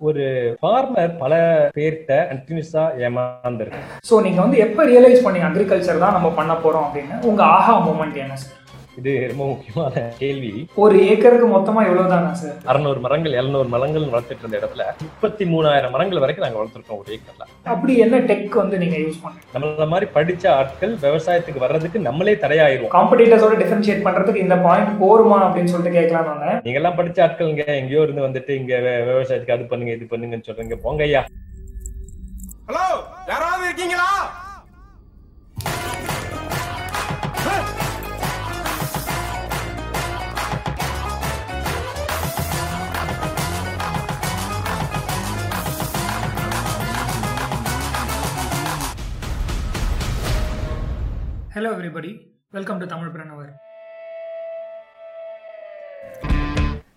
ஒரு 0.00 0.24
ஃபார்மர் 0.60 1.12
பல 1.18 1.34
பேர்த்த 1.76 2.10
கண்டினியூஸா 2.30 2.84
ஏமாந்துருக்கு. 3.06 3.80
ஸோ 4.08 4.22
நீங்க 4.26 4.40
வந்து 4.40 4.58
எப்போ 4.58 4.84
ரியலைஸ் 4.84 5.24
பண்ணீங்க 5.24 5.48
அக்ரிகல்ச்சர் 5.50 6.04
தான் 6.04 6.16
நம்ம 6.16 6.28
பண்ண 6.30 6.52
போறோம் 6.54 6.86
அப்படின்னு? 6.86 7.16
உங்க 7.22 7.42
ஆஹா 7.56 7.74
மூமெண்ட் 7.86 8.18
என்ன 8.24 8.36
சார் 8.36 8.57
இது 8.98 9.12
ரொம்ப 9.30 9.44
முக்கியமான 9.50 10.00
கேள்வி. 10.20 10.50
ஒரு 10.82 10.96
ஏக்கருக்கு 11.10 11.48
மொத்தமாக 11.54 11.88
எவ்வளோ 11.88 12.04
தானா 12.12 12.30
சார் 12.40 12.56
அறுநூறு 12.70 13.00
மரங்கள் 13.04 13.36
எழுநூறு 13.40 13.68
மரங்கள் 13.74 14.06
வளர்த்துட்டு 14.12 14.42
இருந்த 14.44 14.56
இடத்துல 14.60 14.84
முப்பத்தி 15.04 15.44
மூணாயிரம் 15.52 15.92
மரங்கள் 15.94 16.22
வரைக்கும் 16.24 16.46
நாங்க 16.46 16.58
வளர்த்துருக்கோம் 16.60 17.00
ஒரு 17.02 17.12
ஏக்கர்ல. 17.16 17.44
அப்படி 17.74 17.94
என்ன 18.04 18.20
டெக் 18.30 18.56
வந்து 18.62 18.80
நீங்கள் 18.82 19.02
யூஸ் 19.04 19.20
பண்ணுறீங்க 19.24 19.54
நம்மள 19.56 19.86
மாதிரி 19.92 20.08
படிச்ச 20.16 20.44
ஆட்கள் 20.58 20.94
விவசாயத்துக்கு 21.04 21.64
வர்றதுக்கு 21.66 22.00
நம்மளே 22.08 22.34
தடையாயிருவோம். 22.44 22.94
காம்படிட்டர்ஸோட 22.96 23.56
டிஃபரன்ஷியேட் 23.62 24.04
பண்ணுறதுக்கு 24.08 24.44
இந்த 24.46 24.58
பாயிண்ட் 24.66 24.92
போருமா 25.04 25.38
அப்படின்னு 25.46 25.72
சொல்லிட்டு 25.74 26.16
வந்தேன். 26.32 26.58
நீங்க 26.66 26.80
எல்லாம் 26.82 26.98
படிச்ச 27.00 27.24
ஆட்கள் 27.26 27.52
இங்க 27.52 27.64
எங்கேயோ 27.82 28.02
இருந்து 28.06 28.26
வந்துட்டு 28.28 28.54
இங்க 28.62 28.74
விவசாயத்துக்கு 29.12 29.56
அது 29.58 29.70
பண்ணுங்க 29.72 29.94
இது 29.98 30.12
பண்ணுங்கன்னு 30.14 30.48
சொல்றீங்க. 30.50 30.78
போங்க 30.86 31.02
ஐயா. 31.08 31.22
ஹலோ 32.68 32.86
யாராவது 33.32 33.64
இருக்கீங்களா? 33.68 34.10
Hello 51.58 51.70
everybody 51.76 52.10
welcome 52.54 52.80
to 52.80 52.86
Tamil 52.92 53.10
Pranavar 53.14 53.48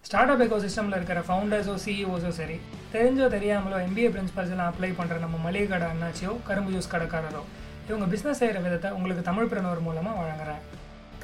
startup 0.33 0.43
echo 0.45 0.57
சிஸ்டமில் 0.65 0.95
இருக்கிற 0.97 1.19
ஃபவுண்டர்ஸோ 1.27 1.75
சிஇஓஸோ 1.83 2.31
சரி 2.39 2.57
தெரிஞ்சோ 2.91 3.27
தெரியாமலோ 3.35 3.77
எம்பிஏ 3.85 4.09
பிரின்சிபல்ஸ் 4.15 4.53
எல்லாம் 4.55 4.69
அப்ளை 4.71 4.89
பண்ணுற 4.99 5.17
நம்ம 5.23 5.39
மளிகை 5.45 5.67
கடை 5.71 5.87
அண்ணாச்சியோ 5.93 6.33
கரும்பு 6.49 6.73
ஜூஸ் 6.75 6.91
கடைக்காரரோ 6.93 7.41
இவங்க 7.89 8.07
பிஸ்னஸ் 8.13 8.41
செய்கிற 8.41 8.61
விதத்தை 8.65 8.91
உங்களுக்கு 8.91 9.23
தமிழ் 9.29 9.49
பிரனவர் 9.53 9.85
மூலமாக 9.87 10.19
வழங்குறேன். 10.21 10.61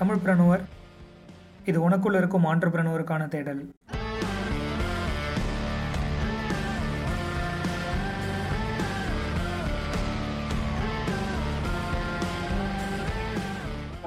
தமிழ் 0.01 0.23
பிரனவர் 0.25 0.63
இது 1.71 1.77
உனக்குள்ள 1.89 2.23
இருக்கும் 2.23 2.49
ஆண்டர்பிரனவருக்கான 2.53 3.29
தேடல். 3.35 3.61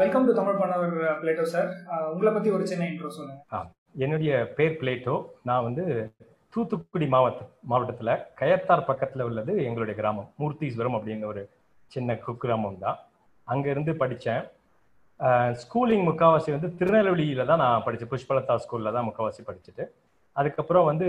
வெல்கம் 0.01 0.27
டு 0.27 0.33
தமிழ் 0.39 0.59
பண்ணவர் 0.61 0.93
பிளேட்டோ 1.21 1.45
சார் 1.53 1.71
உங்களை 2.13 2.31
பற்றி 2.35 2.51
ஒரு 2.57 2.65
சின்ன 2.71 2.83
இன்ட்ரோ 2.91 3.09
சொல்லுங்கள் 3.17 3.67
என்னுடைய 4.05 4.33
பேர் 4.57 4.77
பிளேட்டோ 4.81 5.15
நான் 5.49 5.65
வந்து 5.67 5.85
தூத்துக்குடி 6.53 7.07
மாவட்ட 7.15 7.43
மாவட்டத்தில் 7.71 8.13
கயத்தார் 8.41 8.83
பக்கத்துல 8.91 9.27
உள்ளது 9.29 9.53
எங்களுடைய 9.69 9.95
கிராமம். 10.01 10.29
மூர்த்தீஸ்வரம் 10.41 10.97
அப்படின்னு 10.99 11.27
ஒரு 11.33 11.43
சின்ன 11.93 12.17
குக்கிராமம் 12.27 12.79
தான். 12.85 12.99
அங்கேருந்து 13.49 13.95
படித்தேன் 14.03 14.43
ஸ்கூலிங் 15.63 16.07
முக்காவாசி 16.09 16.51
வந்து 16.57 16.71
திருநெல்வேலியில 16.79 17.47
தான் 17.51 17.63
நான் 17.65 17.85
படித்தேன் 17.87 18.13
புஷ்பலதா 18.13 18.57
ஸ்கூல்ல 18.65 18.93
தான் 18.97 19.07
முக்காவாசி 19.09 19.43
படிச்சுட்டு. 19.49 19.85
அதுக்கப்புறம் 20.37 20.89
வந்து 20.91 21.07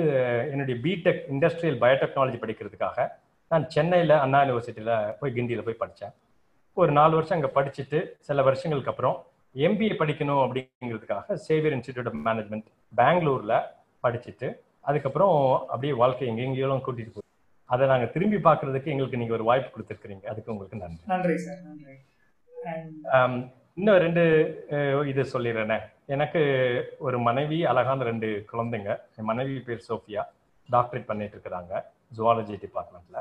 என்னுடைய 0.54 0.78
பிடெக் 0.86 1.24
இண்டஸ்ட்ரியல் 1.36 1.80
பயோடெக்னாலஜி 1.84 2.40
படிக்கிறதுக்காக 2.44 3.08
நான் 3.52 3.68
சென்னையில் 3.76 4.16
அண்ணா 4.24 4.42
யூனிவர்சிட்டியில் 4.44 4.94
போய் 5.22 5.36
கிண்டியில் 5.38 5.66
போய் 5.70 5.82
படித்தேன் 5.84 6.14
ஒரு 6.78 6.92
நாலு 6.98 7.14
வருஷம் 7.16 7.38
அங்கே 7.38 7.52
படிச்சுட்டு 7.56 8.00
சில 8.28 8.42
வருஷங்களுக்கு 8.48 8.92
அப்புறம் 8.92 9.18
எம்பிஏ 9.56 9.96
படிக்கணும் 10.02 10.42
அப்படிங்கிறதுக்காக 10.44 11.34
சேவியர் 11.48 11.74
இன்ஸ்டிடியூட் 11.78 12.10
ஆஃப் 12.12 12.20
மேனேஜ்மெண்ட் 12.28 12.68
பெங்களூர்ல 13.00 13.56
படிச்சுட்டு 14.04 14.48
அதுக்கப்புறம் 14.90 15.36
அப்படியே 15.72 15.94
வாழ்க்கை 16.02 16.28
எங்கெங்கேயும் 16.32 16.84
கூட்டிட்டு 16.86 17.14
போய் 17.16 17.28
அதை 17.70 17.88
நாங்க 17.92 18.06
திரும்பி 18.14 18.38
பார்க்கிறதுக்கு 18.46 18.92
எங்களுக்கு 18.94 19.20
நீங்க 19.22 19.34
ஒரு 19.38 19.46
வாய்ப்பு 19.50 19.70
கொடுத்துருக்கீங்க 19.74 20.28
அதுக்கு 20.32 20.52
உங்களுக்கு 20.54 20.82
நன்றி. 20.84 21.04
நன்றி 21.12 21.36
சார் 21.46 21.60
நன்றி. 21.68 21.96
இன்னும் 23.80 24.00
ரெண்டு 24.06 24.24
இது 25.12 25.22
சொல்லிடுறேனே. 25.34 25.78
எனக்கு 26.16 26.42
ஒரு 27.08 27.18
மனைவி 27.28 27.60
அழகான 27.72 28.04
ரெண்டு 28.10 28.30
குழந்தைங்க. 28.52 28.92
என் 29.18 29.30
மனைவி 29.32 29.56
பேர் 29.68 29.86
சோஃபியா. 29.90 30.24
டாக்டரேட் 30.70 31.10
பண்ணிட்டு 31.12 31.36
இருக்கிறாங்க 31.38 31.74
ஜுவாலஜி 32.18 32.58
டிபார்ட்மெண்ட்ல 32.66 33.20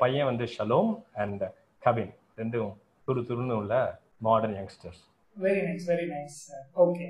பையன் 0.00 0.28
வந்து 0.30 0.44
ஷலோம் 0.56 0.90
அண்ட் 1.22 1.44
கவின் 1.86 2.12
ரெண்டும் 2.38 2.72
துரு 3.08 3.20
துருன்னு 3.28 3.56
உள்ள 3.62 3.74
modern 4.26 4.56
youngsters 4.58 5.02
very 5.36 5.62
nice 5.66 5.86
very 5.90 6.06
nice 6.12 6.38
okay 6.84 7.06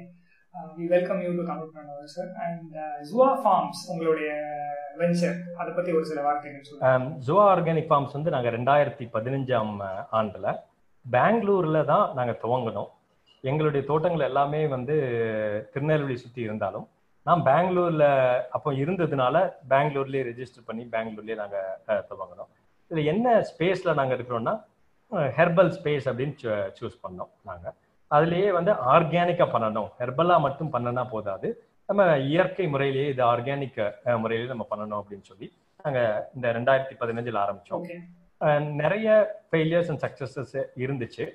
we 0.79 0.87
welcome 0.95 1.21
you 1.25 1.31
to 1.39 1.43
Pranavar 1.73 2.11
sir 2.15 2.31
and 2.45 2.75
Juva 3.11 3.31
farms 3.43 3.83
உங்களுடைய 3.93 4.31
வெஞ்சர் 5.01 5.39
அதை 5.61 5.71
பற்றி 5.73 5.91
ஒரு 5.99 6.07
சில 6.11 6.21
வார்த்தைகள் 6.27 6.67
சொல்லுங்கள் 6.69 7.25
ஜுவா 7.27 7.45
ஆர்கானிக் 7.53 7.91
ஃபார்ம்ஸ் 7.91 8.17
வந்து 8.17 8.35
நாங்கள் 8.35 8.55
ரெண்டாயிரத்தி 8.57 9.07
பதினஞ்சாம் 9.17 9.75
ஆண்டில் 10.21 10.49
பெங்களூர்ல 11.05 11.79
தான் 11.91 12.07
நாங்கள் 12.15 12.41
துவங்கினோம். 12.43 12.89
எங்களுடைய 13.45 13.83
தோட்டங்கள் 13.87 14.29
எல்லாமே 14.29 14.61
வந்து 14.67 14.95
திருநெல்வேலி 15.75 16.17
சுற்றி 16.23 16.41
இருந்தாலும் 16.43 16.87
நான் 17.27 17.43
பெங்களூர்ல 17.49 18.05
அப்போ 18.57 18.71
இருந்ததுனால 18.83 19.37
பெங்களூர்லேயே 19.73 20.25
ரெஜிஸ்டர் 20.29 20.67
பண்ணி 20.69 20.85
பெங்களூர்லேயே 20.95 21.39
நாங்கள் 21.43 22.03
துவங்கினோம். 22.11 22.51
இதில் 22.91 23.11
என்ன 23.13 23.27
ஸ்பேஸில் 23.51 23.99
நாங்கள் 24.01 24.17
இருக்கிறோம்னா 24.19 24.55
ஹெர்பல் 25.39 25.73
ஸ்பேஸ் 25.77 26.07
அப்படின்னு 26.11 26.35
சூஸ் 26.79 26.99
பண்ணோம் 27.05 27.33
நாங்கள் 27.51 27.75
அதுலேயே 28.17 28.51
வந்து 28.59 28.73
ஆர்கானிக்காக 28.95 29.49
பண்ணணும். 29.55 29.89
ஹெர்பலாக 30.01 30.45
மட்டும் 30.47 30.73
பண்ணனா 30.75 31.03
போதாது. 31.15 31.49
நம்ம 31.89 32.05
இயற்கை 32.31 32.67
முறையிலேயே 32.75 33.09
இது 33.15 33.23
ஆர்கானிக் 33.33 33.81
முறையிலேயே 34.23 34.53
நம்ம 34.53 34.67
பண்ணணும் 34.73 35.01
அப்படின்னு 35.01 35.29
சொல்லி 35.31 35.47
நாங்கள் 35.85 36.23
இந்த 36.37 36.47
ரெண்டாயிரத்தி 36.59 36.95
பதினஞ்சில் 37.03 37.39
ஆரம்பித்தோம் 37.45 37.85
நிறைய 38.83 39.09
ஃபெயிலியர்ஸ் 39.51 39.91
அண்ட் 39.93 40.03
சக்ஸஸஸ் 40.07 40.57
இருந்துச்சு. 40.85 41.27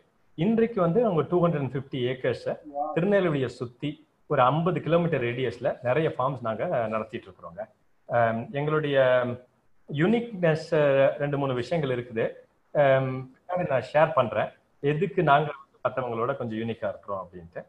இன்றைக்கு 0.45 0.79
வந்து 0.85 0.99
அவங்க 1.07 1.23
டூ 1.31 1.39
ஹண்ட்ரட் 1.43 1.63
அண்ட் 1.65 1.75
ஃபிஃப்டி 1.75 1.99
ஏக்கர்ஸை 2.11 2.53
திருநெல்வேலியை 2.95 3.49
சுற்றி 3.59 3.91
ஒரு 4.33 4.41
ஐம்பது 4.51 4.79
கிலோமீட்டர் 4.85 5.23
ரேடியஸில் 5.27 5.69
நிறைய 5.87 6.07
ஃபார்ம்ஸ் 6.17 6.45
நாங்கள் 6.47 6.71
நடத்திட்டு 6.93 7.27
இருக்கிறோங்க. 7.29 7.61
எங்களுடைய 8.59 8.97
யூனிக்னஸ் 9.89 10.69
ரெண்டு 11.23 11.37
மூணு 11.41 11.53
விஷயங்கள் 11.61 11.95
இருக்குது. 11.95 12.25
நான் 13.69 13.87
ஷேர் 13.93 14.11
பண்ணுறேன் 14.17 14.49
எதுக்கு 14.83 15.21
நாங்கள் 15.23 15.57
மற்றவங்களோட 15.85 16.31
கொஞ்சம் 16.37 16.59
யூனிக்காக 16.59 16.91
இருக்கிறோம் 16.93 17.21
அப்படின்ட்டு. 17.23 17.61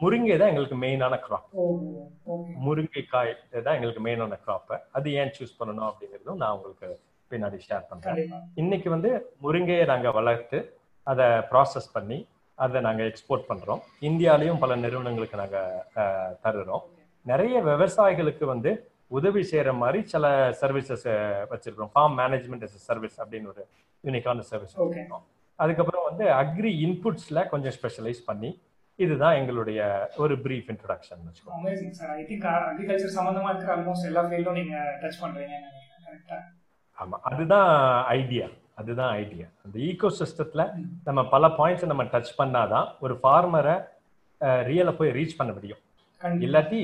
முருங்கை 0.00 0.36
தான் 0.36 0.48
எங்களுக்கு 0.48 0.76
மெயினான 0.76 1.14
க்ராப் 1.24 1.48
முருங்கைக்காய் 2.64 3.32
தான் 3.62 3.76
எங்களுக்கு 3.76 4.02
மெயினான 4.06 4.38
க்ராப் 4.44 4.72
அது 4.92 5.08
ஏன் 5.12 5.32
சூஸ் 5.36 5.58
பண்ணணும் 5.60 5.88
அப்படிங்கிறதும் 5.90 6.40
நான் 6.42 6.54
உங்களுக்கு 6.54 6.88
பின்னாடி 7.30 7.58
ஷேர் 7.66 7.84
கண்டிப்பாக 7.88 8.40
இன்னைக்கு 8.56 8.88
வந்து 8.90 9.10
முருங்கையை 9.42 9.84
நாங்கள் 9.86 10.12
வளர்த்து 10.12 10.60
அதை 11.06 11.26
ப்ராசஸ் 11.50 11.90
பண்ணி 11.92 12.18
அதை 12.58 12.80
நாங்கள் 12.80 13.08
எக்ஸ்போர்ட் 13.08 13.46
பண்ணுறோம் 13.48 13.82
இந்தியாலையும் 14.02 14.58
பல 14.58 14.76
நிறுவனங்களுக்கு 14.76 15.36
நாங்கள் 15.36 15.84
தருகிறோம் 16.42 16.84
நிறைய 17.26 17.56
விவசாயிகளுக்கு 17.62 18.44
வந்து 18.44 18.70
உதவி 19.10 19.42
செய்கிற 19.42 19.72
மாதிரி 19.72 20.00
சில 20.12 20.24
சர்வீசஸ் 20.60 21.06
வச்சிருக்கிறோம். 21.52 21.92
Farm 21.94 22.16
management 22.20 22.66
as 22.66 22.74
a 22.74 22.82
service 22.88 23.16
அப்படின்னு 23.22 23.48
ஒரு 23.54 23.62
யூனிக்கான 24.04 24.38
சர்வீஸ் 24.50 24.74
Okay. 24.86 25.04
அதுக்கப்புறம் 25.58 26.04
வந்து 26.08 26.24
அக்ரி 26.42 26.70
இன்புட்ஸில் 26.86 27.48
கொஞ்சம் 27.48 27.74
ஸ்பெஷலைஸ் 27.78 28.20
பண்ணி 28.26 28.50
இதுதான் 28.98 29.34
எங்களுடைய 29.34 29.80
ஒரு 30.16 30.34
பிரீஃப் 30.36 30.68
இன்ட்ரடக்ஷன் 30.72 31.20
வச்சுக்கோங்க. 31.26 31.58
Amazing 31.58 31.94
sir 31.98 32.10
I 32.10 32.22
think 32.30 32.46
agriculture 32.52 33.16
சம்மந்தமாக 33.18 33.52
இருக்கிற 33.52 33.72
ஆல்மோஸ்ட் 33.76 34.08
எல்லா 34.10 34.22
ஃபீல்டும் 34.22 34.58
நீங்கள் 34.60 34.88
டச் 35.02 35.20
கரெக்டாக 35.20 36.40
ஆமாம் 36.98 37.22
அதுதான் 37.22 37.70
ஐடியா 38.16 38.46
அதுதான் 38.74 39.12
ஐடியா 39.14 39.46
அந்த 39.64 39.78
ஈகோ 39.78 40.08
சிஸ்டத்தில் 40.18 40.64
நம்ம 41.04 41.28
பல 41.28 41.48
பாயிண்ட்ஸ் 41.58 41.86
நம்ம 41.86 42.04
டச் 42.14 42.32
பண்ணாதான் 42.38 42.88
ஒரு 43.00 43.14
ஃபார்மரை 43.22 43.76
ரியலை 44.68 44.92
போய் 44.96 45.10
ரீச் 45.10 45.38
பண்ண 45.38 45.52
முடியும். 45.52 45.80
இல்லாட்டி 46.46 46.80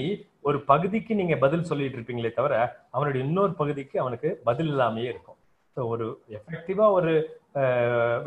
ஒரு 0.49 0.59
பகுதிக்கு 0.71 1.13
நீங்க 1.21 1.35
பதில் 1.45 1.69
சொல்லிட்டு 1.71 1.97
இருப்பீங்களே 1.99 2.31
தவிர 2.39 2.55
அவனுடைய 2.97 3.21
இன்னொரு 3.27 3.53
பகுதிக்கு 3.61 3.97
அவனுக்கு 4.03 4.29
பதில் 4.49 4.71
இல்லாமையே 4.73 5.09
இருக்கும். 5.13 5.39
ஸோ 5.77 5.83
ஒரு 5.95 6.07
எஃபெக்டிவா 6.39 6.87
ஒரு 6.99 7.13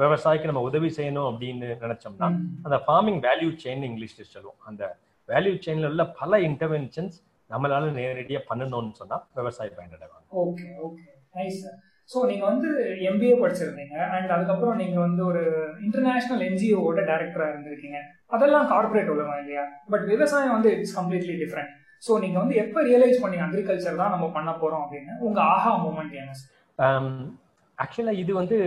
விவசாயிக்கு 0.02 0.50
நம்ம 0.50 0.64
உதவி 0.70 0.90
செய்யணும் 0.98 1.28
அப்படின்னு 1.30 1.68
நினைச்சோம்னா 1.84 2.28
அந்த 2.66 2.78
ஃபார்மிங் 2.86 3.20
வேல்யூ 3.28 3.50
செயின் 3.64 3.86
இங்கிலீஷ்ல 3.90 4.26
சொல்லுவோம். 4.34 4.60
அந்த 4.70 4.84
வேல்யூ 5.30 5.54
செயின்ல 5.66 5.92
உள்ள 5.92 6.06
பல 6.22 6.40
இன்டர்வென்ஷன்ஸ் 6.50 7.18
நம்மளால 7.50 7.92
நேரடியா 8.00 8.42
பண்ணணும்னு 8.50 9.00
சொன்னா 9.02 9.18
விவசாயி 9.40 9.72
பயனடைவாங்க. 9.78 10.26
ஓகே 10.46 10.68
ஓகே 10.88 11.08
நைஸ் 11.38 11.62
ஸோ 12.10 12.20
நீங்கள் 12.30 12.50
வந்து 12.52 12.70
எம்பிஏ 13.10 13.34
படிச்சிருந்தீங்க 13.42 13.98
அண்ட் 14.16 14.32
அதுக்கப்புறம் 14.36 14.80
நீங்கள் 14.84 15.04
வந்து 15.08 15.22
ஒரு 15.32 15.42
இன்டர்நேஷ்னல் 15.88 16.42
என்ஜிஓவோட 16.48 17.00
டைரக்டராக 17.10 17.52
இருந்திருக்கீங்க. 17.54 18.00
அதெல்லாம் 18.36 18.70
கார்பரேட் 18.72 19.12
உலகம் 19.16 19.42
இல்லையா? 19.42 19.66
பட் 19.94 20.06
விவசாயம் 20.14 20.56
வந்து 20.56 20.72
இட்ஸ் 20.78 20.96
கம்ப்ளீட்லி 21.00 21.36
டிஃப்ரெண்ட் 21.44 21.74
ஸோ 22.06 22.12
நீங்கள் 22.24 22.42
வந்து 22.42 22.56
எப்போ 22.64 22.80
ரியலைஸ் 22.90 23.22
பண்ணி 23.24 23.38
அக்ரிகல்ச்சர் 23.46 24.02
தான் 24.02 24.14
நம்ம 24.16 24.28
பண்ண 24.38 24.50
போகிறோம் 24.62 24.84
அப்படின்னு? 24.84 25.14
உங்கள் 25.28 25.48
ஆஹா 25.54 25.72
மூமெண்ட் 25.86 26.16
என்ன? 26.22 26.34
Um, 26.80 27.08
சார் 27.08 27.30
ஆக்சுவலா 27.78 28.14
இது 28.24 28.32
வந்து 28.42 28.58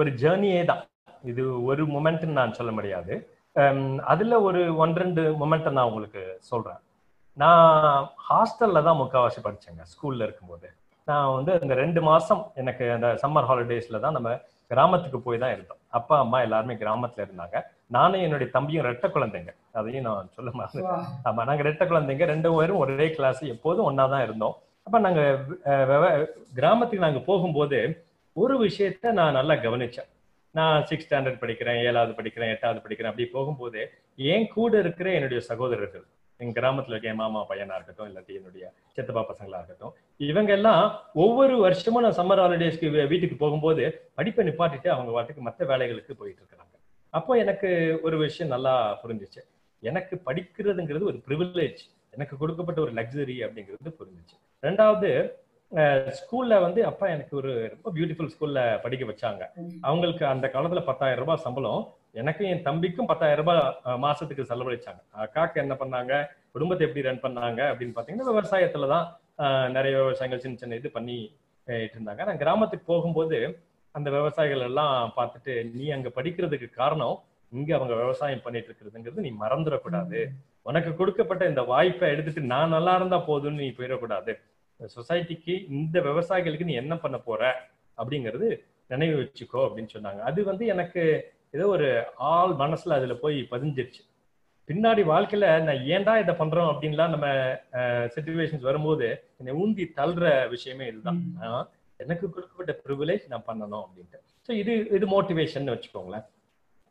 ஒரு 0.00 0.10
ஜேர்னியே 0.22 0.60
தான். 0.70 0.82
இது 1.30 1.42
ஒரு 1.70 1.82
மொமெண்ட்னு 1.94 2.38
நான் 2.40 2.56
சொல்ல 2.58 2.72
முடியாது. 2.78 3.14
Um, 3.56 3.80
அதுல 4.12 4.40
ஒரு 4.48 4.60
ஒன் 4.84 4.94
ரெண்டு 5.02 5.22
மொமெண்ட்டை 5.42 5.72
நான் 5.78 5.90
உங்களுக்கு 5.90 6.22
சொல்றேன். 6.50 6.80
நான் 7.36 8.06
ஹாஸ்டல்ல 8.28 8.82
தான் 8.86 9.00
முக்கால்வாசி 9.00 9.40
படிச்சேங்க 9.46 9.82
ஸ்கூல்ல 9.92 10.26
இருக்கும்போது. 10.28 10.68
நான் 11.08 11.34
வந்து 11.36 11.52
இந்த 11.64 11.74
ரெண்டு 11.82 12.00
மாசம் 12.08 12.42
எனக்கு 12.60 12.84
அந்த 12.96 13.08
சம்மர் 13.22 13.48
ஹாலிடேஸ்ல 13.50 14.00
தான் 14.04 14.16
நம்ம 14.18 14.30
கிராமத்துக்கு 14.70 15.18
போய் 15.26 15.42
தான் 15.42 15.54
இருந்தோம். 15.54 15.80
அப்பா 15.98 16.16
அம்மா 16.24 16.40
எல்லாருமே 16.46 16.74
கிராமத்துல 16.82 17.24
இருந்தாங்க. 17.26 17.56
நானும் 17.96 18.24
என்னுடைய 18.26 18.48
தம்பியும் 18.56 18.86
ரெட்ட 18.88 19.06
குழந்தைங்க. 19.14 19.52
அதையும் 19.78 20.06
நான் 20.08 20.30
சொல்ல 20.36 20.50
மாதிரி 20.60 20.84
ஆமா 21.28 21.44
நாங்க 21.48 21.64
ரெட்ட 21.68 21.84
குழந்தைங்க. 21.90 22.26
ரெண்டு 22.32 22.50
பேரும் 22.56 22.82
ஒரே 22.84 23.08
கிளாஸ் 23.16 23.42
எப்போதும் 23.54 23.88
ஒன்னா 23.90 24.06
தான் 24.14 24.24
இருந்தோம். 24.26 24.56
அப்ப 24.86 25.00
நாங்க 25.06 25.22
கிராமத்துக்கு 26.60 27.06
நாங்க 27.06 27.22
போகும்போது 27.30 27.80
ஒரு 28.36 28.54
விஷயத்த 28.66 29.12
நான் 29.18 29.36
நல்லா 29.38 29.54
கவனிச்சேன். 29.66 30.08
நான் 30.54 30.86
சிக்ஸ் 30.90 31.06
ஸ்டாண்டர்ட் 31.06 31.42
படிக்கிறேன் 31.42 31.80
ஏழாவது 31.88 32.12
படிக்கிறேன் 32.18 32.52
எட்டாவது 32.54 32.80
படிக்கிறேன் 32.84 33.12
அப்படி 33.12 33.26
போகும்போது 33.34 33.80
என் 34.32 34.48
கூட 34.54 34.72
இருக்கிற 34.84 35.10
என்னுடைய 35.18 35.40
சகோதரர்கள் 35.50 36.06
எங்க 36.40 36.52
கிராமத்துல 36.58 36.94
இருக்க 36.94 37.12
என் 37.12 37.20
மாமா 37.20 37.40
பையனா 37.50 37.76
இருக்கட்டும் 37.78 38.08
இல்லாட்டி 38.10 38.38
என்னுடைய 38.38 38.64
சித்தப்பா 38.96 39.22
பசங்களா 39.30 39.58
இருக்கட்டும் 39.60 39.94
இவங்க 40.30 40.52
எல்லாம் 40.58 40.84
ஒவ்வொரு 41.24 41.54
வருஷமும் 41.64 42.04
நான் 42.06 42.18
சம்மர் 42.18 42.42
ஹாலிடேஸ்க்கு 42.44 42.90
வீட்டுக்கு 43.12 43.36
போகும்போது 43.44 43.84
படிப்பை 44.18 44.44
நிப்பாட்டிட்டு 44.48 44.90
அவங்க 44.94 45.12
வாட்டுக்கு 45.16 45.46
மற்ற 45.48 45.66
வேலைகளுக்கு 45.72 46.18
போயிட்டு 46.20 46.40
இருக்கிறாங்க. 46.42 46.69
அப்போ 47.18 47.32
எனக்கு 47.42 47.68
ஒரு 48.06 48.16
விஷயம் 48.24 48.52
நல்லா 48.54 48.74
புரிஞ்சுச்சு. 49.02 49.40
எனக்கு 49.82 50.14
படிக்கிறதுங்கிறது 50.26 51.10
ஒரு 51.10 51.18
ப்ரிவிலேஜ் 51.28 51.80
எனக்கு 52.16 52.34
கொடுக்கப்பட்ட 52.40 52.80
ஒரு 52.86 52.92
லக்ஸரி 52.98 53.36
அப்படிங்கிறது 53.46 53.90
புரிஞ்சுச்சு. 54.00 54.36
ரெண்டாவது 54.66 55.10
ஸ்கூல்ல 56.18 56.54
வந்து 56.64 56.80
அப்பா 56.90 57.06
எனக்கு 57.14 57.34
ஒரு 57.40 57.50
ரொம்ப 57.72 57.88
பியூட்டிஃபுல் 57.96 58.30
ஸ்கூல்ல 58.32 58.60
படிக்க 58.84 59.04
வச்சாங்க. 59.10 59.42
அவங்களுக்கு 59.88 60.24
அந்த 60.34 60.46
காலத்துல 60.54 60.80
பத்தாயிரம் 60.88 61.22
ரூபாய் 61.22 61.42
சம்பளம். 61.44 61.82
எனக்கும் 62.20 62.48
என் 62.52 62.64
தம்பிக்கும் 62.68 63.10
பத்தாயிரம் 63.10 63.40
ரூபாய் 63.42 63.60
மாசத்துக்கு 64.06 64.48
செலவழிச்சாங்க. 64.50 65.02
அக்காக்கு 65.24 65.62
என்ன 65.64 65.74
பண்ணாங்க? 65.82 66.12
குடும்பத்தை 66.54 66.84
எப்படி 66.86 67.06
ரன் 67.08 67.24
பண்ணாங்க? 67.26 67.60
அப்படின்னு 67.72 67.96
பாத்தீங்கன்னா 67.98 68.30
விவசாயத்துல 68.32 68.88
தான் 68.94 69.06
நிறைய 69.76 69.94
விவசாயங்கள் 70.04 70.42
சின்ன 70.44 70.58
சின்ன 70.62 70.78
இது 70.80 70.90
பண்ணிட்டு 70.96 71.94
இருந்தாங்க. 71.96 72.22
நான் 72.30 72.42
கிராமத்துக்கு 72.42 72.90
போகும்போது 72.92 73.38
அந்த 73.94 74.10
விவசாயிகள் 74.10 74.66
எல்லாம் 74.68 75.12
பார்த்துட்டு 75.16 75.52
நீ 75.72 75.86
அங்க 75.90 76.08
படிக்கிறதுக்கு 76.16 76.68
காரணம் 76.70 77.16
இங்க 77.52 77.70
அவங்க 77.76 77.94
விவசாயம் 77.94 78.42
பண்ணிட்டு 78.42 78.68
இருக்கிறதுங்கிறது 78.70 79.24
நீ 79.26 79.32
மறந்துடக்கூடாது. 79.40 80.18
உனக்கு 80.62 80.90
கொடுக்கப்பட்ட 80.96 81.42
இந்த 81.46 81.62
வாய்ப்பை 81.62 82.08
எடுத்துட்டு 82.10 82.42
நான் 82.52 82.74
நல்லா 82.76 82.94
இருந்தா 82.94 83.18
போதும்னு 83.28 83.62
நீ 83.64 83.68
போயிடக்கூடாது. 83.78 84.32
சொசைட்டிக்கு 84.96 85.54
இந்த 85.68 85.96
விவசாயிகளுக்கு 86.00 86.68
நீ 86.70 86.74
என்ன 86.74 86.94
பண்ண 86.96 87.18
போற? 87.18 87.42
அப்படிங்கிறது 87.98 88.48
நினைவு 88.86 89.16
வச்சுக்கோ 89.20 89.60
அப்படின்னு 89.66 89.94
சொன்னாங்க. 89.96 90.20
அது 90.30 90.40
வந்து 90.44 90.64
எனக்கு 90.66 91.02
ஏதோ 91.50 91.66
ஒரு 91.66 91.88
ஆள் 92.16 92.52
மனசுல 92.62 92.96
அதுல 92.98 93.14
போய் 93.14 93.38
பதிஞ்சிருச்சு. 93.50 94.02
பின்னாடி 94.68 95.02
வாழ்க்கையில 95.12 95.46
நான் 95.62 95.84
ஏன்டா 95.94 96.12
இதை 96.20 96.34
பண்றோம் 96.34 96.70
அப்படின்லாம் 96.72 97.14
நம்ம 97.14 97.28
சுச்சுவேஷன்ஸ் 98.14 98.68
வரும்போது 98.68 99.06
என்னை 99.38 99.54
ஊந்தி 99.62 99.86
தள்ளுற 99.96 100.48
விஷயமே 100.48 100.86
இதுதான். 100.86 101.20
எனக்கு 102.04 102.26
கொடுக்கப்பட்ட 102.34 102.72
ப்ரிவிலேஜ் 102.86 103.24
நான் 103.32 103.46
பண்ணணும் 103.50 103.84
அப்படின்ட்டு. 103.84 104.18
ஸோ 104.46 104.50
இது 104.62 104.74
இது 104.96 105.06
மோட்டிவேஷன் 105.16 105.72
வச்சுக்கோங்களேன். 105.74 106.26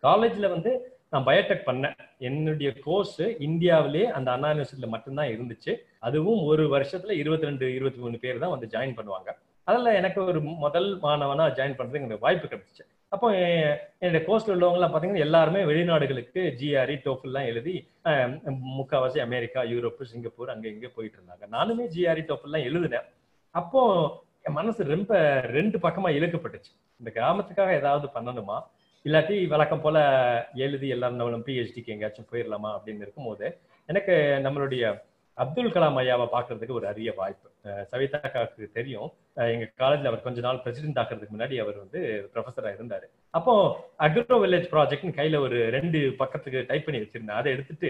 காலேஜ்ல 0.07 0.49
வந்து 0.55 0.71
நான் 1.13 1.27
பயோடெக் 1.27 1.67
பண்ணேன். 1.69 1.95
என்னுடைய 2.27 2.69
கோர்ஸ் 2.85 3.19
இந்தியாவிலே 3.47 4.03
அந்த 4.17 4.29
அண்ணா 4.33 4.49
யூனிவர்சிட்டியில 4.51 4.89
மட்டும்தான் 4.95 5.31
இருந்துச்சு. 5.35 5.73
அதுவும் 6.07 6.41
ஒரு 6.51 6.63
வருஷத்துல 6.75 7.15
இருபத்தி 7.21 7.49
ரெண்டு 7.49 7.67
இருபத்தி 7.77 8.01
மூணு 8.03 8.17
பேர் 8.23 8.43
தான் 8.43 8.53
வந்து 8.55 8.69
ஜாயின் 8.75 8.97
பண்ணுவாங்க. 8.99 9.29
அதில் 9.69 9.97
எனக்கு 9.99 10.19
ஒரு 10.29 10.39
முதல் 10.65 10.87
மாணவனா 11.05 11.45
ஜாயின் 11.57 11.75
பண்ணுறது 11.79 11.99
எனக்கு 12.01 12.25
வாய்ப்பு 12.25 12.47
கிடைச்சிச்சு. 12.51 12.83
அப்போ 13.15 13.27
என்னுடைய 14.03 14.21
கோர்ஸ்ல 14.27 14.53
உள்ளவங்க 14.55 14.87
பார்த்தீங்கன்னா 14.93 15.25
எல்லாருமே 15.27 15.61
வெளிநாடுகளுக்கு 15.69 16.41
ஜிஆர்இ 16.59 16.95
டோஃபில்லாம் 17.05 17.49
எழுதி 17.51 17.73
முக்கால்வாசி 18.79 19.19
அமெரிக்கா 19.27 19.61
யூரோப்பு 19.73 20.09
சிங்கப்பூர் 20.11 20.53
அங்கே 20.53 20.69
இங்கே 20.75 20.89
போயிட்டு 20.95 21.17
இருந்தாங்க. 21.19 21.45
நானுமே 21.57 21.85
ஜிஆர்இ 21.95 22.23
டோஃபில்லாம் 22.31 22.67
எழுதினேன். 22.69 23.07
அப்போ 23.55 23.81
மனசு 24.49 24.83
ரொம்ப 24.93 25.13
ரெண்டு 25.57 25.77
பக்கமா 25.77 26.09
இழுக்கப்பட்டுச்சு. 26.17 26.71
இந்த 26.99 27.11
கிராமத்துக்காக 27.15 27.77
ஏதாவது 27.77 28.07
பண்ணணுமா? 28.15 28.57
இல்லாட்டி 29.05 29.47
வழக்கம் 29.47 29.81
போல 29.81 29.97
எழுதி 30.53 30.87
எல்லாரும் 30.95 31.19
நம்மளும் 31.19 31.45
பிஹெச்டிக்கு 31.45 31.93
எங்கேயாச்சும் 31.95 32.31
போயிடலாமா 32.31 32.71
அப்படின்னு 32.77 33.05
இருக்கும்போது 33.05 33.57
எனக்கு 33.85 34.15
நம்மளுடைய 34.43 35.01
அப்துல் 35.33 35.71
கலாம் 35.73 35.97
ஐயாவை 35.99 36.25
பார்க்கறதுக்கு 36.31 36.77
ஒரு 36.77 36.87
அரிய 36.87 37.13
வாய்ப்பு. 37.17 37.47
சவிதா 37.91 38.19
சவிதாக்காவுக்கு 38.19 38.71
தெரியும். 38.71 39.09
எங்க 39.35 39.65
காலேஜ்ல 39.81 40.09
அவர் 40.11 40.25
கொஞ்ச 40.25 40.39
நாள் 40.45 40.59
பிரசிடென்ட் 40.63 40.99
ஆகிறதுக்கு 41.01 41.35
முன்னாடி 41.35 41.55
அவர் 41.63 41.77
வந்து 41.77 41.99
ப்ரொஃபஸரா 42.33 42.69
இருந்தாரு. 42.77 43.07
அப்போ 43.29 43.53
அக்ரோ 43.99 44.37
வில்லேஜ் 44.43 44.67
ப்ராஜெக்ட்னு 44.73 45.17
கையில 45.19 45.39
ஒரு 45.39 45.69
ரெண்டு 45.77 45.99
பக்கத்துக்கு 46.17 46.65
டைப் 46.67 46.85
பண்ணி 46.85 47.01
வச்சிருந்தேன். 47.01 47.39
அதை 47.41 47.51
எடுத்துட்டு 47.51 47.89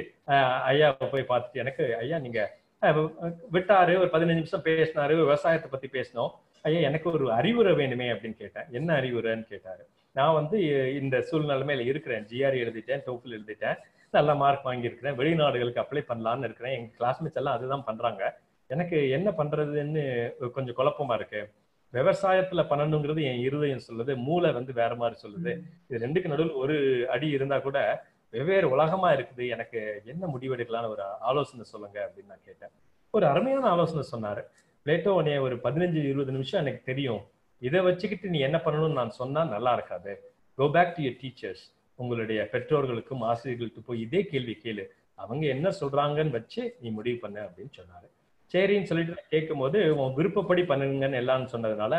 ஐயாவை 0.71 1.09
போய் 1.13 1.29
பார்த்துட்டு 1.29 1.63
எனக்கு 1.63 1.97
ஐயா 1.97 2.19
நீங்க 2.19 2.41
விட்டாரு 2.81 3.97
ஒரு 3.97 4.09
பதினஞ்சு 4.13 4.33
நிமிஷம் 4.33 4.63
பேசினாரு 4.63 5.15
விவசாயத்தை 5.15 5.69
பத்தி 5.69 5.87
பேசினோம். 5.87 6.29
ஐயா 6.61 6.79
எனக்கு 6.79 7.11
ஒரு 7.11 7.31
அறிவுரை 7.31 7.73
வேணுமே 7.73 8.07
அப்படின்னு 8.13 8.37
கேட்டேன். 8.37 8.63
என்ன 8.71 9.01
அறிவுரைன்னு 9.01 9.43
கேட்டாரு. 9.43 9.87
நான் 10.11 10.33
வந்து 10.33 10.59
இந்த 11.01 11.17
சூழ்நிலைமையில 11.31 11.79
இருக்கிறேன். 11.79 12.25
ஜிஆர் 12.25 12.57
எழுதிட்டேன் 12.63 13.01
டோஃபில் 13.05 13.39
எழுதிட்டேன். 13.39 13.77
நல்ல 14.11 14.35
மார்க் 14.35 14.65
வாங்கியிருக்கிறேன். 14.65 15.17
வெளிநாடுகளுக்கு 15.21 15.83
அப்ளை 15.83 16.03
பண்ணலான்னு 16.07 16.39
இருக்கிறேன். 16.39 16.77
எங்க 16.79 16.91
கிளாஸ்மேட்ஸ் 16.99 17.35
எல்லாம் 17.35 17.57
அதுதான் 17.57 17.83
பண்றாங்க. 17.83 18.39
எனக்கு 18.67 19.09
என்ன 19.09 19.31
பண்றதுன்னு 19.31 20.33
கொஞ்சம் 20.51 20.75
குழப்பமா 20.77 21.13
இருக்கு. 21.15 21.49
விவசாயத்துல 21.93 22.63
பண்ணணுங்கிறது 22.69 23.21
என் 23.21 23.39
இருதயம் 23.39 23.85
சொல்லுது. 23.87 24.15
மூளை 24.15 24.51
வந்து 24.51 24.73
வேற 24.73 24.95
மாதிரி 24.95 25.19
சொல்லுது. 25.27 25.59
இது 25.87 26.07
ரெண்டுக்கு 26.07 26.27
நடுவில் 26.27 26.51
ஒரு 26.51 27.07
அடி 27.09 27.29
இருந்தா 27.29 27.59
கூட 27.59 28.05
வெவ்வேறு 28.33 28.67
உலகமா 28.75 29.09
இருக்குது 29.17 29.43
எனக்கு 29.55 29.79
என்ன 30.05 30.23
முடிவெடுக்கலாம்னு 30.33 30.93
ஒரு 30.95 31.03
ஆலோசனை 31.29 31.65
சொல்லுங்க 31.73 31.97
அப்படின்னு 32.05 32.31
நான் 32.33 32.47
கேட்டேன். 32.49 32.73
ஒரு 33.13 33.25
அருமையான 33.25 33.67
ஆலோசனை 33.75 34.03
சொன்னாரு. 34.13 34.41
பிளேட்டோ 34.85 35.11
உனைய 35.19 35.39
ஒரு 35.47 35.55
பதினஞ்சு 35.65 36.01
இருபது 36.11 36.31
நிமிஷம் 36.31 36.61
எனக்கு 36.61 36.81
தெரியும். 36.91 37.21
இதை 37.61 37.79
வச்சுக்கிட்டு 37.87 38.27
நீ 38.35 38.39
என்ன 38.47 38.57
பண்ணணும்னு 38.65 38.99
நான் 39.01 39.17
சொன்னா 39.21 39.43
நல்லா 39.55 39.73
இருக்காது. 39.73 40.13
Go 40.57 40.67
back 40.75 40.95
to 40.95 41.01
your 41.07 41.19
teachers 41.23 41.63
உங்களுடைய 41.95 42.39
பெற்றோர்களுக்கும் 42.51 43.23
ஆசிரியர்களுக்கு 43.31 43.81
போய் 43.87 44.03
இதே 44.05 44.21
கேள்வி 44.31 44.55
கேளு. 44.63 44.85
அவங்க 45.23 45.43
என்ன 45.55 45.67
சொல்றாங்கன்னு 45.81 46.35
வச்சு 46.37 46.61
நீ 46.81 46.89
முடிவு 46.89 47.17
பண்ண 47.23 47.37
அப்படின்னு 47.47 47.73
சொன்னாரு. 47.79 48.07
சரின்னு 48.53 48.89
சொல்லிட்டு 48.89 49.15
நான் 49.17 49.33
கேட்கும்போது 49.35 49.79
உன் 50.01 50.15
விருப்பப்படி 50.19 50.61
பண்ணுங்கன்னு 50.69 51.21
எல்லாம்னு 51.23 51.53
சொன்னதுனால 51.55 51.95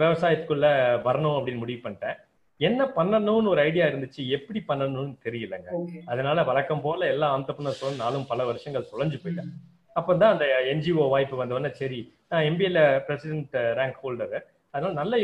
விவசாயத்துக்குள்ள 0.00 0.68
வரணும் 1.08 1.36
அப்படின்னு 1.38 1.62
முடிவு 1.64 1.80
பண்ணிட்டேன். 1.84 2.18
என்ன 2.68 2.84
பண்ணணும்னு 2.96 3.52
ஒரு 3.52 3.60
ஐடியா 3.60 3.84
இருந்துச்சு 3.86 4.22
எப்படி 4.36 4.60
பண்ணணும்னு 4.68 5.12
தெரியலங்க. 5.24 5.68
அதனால 6.06 6.42
வழக்கம் 6.42 6.80
போல 6.80 7.06
எல்லா 7.06 7.28
ஆண்டர்பனர்ஸும் 7.36 7.96
நானும் 7.96 8.26
பல 8.26 8.44
வருஷங்கள் 8.44 8.88
தொலைஞ்சு 8.92 9.18
போயிட்டேன். 9.22 9.52
அப்பதான் 9.98 10.32
அந்த 10.34 10.46
என்ஜிஓ 10.72 11.08
வாய்ப்பு 11.08 11.44
வந்தவொடனே 11.44 11.70
சரி 11.80 12.00
நான் 12.28 12.44
எம்பிஏல 12.44 12.80
பிரசிடென்ட் 13.06 13.56
ரேங்க் 13.80 14.00
ஹோல்டர் 14.02 14.36
அதனால 14.70 14.92
நல்ல 15.00 15.16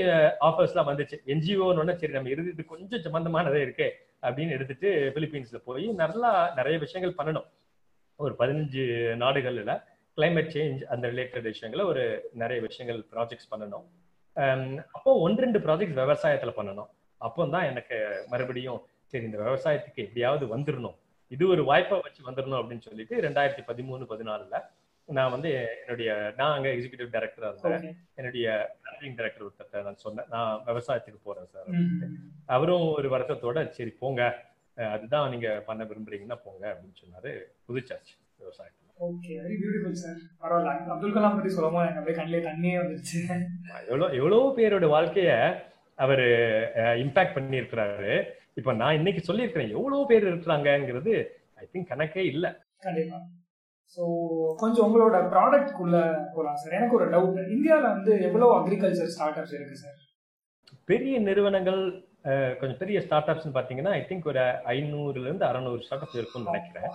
ஆஃபர்ஸ்லாம் 0.49 0.89
வந்துச்சு. 0.91 1.19
என்ஜிஓன்னு 1.35 1.97
சரி 2.03 2.13
நம்ம 2.13 2.29
இறுதி 2.29 2.65
கொஞ்சம் 2.73 3.05
சம்பந்தமானதே 3.07 3.61
இருக்கே 3.67 3.89
அப்படின்னு 4.23 4.57
எடுத்துட்டு 4.59 5.13
பிலிப்பீன்ஸ்ல 5.15 5.61
போய் 5.65 5.87
நல்லா 6.03 6.53
நிறைய 6.57 6.79
விஷயங்கள் 6.79 7.19
பண்ணணும். 7.21 7.47
ஒரு 8.17 8.35
பதினஞ்சு 8.39 8.87
நாடுகள்ல 9.25 9.83
climate 10.19 10.51
சேஞ்ச் 10.57 10.83
அந்த 10.95 11.09
ரிலேட்டட் 11.09 11.53
விஷயங்கள 11.53 11.83
ஒரு 11.85 12.05
நிறைய 12.33 12.63
விஷயங்கள் 12.63 13.01
ப்ராஜெக்ட்ஸ் 13.13 13.51
பண்ணணும். 13.51 13.87
அப்போ 14.93 15.11
ஒன்று 15.25 15.43
ரெண்டு 15.43 15.59
ப்ராஜெக்ட் 15.59 15.99
விவசாயத்துல 16.03 16.53
பண்ணணும். 16.59 16.91
அப்போ 17.19 17.47
தான் 17.47 17.69
எனக்கு 17.73 17.99
மறுபடியும் 18.29 18.81
சரி 19.13 19.25
இந்த 19.25 19.39
விவசாயத்துக்கு 19.43 20.05
எப்படியாவது 20.07 20.57
வந்துடணும் 20.57 20.97
இது 21.31 21.49
ஒரு 21.49 21.65
வாய்ப்பை 21.65 22.01
வச்சு 22.01 22.23
வந்துடணும் 22.31 22.61
அப்படின்னு 22.61 22.87
சொல்லிட்டு 22.89 23.21
ரெண்டாயிரத்தி 23.21 23.63
பதிமூணு 23.71 24.05
பதினாலுல 24.13 24.59
நான் 25.09 25.31
வந்து 25.31 25.51
என்னுடைய 25.83 26.11
நான் 26.37 26.55
அங்க 26.57 26.69
எக்ஸிகியூட்டிவ் 26.69 27.11
டைரக்டரா 27.13 27.49
இருந்தேன். 27.51 27.97
என்னுடைய 28.15 28.47
மேனேஜிங் 28.85 29.17
டைரக்டர் 29.19 29.45
ஒருத்தர்ட்ட 29.47 29.83
நான் 29.83 30.03
சொன்னேன். 30.05 30.27
நான் 30.29 30.63
விவசாயத்துக்கு 30.67 31.21
போறேன் 31.23 31.51
சார். 31.53 31.69
அவரும் 32.47 32.87
ஒரு 32.99 33.09
வருத்தத்தோட 33.15 33.71
சரி 33.71 33.91
போங்க. 33.91 34.23
அதுதான் 34.77 35.31
நீங்க 35.31 35.51
பண்ண 35.69 35.85
விரும்புறீங்கன்னா 35.85 36.39
போங்க 36.47 36.65
அப்படின்னு 36.73 37.01
சொன்னாரு. 37.03 37.33
புதுச்சாச்சு 37.69 38.15
விவசாயத்துல. 38.43 38.83
எவ்வளோ 43.89 44.09
எவ்வளோ 44.21 44.41
பேரோட 44.59 44.89
வாழ்க்கைய 44.97 45.31
அவர் 46.05 46.25
இம்பாக்ட் 47.05 47.37
பண்ணியிருக்கிறாரு. 47.37 48.15
இப்போ 48.61 48.73
நான் 48.83 48.99
இன்னைக்கு 48.99 49.23
சொல்லியிருக்கிறேன் 49.29 49.75
எவ்வளோ 49.79 49.99
பேர் 50.11 50.29
இருக்கிறாங்கங்கிறது 50.31 51.15
ஐ 51.63 51.67
திங்க் 51.73 51.91
கணக்கே 51.93 52.25
இல்லை. 52.33 52.51
கண்டிப்பா. 52.87 53.19
ஸோ 53.97 54.03
கொஞ்சம் 54.63 54.85
உங்களோட 54.87 55.17
ப்ராடக்ட்குள்ள 55.33 55.97
போகலாம் 56.35 56.59
சார் 56.63 56.77
எனக்கு 56.79 56.97
ஒரு 56.99 57.07
டவுட் 57.15 57.39
இந்தியாவில் 57.57 57.93
வந்து 57.95 58.13
எவ்வளோ 58.29 58.49
அக்ரிகல்ச்சர் 58.59 59.13
ஸ்டார்ட் 59.15 59.39
அப்ஸ் 59.41 59.57
இருக்கு 59.59 59.83
சார் 59.85 59.97
பெரிய 60.91 61.17
நிறுவனங்கள் 61.29 61.81
கொஞ்சம் 62.61 62.81
பெரிய 62.81 62.99
ஸ்டார்ட் 63.05 63.31
அப்ஸ்னு 63.33 63.57
பார்த்தீங்கன்னா 63.57 63.93
ஐ 63.99 64.01
திங்க் 64.09 64.29
ஒரு 64.31 64.43
ஐநூறுல 64.75 65.27
இருந்து 65.29 65.47
அறநூறு 65.49 65.85
ஸ்டார்ட் 65.87 66.05
அப்ஸ் 66.05 66.19
இருக்கும்னு 66.21 66.51
நினைக்கிறேன். 66.51 66.89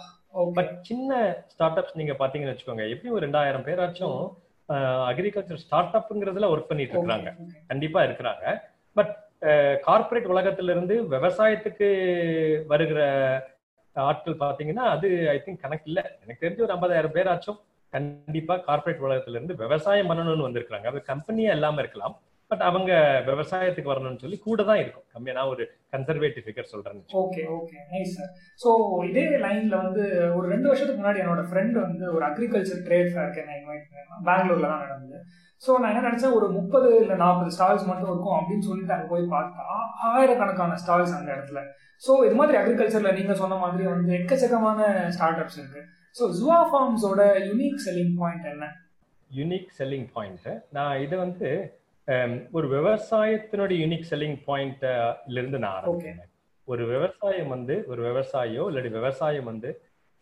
பட் 0.58 0.72
சின்ன 0.90 1.20
ஸ்டார்ட் 1.54 1.80
அப்ஸ் 1.82 2.00
நீங்க 2.00 2.16
பாத்தீங்கன்னு 2.22 2.54
வச்சுக்கோங்க 2.54 2.86
எப்படியும் 2.94 3.18
ஒரு 3.18 3.26
ரெண்டாயிரம் 3.28 3.66
பேராச்சும் 3.68 4.20
அக்ரிகல்ச்சர் 5.12 5.64
ஸ்டார்ட் 5.64 5.96
அப்ங்கிறதுல 6.00 6.50
ஒர்க் 6.54 6.70
பண்ணிட்டு 6.72 6.96
இருக்கிறாங்க. 6.96 7.32
கண்டிப்பா 7.72 8.02
இருக்கிறாங்க. 8.08 8.46
பட் 8.96 9.14
கார்ப்பரேட் 9.86 10.26
uh, 10.26 10.32
உலகத்துல 10.34 10.74
இருந்து 10.74 10.96
விவசாயத்துக்கு 11.14 11.88
வருகிற 12.68 13.00
ஆட்கள் 13.96 14.42
பாத்தீங்கன்னா 14.44 14.84
அது 14.94 15.08
ஐ 15.30 15.38
திங்க் 15.46 15.64
கணக்கு 15.64 15.88
இல்ல. 15.92 16.02
எனக்கு 16.24 16.44
தெரிஞ்சு 16.44 16.66
ஒரு 16.66 16.76
ஐம்பதாயிரம் 16.76 17.16
பேராச்சும் 17.16 17.60
கண்டிப்பா 17.94 18.56
கார்ப்பரேட் 18.68 19.06
உலகத்துல 19.08 19.38
இருந்து 19.38 19.56
விவசாயம் 19.64 20.10
பண்ணணும்னு 20.12 20.48
வந்திருக்காங்க 20.48 20.92
அது 20.92 21.02
கம்பெனியா 21.10 21.56
இல்லாம 21.58 21.82
இருக்கலாம். 21.84 22.16
பட் 22.52 22.64
அவங்க 22.70 22.92
விவசாயத்துக்கு 23.28 23.92
வரணும்னு 23.92 24.22
சொல்லி 24.24 24.38
கூட 24.40 24.62
தான் 24.70 24.82
இருக்கும். 24.82 25.06
கம்மியா 25.14 25.36
நான் 25.38 25.52
ஒரு 25.52 25.64
கன்சர்வேட்டிவ் 25.94 26.46
ஃபிகர் 26.46 26.72
சொல்றேன் 26.72 27.04
okay 27.22 27.44
okay 27.58 27.78
nice 27.92 28.16
sir 28.18 28.32
so 28.60 28.70
இதே 29.10 29.24
லைன்ல 29.46 29.76
வந்து 29.84 30.04
ஒரு 30.38 30.46
ரெண்டு 30.54 30.70
வருஷத்துக்கு 30.70 31.02
முன்னாடி 31.02 31.22
என்னோட 31.24 31.44
ஃப்ரெண்ட் 31.50 31.78
வந்து 31.86 32.06
ஒரு 32.16 32.26
அக்ரிகல்ச்சர் 32.30 32.84
ட்ரேட் 32.88 33.14
ஃபேருக்கு 33.14 33.44
என்ன 33.44 33.56
இன்வைட் 33.60 33.86
பெங்களூர்ல 34.28 34.72
தான் 34.74 34.84
நடந்தது. 34.86 35.20
ஸோ 35.64 35.72
நான் 35.80 35.92
என்ன 35.92 36.04
நினைச்சேன்? 36.08 36.36
ஒரு 36.38 36.48
முப்பது 36.56 36.88
இல்லை 37.02 37.16
நாற்பது 37.18 37.52
ஸ்டால்ஸ் 37.56 37.88
மட்டும் 37.90 38.10
இருக்கும் 38.10 38.38
அப்படின்னு 38.38 38.68
சொல்லிட்டு 38.68 38.96
அங்கே 38.96 39.10
போய் 39.12 39.26
பார்த்தா 39.34 39.66
ஆயிரக்கணக்கான 40.12 40.78
ஸ்டால்ஸ் 40.84 41.18
அந்த 41.18 41.30
இடத்துல. 41.36 41.60
ஸோ 42.02 42.12
இது 42.26 42.36
மாதிரி 42.40 42.58
அக்ரிகல்ச்சர்ல 42.60 43.12
நீங்க 43.18 43.34
சொன்ன 43.42 43.58
மாதிரி 43.58 43.84
வந்து 43.90 44.12
எக்கச்சக்கமான 44.20 44.80
ஸ்டார்ட் 45.16 45.42
அப்ஸ் 45.42 45.60
இருக்கு 45.60 45.82
ஸோ 46.16 46.24
ஜுவா 46.38 46.58
ஃபார்ம்ஸோட 46.70 47.20
யூனிக் 47.48 47.84
செல்லிங் 47.86 48.16
பாயிண்ட் 48.20 48.48
என்ன? 48.54 48.66
யூனிக் 49.32 49.70
செல்லிங் 49.78 50.08
பாயிண்ட் 50.16 50.48
நான் 50.72 50.96
இது 51.06 51.16
வந்து 51.18 51.50
ஹம், 52.08 52.38
ஒரு 52.52 52.68
விவசாயத்தினுடைய 52.76 53.78
யூனிக் 53.84 54.10
செல்லிங் 54.10 54.40
பாயிண்ட்ல 54.48 54.88
இருந்து 55.36 55.60
நான் 55.60 55.76
ஆரம்பிக்கிறேன். 55.78 56.28
ஒரு 56.68 56.84
விவசாயம் 56.88 57.52
வந்து 57.56 57.76
ஒரு 57.88 58.02
விவசாயியோ 58.08 58.64
இல்லாட்டி 58.70 58.92
விவசாயம் 58.98 59.50
வந்து 59.52 59.70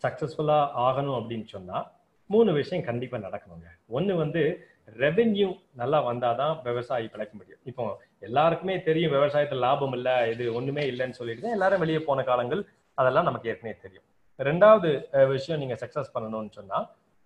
சக்சஸ்ஃபுல்லா 0.03 0.57
ஆகணும் 0.85 1.17
அப்படின்னு 1.19 1.47
சொன்னா 1.49 1.77
மூணு 2.29 2.49
விஷயம் 2.53 2.85
கண்டிப்பா 2.87 3.17
நடக்கணுங்க. 3.19 3.67
ஒண்ணு 3.89 4.13
வந்து 4.15 4.41
ரெவென்யூ 5.03 5.49
நல்லா 5.81 5.99
வந்தாதான் 6.09 6.53
விவசாயி 6.67 7.07
பிழைக்க 7.13 7.33
முடியும். 7.39 7.61
இப்போ 7.69 7.83
எல்லாருக்குமே 8.27 8.75
தெரியும் 8.87 9.13
விவசாயத்துல 9.17 9.63
லாபம் 9.65 9.95
இல்லை 9.97 10.15
இது 10.33 10.45
ஒண்ணுமே 10.59 10.83
இல்லைன்னு 10.91 11.17
சொல்லிட்டு 11.19 11.43
தான் 11.45 11.57
எல்லாரும் 11.57 11.83
வெளியே 11.83 12.01
போன 12.09 12.23
காலங்கள் 12.29 12.61
அதெல்லாம் 13.01 13.27
நமக்கு 13.29 13.49
ஏற்கனவே 13.51 13.75
தெரியும். 13.85 14.05
ரெண்டாவது 14.49 14.89
விஷயம் 15.33 15.61
நீங்க 15.63 15.75
சக்சஸ் 15.83 16.13
பண்ணணும்னு 16.15 16.53
சொன்னா 16.59 16.79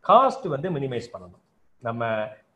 காஸ்ட் 0.10 0.48
வந்து 0.56 0.70
மினிமைஸ் 0.78 1.12
பண்ணணும். 1.14 1.44
நம்ம 1.88 2.04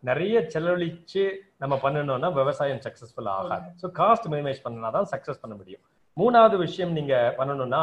நிறைய 0.10 0.36
செலவழிச்சு 0.54 1.24
நம்ம 1.62 1.76
பண்ணணும்னா 1.84 2.30
விவசாயம் 2.40 2.82
சக்சஸ்ஃபுல் 2.86 3.30
ஆகாது. 3.38 3.68
ஸோ 3.82 3.88
காஸ்ட் 4.00 4.28
மினிமைஸ் 4.34 4.64
பண்ணனா 4.66 4.90
தான் 4.98 5.10
சக்சஸ் 5.14 5.42
பண்ண 5.44 5.54
முடியும். 5.62 5.84
மூணாவது 6.18 6.58
விஷயம் 6.66 6.94
நீங்க 6.98 7.16
பண்ணணும்னா 7.40 7.82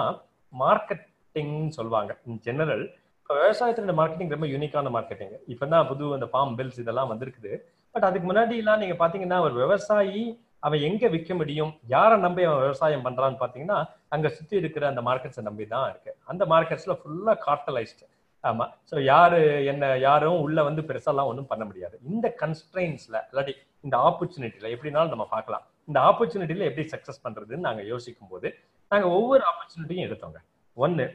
மார்க்கெட்டிங்னு 0.53 1.73
சொல்லுவாங்க. 1.79 2.13
இன் 2.29 2.41
ஜெனரல் 2.47 2.85
விவசாயத்துல 3.31 3.87
இந்த 3.87 3.97
மார்க்கெட்டிங் 3.99 4.33
ரொம்ப 4.35 4.47
யூனிக்கான 4.55 4.91
மார்க்கெட்டிங் 4.97 5.35
இப்போ 5.53 5.67
தான் 5.75 5.87
புது 5.91 6.07
அந்த 6.17 6.27
பாம் 6.35 6.57
பில்ஸ் 6.59 6.81
இதெல்லாம் 6.83 7.11
வந்திருக்குது. 7.13 7.53
பட் 7.95 8.07
அதுக்கு 8.09 8.27
முன்னாடி 8.31 8.55
எல்லாம் 8.63 8.81
நீங்க 8.83 8.97
பாத்தீங்கன்னா 9.03 9.39
ஒரு 9.47 9.55
விவசாயி 9.63 10.23
அவன் 10.67 10.85
எங்க 10.89 11.09
விற்க 11.15 11.33
முடியும்? 11.41 11.73
யாரை 11.95 12.17
நம்பி 12.25 12.43
அவன் 12.49 12.63
விவசாயம் 12.67 13.05
பண்றான்னு 13.07 13.41
பாத்தீங்கன்னா 13.43 13.79
அங்க 14.15 14.29
சுத்தி 14.37 14.55
இருக்கிற 14.63 14.85
அந்த 14.93 15.03
மார்க்கெட்ஸை 15.09 15.43
நம்பி 15.49 15.65
தான் 15.75 15.87
இருக்கு. 15.93 16.13
அந்த 16.33 16.43
மார்க்கெட்ஸ்ல 16.53 16.95
ஃபுல்லா 17.01 17.35
கார்டலைஸ்டு 17.47 18.07
ஆமா. 18.45 18.65
ஸோ 18.91 18.95
யாரு 19.13 19.41
என்ன 19.73 19.85
யாரும் 20.07 20.41
உள்ள 20.47 20.59
வந்து 20.69 20.83
பெருசாலாம் 20.89 21.29
ஒன்றும் 21.31 21.51
பண்ண 21.53 21.65
முடியாது. 21.69 21.97
இந்த 22.11 22.27
கன்ஸ்ட்ரெயின்ஸ்ல 22.43 23.17
இல்லாட்டி 23.31 23.55
இந்த 23.85 23.97
ஆப்பர்ச்சுனிட்டியில 24.09 24.73
எப்படினாலும் 24.75 25.13
நம்ம 25.15 25.27
பார்க்கலாம். 25.35 25.65
இந்த 25.91 25.99
ஆப்பர்ச்சுனிட்டியில 26.09 26.67
எப்படி 26.71 26.85
சக்சஸ் 26.95 27.23
பண்றதுன்னு 27.27 27.67
நாங்க 27.69 27.83
யோசிக்கும் 27.93 28.33
போது 28.33 28.51
நாங்க 28.93 29.07
ஒவ்வொரு 29.19 29.45
ஆப்பர்ச்சுனிட்டியும் 29.51 30.07
எடுத்தோங்க. 30.09 30.39
ஒன்னு 30.77 31.07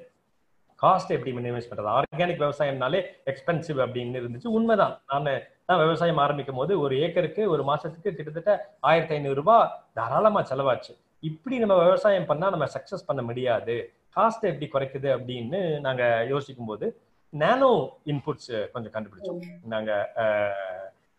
காஸ்ட் 0.81 1.09
எப்படி 1.09 1.31
மினிமைஸ் 1.31 1.69
பண்றது? 1.69 1.89
ஆர்கானிக் 1.95 2.41
விவசாயம்னாலே 2.43 2.99
எக்ஸ்பென்சிவ் 3.25 3.79
அப்படின்னு 3.85 4.19
இருந்துச்சு. 4.21 4.47
உண்மைதான். 4.47 5.01
நான் 5.07 5.27
நான் 5.65 5.79
விவசாயம் 5.79 6.17
ஆரம்பிக்கும் 6.17 6.55
போது 6.55 6.79
ஒரு 6.79 6.99
ஏக்கருக்கு 6.99 7.49
ஒரு 7.49 7.63
மாசத்துக்கு 7.63 8.11
கிட்டத்தட்ட 8.11 8.75
ஆயிரத்தி 8.79 9.13
ஐநூறு 9.13 9.35
ரூபாய் 9.35 9.69
தாராளமா 9.93 10.41
செலவாச்சு. 10.41 10.93
இப்படி 11.19 11.59
நம்ம 11.59 11.83
விவசாயம் 11.83 12.25
பண்ணா 12.25 12.49
நம்ம 12.49 12.65
சக்சஸ் 12.65 13.05
பண்ண 13.05 13.21
முடியாது. 13.21 13.93
காஸ்ட் 14.15 14.47
எப்படி 14.51 14.69
குறைக்குது 14.73 15.09
அப்படின்னு 15.17 15.79
நாங்க 15.79 16.25
யோசிக்கும் 16.29 16.65
போது 16.65 17.01
நானோ 17.29 17.97
இன்புட்ஸ் 18.05 18.71
கொஞ்சம் 18.71 18.93
கண்டுபிடிச்சோம். 18.93 19.39
நாங்க 19.63 19.91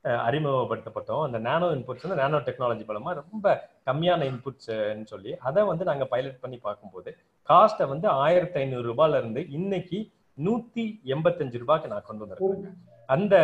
அறிமுகப்படுத்தப்பட்டோம். 0.04 1.22
அந்த 1.22 1.38
நானோ 1.38 1.66
இன்புட்ஸ் 1.66 2.06
வந்து 2.06 2.20
நானோ 2.22 2.36
டெக்னாலஜி 2.36 2.84
மூலமா 2.88 3.14
ரொம்ப 3.14 3.46
கம்மியான 3.86 4.26
இன்புட்ஸ்ன்னு 4.30 5.04
சொல்லி 5.04 5.36
அதை 5.38 5.64
வந்து 5.64 5.84
நாங்க 5.84 6.04
பைலட் 6.04 6.40
பண்ணி 6.40 6.56
பார்க்கும்போது 6.56 7.16
காஸ்ட்டை 7.48 7.88
வந்து 7.88 8.08
ஆயிரத்தி 8.08 8.58
ஐநூறு 8.58 8.92
ரூபாயில 8.92 9.18
இருந்து 9.18 9.48
இன்னைக்கு 9.48 10.10
நூத்தி 10.44 10.84
எண்பத்தஞ்சு 11.04 11.58
ரூபாய்க்கு 11.58 11.88
நான் 11.88 12.06
கொண்டு 12.06 12.24
வந்திருக்கேன் 12.24 12.76
அந்த 13.06 13.34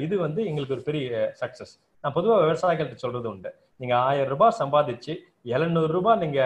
இது 0.00 0.18
வந்து 0.18 0.44
எங்களுக்கு 0.44 0.74
ஒரு 0.74 0.82
பெரிய 0.82 1.34
சக்சஸ் 1.40 1.74
நான் 2.00 2.12
பொதுவாக 2.12 2.44
விவசாயிகள்கிட்ட 2.44 2.94
சொல்றது 2.94 3.28
உண்டு. 3.28 3.54
நீங்க 3.76 3.96
ஆயிரம் 3.96 4.28
ரூபாய் 4.28 4.58
சம்பாதிச்சு 4.58 5.14
எழுநூறு 5.44 5.90
ரூபாய் 5.92 6.20
நீங்க 6.20 6.40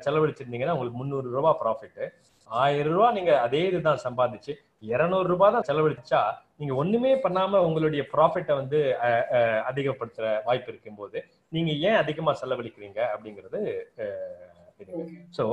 செலவழிச்சிருந்தீங்கன்னா 0.00 0.74
உங்களுக்கு 0.74 0.98
முந்நூறு 0.98 1.28
ரூபாய் 1.30 1.58
ப்ராஃபிட் 1.62 2.02
ஆயிரம் 2.50 2.94
ரூபாய் 2.94 3.14
நீங்க 3.14 3.32
அதே 3.40 3.62
இதுதான் 3.66 4.02
சம்பாதிச்சு 4.04 4.52
இருநூறு 4.86 5.28
ரூபாய் 5.28 5.54
தான் 5.54 5.66
செலவழிச்சா 5.68 6.20
நீங்க 6.56 6.74
ஒண்ணுமே 6.74 7.12
பண்ணாம 7.16 7.60
உங்களுடைய 7.60 8.02
ப்ராஃபிட்டை 8.12 8.54
வந்து 8.54 8.78
அதிகப்படுத்துற 9.66 10.26
வாய்ப்பு 10.44 10.70
இருக்கும்போது 10.72 11.18
நீங்க 11.52 11.72
ஏன் 11.88 11.98
அதிகமா 11.98 12.34
செலவழிக்கிறீங்க 12.34 13.00
அப்படிங்கிறது 13.14 13.60
ஸோ 15.38 15.44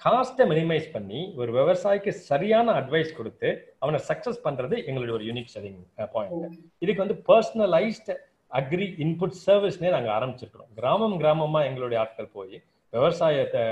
காஸ்ட்டை 0.00 0.44
மினிமைஸ் 0.46 0.88
பண்ணி 0.92 1.20
ஒரு 1.36 1.50
விவசாயிக்கு 1.52 2.12
சரியான 2.24 2.72
அட்வைஸ் 2.72 3.10
கொடுத்து 3.16 3.48
அவனை 3.78 3.98
சக்சஸ் 4.08 4.44
பண்றது 4.44 4.76
எங்களுடைய 4.86 5.14
ஒரு 5.14 5.24
யூனிக் 5.24 5.52
செல்லிங் 5.54 5.82
பாயிண்ட் 6.14 6.56
இதுக்கு 6.82 7.04
வந்து 7.04 7.18
பர்சனலைஸ்ட் 7.28 8.12
அக்ரி 8.58 8.86
இன்புட் 9.04 9.36
சர்வீஸ்னே 9.44 9.88
நாங்கள் 9.94 10.14
ஆரம்பிச்சிருக்கிறோம். 10.16 10.70
கிராமம் 10.78 11.16
கிராமமாக 11.20 11.68
எங்களுடைய 11.68 11.98
ஆட்கள் 12.02 12.34
போய் 12.36 12.56
விவசாயத்தை 12.92 13.62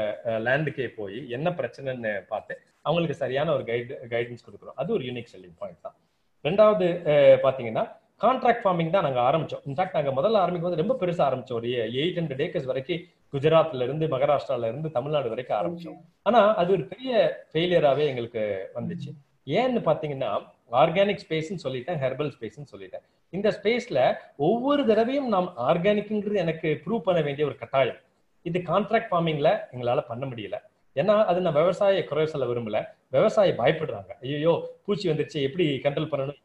லேண்டுக்கே 0.46 0.86
போய் 0.98 1.18
என்ன 1.36 1.48
பிரச்சனைன்னு 1.58 2.12
பார்த்து 2.30 2.54
அவங்களுக்கு 2.86 3.16
சரியான 3.20 3.48
ஒரு 3.56 3.64
கைடு 3.68 3.94
கைடன்ஸ் 4.12 4.46
கொடுக்குறோம். 4.46 4.76
அது 4.82 4.90
ஒரு 4.96 5.04
யூனிக் 5.08 5.30
செல்லிங் 5.32 5.58
பாயிண்ட் 5.60 5.84
தான். 5.86 5.96
ரெண்டாவது 6.44 6.86
பார்த்தீங்கன்னா 7.44 7.84
கான்ட்ராக்ட் 8.24 8.64
ஃபார்மிங் 8.64 8.92
தான் 8.94 9.06
நாங்கள் 9.06 9.24
ஆரம்பித்தோம் 9.28 9.62
இன்ஃபேக்ட் 9.68 9.96
நாங்கள் 9.98 10.16
முதல்ல 10.18 10.40
ஆரம்பிக்கும் 10.42 10.68
போது 10.68 10.80
ரொம்ப 10.82 10.96
பெருசாக 11.02 11.26
ஆரம்பித்தோம் 11.28 11.58
ஒரு 11.60 11.68
எயிட் 12.00 12.18
ஹண்ட்ரட் 12.20 12.42
ஏக்கர்ஸ் 12.46 12.68
வரைக்கும் 12.70 13.04
குஜராத்ல 13.34 13.86
இருந்து 13.88 14.06
மகாராஷ்டிரால 14.14 14.68
இருந்து 14.72 14.88
தமிழ்நாடு 14.96 15.32
வரைக்கும் 15.32 15.58
ஆரம்பிச்சோம். 15.60 16.00
ஆனா 16.28 16.40
அது 16.62 16.70
ஒரு 16.76 16.84
பெரிய 16.92 17.12
ஃபெயிலியராகவே 17.52 18.06
எங்களுக்கு 18.12 18.42
வந்துச்சு. 18.78 19.10
ஏன்னு 19.60 19.82
பார்த்தீங்கன்னா 19.88 20.32
ஆர்கானிக் 20.80 21.22
ஸ்பேஸ்ன்னு 21.24 21.62
சொல்லிட்டேன் 21.64 21.98
ஹெர்பல் 22.04 22.32
ஸ்பேஸ்ன்னு 22.36 22.70
சொல்லிட்டேன். 22.72 23.04
இந்த 23.36 23.48
ஸ்பேஸ்ல 23.58 24.00
ஒவ்வொரு 24.48 24.82
தடவையும் 24.90 25.28
நாம் 25.34 25.48
ஆர்கானிக்ங்கிறது 25.68 26.42
எனக்கு 26.44 26.68
ப்ரூவ் 26.84 27.06
பண்ண 27.08 27.20
வேண்டிய 27.26 27.46
ஒரு 27.50 27.56
கட்டாயம். 27.62 28.00
இது 28.48 28.58
கான்ட்ராக்ட் 28.70 29.10
ஃபார்மிங்ல 29.10 29.50
எங்களால 29.74 30.00
பண்ண 30.10 30.24
முடியல. 30.30 30.56
ஏன்னா 31.00 31.14
அது 31.30 31.38
நான் 31.44 31.58
விவசாய 31.58 32.04
குறை 32.10 32.24
சொல்ல 32.32 32.46
விரும்பல. 32.48 32.78
விவசாயி 33.16 33.52
பயப்படுறாங்க. 33.60 34.12
ஐயோ 34.24 34.54
பூச்சி 34.84 35.06
வந்துருச்சு 35.10 35.40
எப்படி 35.48 35.66
கண்ட்ரோல் 35.84 36.10
பண்ணணும் 36.12 36.40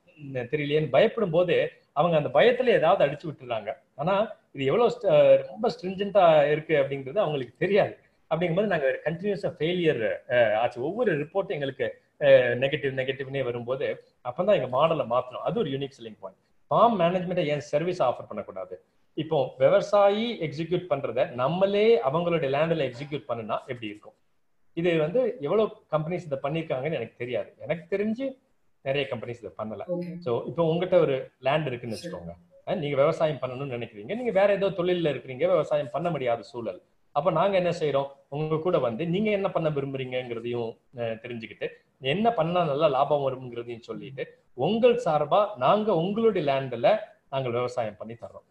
தெரியலையேன்னு 0.53 0.93
பயப்படும் 0.95 1.33
போது 1.35 1.55
அவங்க 1.99 2.15
அந்த 2.19 2.29
பயத்துல 2.37 2.71
ஏதாவது 2.79 3.01
அடிச்சு 3.05 3.25
விட்டுறாங்க. 3.27 3.69
ஆனா 4.01 4.13
இது 4.55 4.63
எவ்வளவு 4.71 5.45
ரொம்ப 5.51 5.69
ஸ்ட்ரிஞ்சண்டா 5.73 6.25
இருக்கு 6.53 6.75
அப்படிங்கிறது 6.81 7.19
அவங்களுக்கு 7.25 7.55
தெரியாது. 7.63 7.93
அப்படிங்கும்போது 8.31 8.71
நாங்கள் 8.73 8.95
கண்டினியூஸா 9.05 9.49
ஃபெயிலியர் 9.57 10.01
ஆச்சு. 10.61 10.79
ஒவ்வொரு 10.87 11.11
ரிப்போர்ட்டும் 11.21 11.57
எங்களுக்கு 11.57 11.87
நெகட்டிவ் 12.63 12.93
நெகட்டிவ்னே 12.99 13.41
வரும்போது 13.47 13.87
அப்பதான் 14.29 14.57
எங்க 14.59 14.69
மாடலை 14.77 15.05
மாத்தணும். 15.13 15.43
அது 15.47 15.59
ஒரு 15.63 15.71
யூனிக் 15.73 15.95
செல்லிங் 15.97 16.19
பாயிண்ட் 16.23 16.39
ஃபார்ம் 16.71 16.95
மேனேஜ்மெண்ட்டை 17.01 17.45
ஏன் 17.53 17.65
சர்வீஸ் 17.73 18.01
ஆஃபர் 18.07 18.29
பண்ணக்கூடாது? 18.29 18.75
இப்போ 19.17 19.37
விவசாயி 19.63 20.25
எக்ஸிக்யூட் 20.47 20.89
பண்றத 20.89 21.25
நம்மளே 21.41 21.87
அவங்களுடைய 22.07 22.49
லேண்டில் 22.55 22.87
எக்ஸிக்யூட் 22.89 23.29
பண்ணுனா 23.29 23.57
எப்படி 23.71 23.87
இருக்கும்? 23.91 24.15
இது 24.79 24.89
வந்து 25.05 25.21
எவ்வளவு 25.45 25.69
கம்பெனிஸ் 25.93 26.27
இதை 26.27 26.37
பண்ணிருக்காங்கன்னு 26.43 26.99
எனக்கு 26.99 27.15
தெரியாது. 27.21 27.49
எனக்கு 27.65 27.85
தெரிஞ்சு 27.93 28.25
நிறைய 28.85 29.03
கம்பெனிஸ் 29.13 29.41
இதை 29.43 29.53
பண்ணல. 29.61 29.83
ஸோ 30.25 30.31
இப்போ 30.49 30.63
உங்ககிட்ட 30.71 30.97
ஒரு 31.05 31.15
லேண்ட் 31.47 31.69
இருக்குன்னு 31.69 31.97
வச்சுக்கோங்க. 31.97 32.33
நீங்க 32.83 32.95
விவசாயம் 33.01 33.41
பண்ணணும்னு 33.41 33.75
நினைக்கிறீங்க. 33.77 34.13
நீங்க 34.19 34.31
வேற 34.37 34.49
ஏதோ 34.59 34.67
தொழில்ல 34.79 35.11
இருக்கிறீங்க 35.13 35.45
விவசாயம் 35.55 35.93
பண்ண 35.95 36.07
முடியாத 36.15 36.41
சூழல். 36.51 36.79
அப்ப 37.17 37.31
நாங்க 37.39 37.55
என்ன 37.61 37.71
செய்யறோம் 37.81 38.09
உங்க 38.35 38.57
கூட 38.65 38.77
வந்து 38.85 39.03
நீங்க 39.13 39.29
என்ன 39.37 39.47
பண்ண 39.55 39.67
விரும்புறீங்கிறதையும் 39.77 40.71
தெரிஞ்சுக்கிட்டு 41.23 41.67
என்ன 42.01 42.33
பண்ணா 42.33 42.63
நல்லா 42.63 42.87
லாபம் 42.87 43.25
வருங்கிறதையும் 43.25 43.79
சொல்லிட்டு 43.81 44.23
உங்கள் 44.57 44.95
சார்பா 45.05 45.39
நாங்க 45.57 45.95
உங்களுடைய 45.95 46.45
லேண்ட்ல 46.45 46.89
நாங்கள் 47.29 47.51
விவசாயம் 47.51 47.95
பண்ணி 47.95 48.15
தர்றோம். 48.15 48.45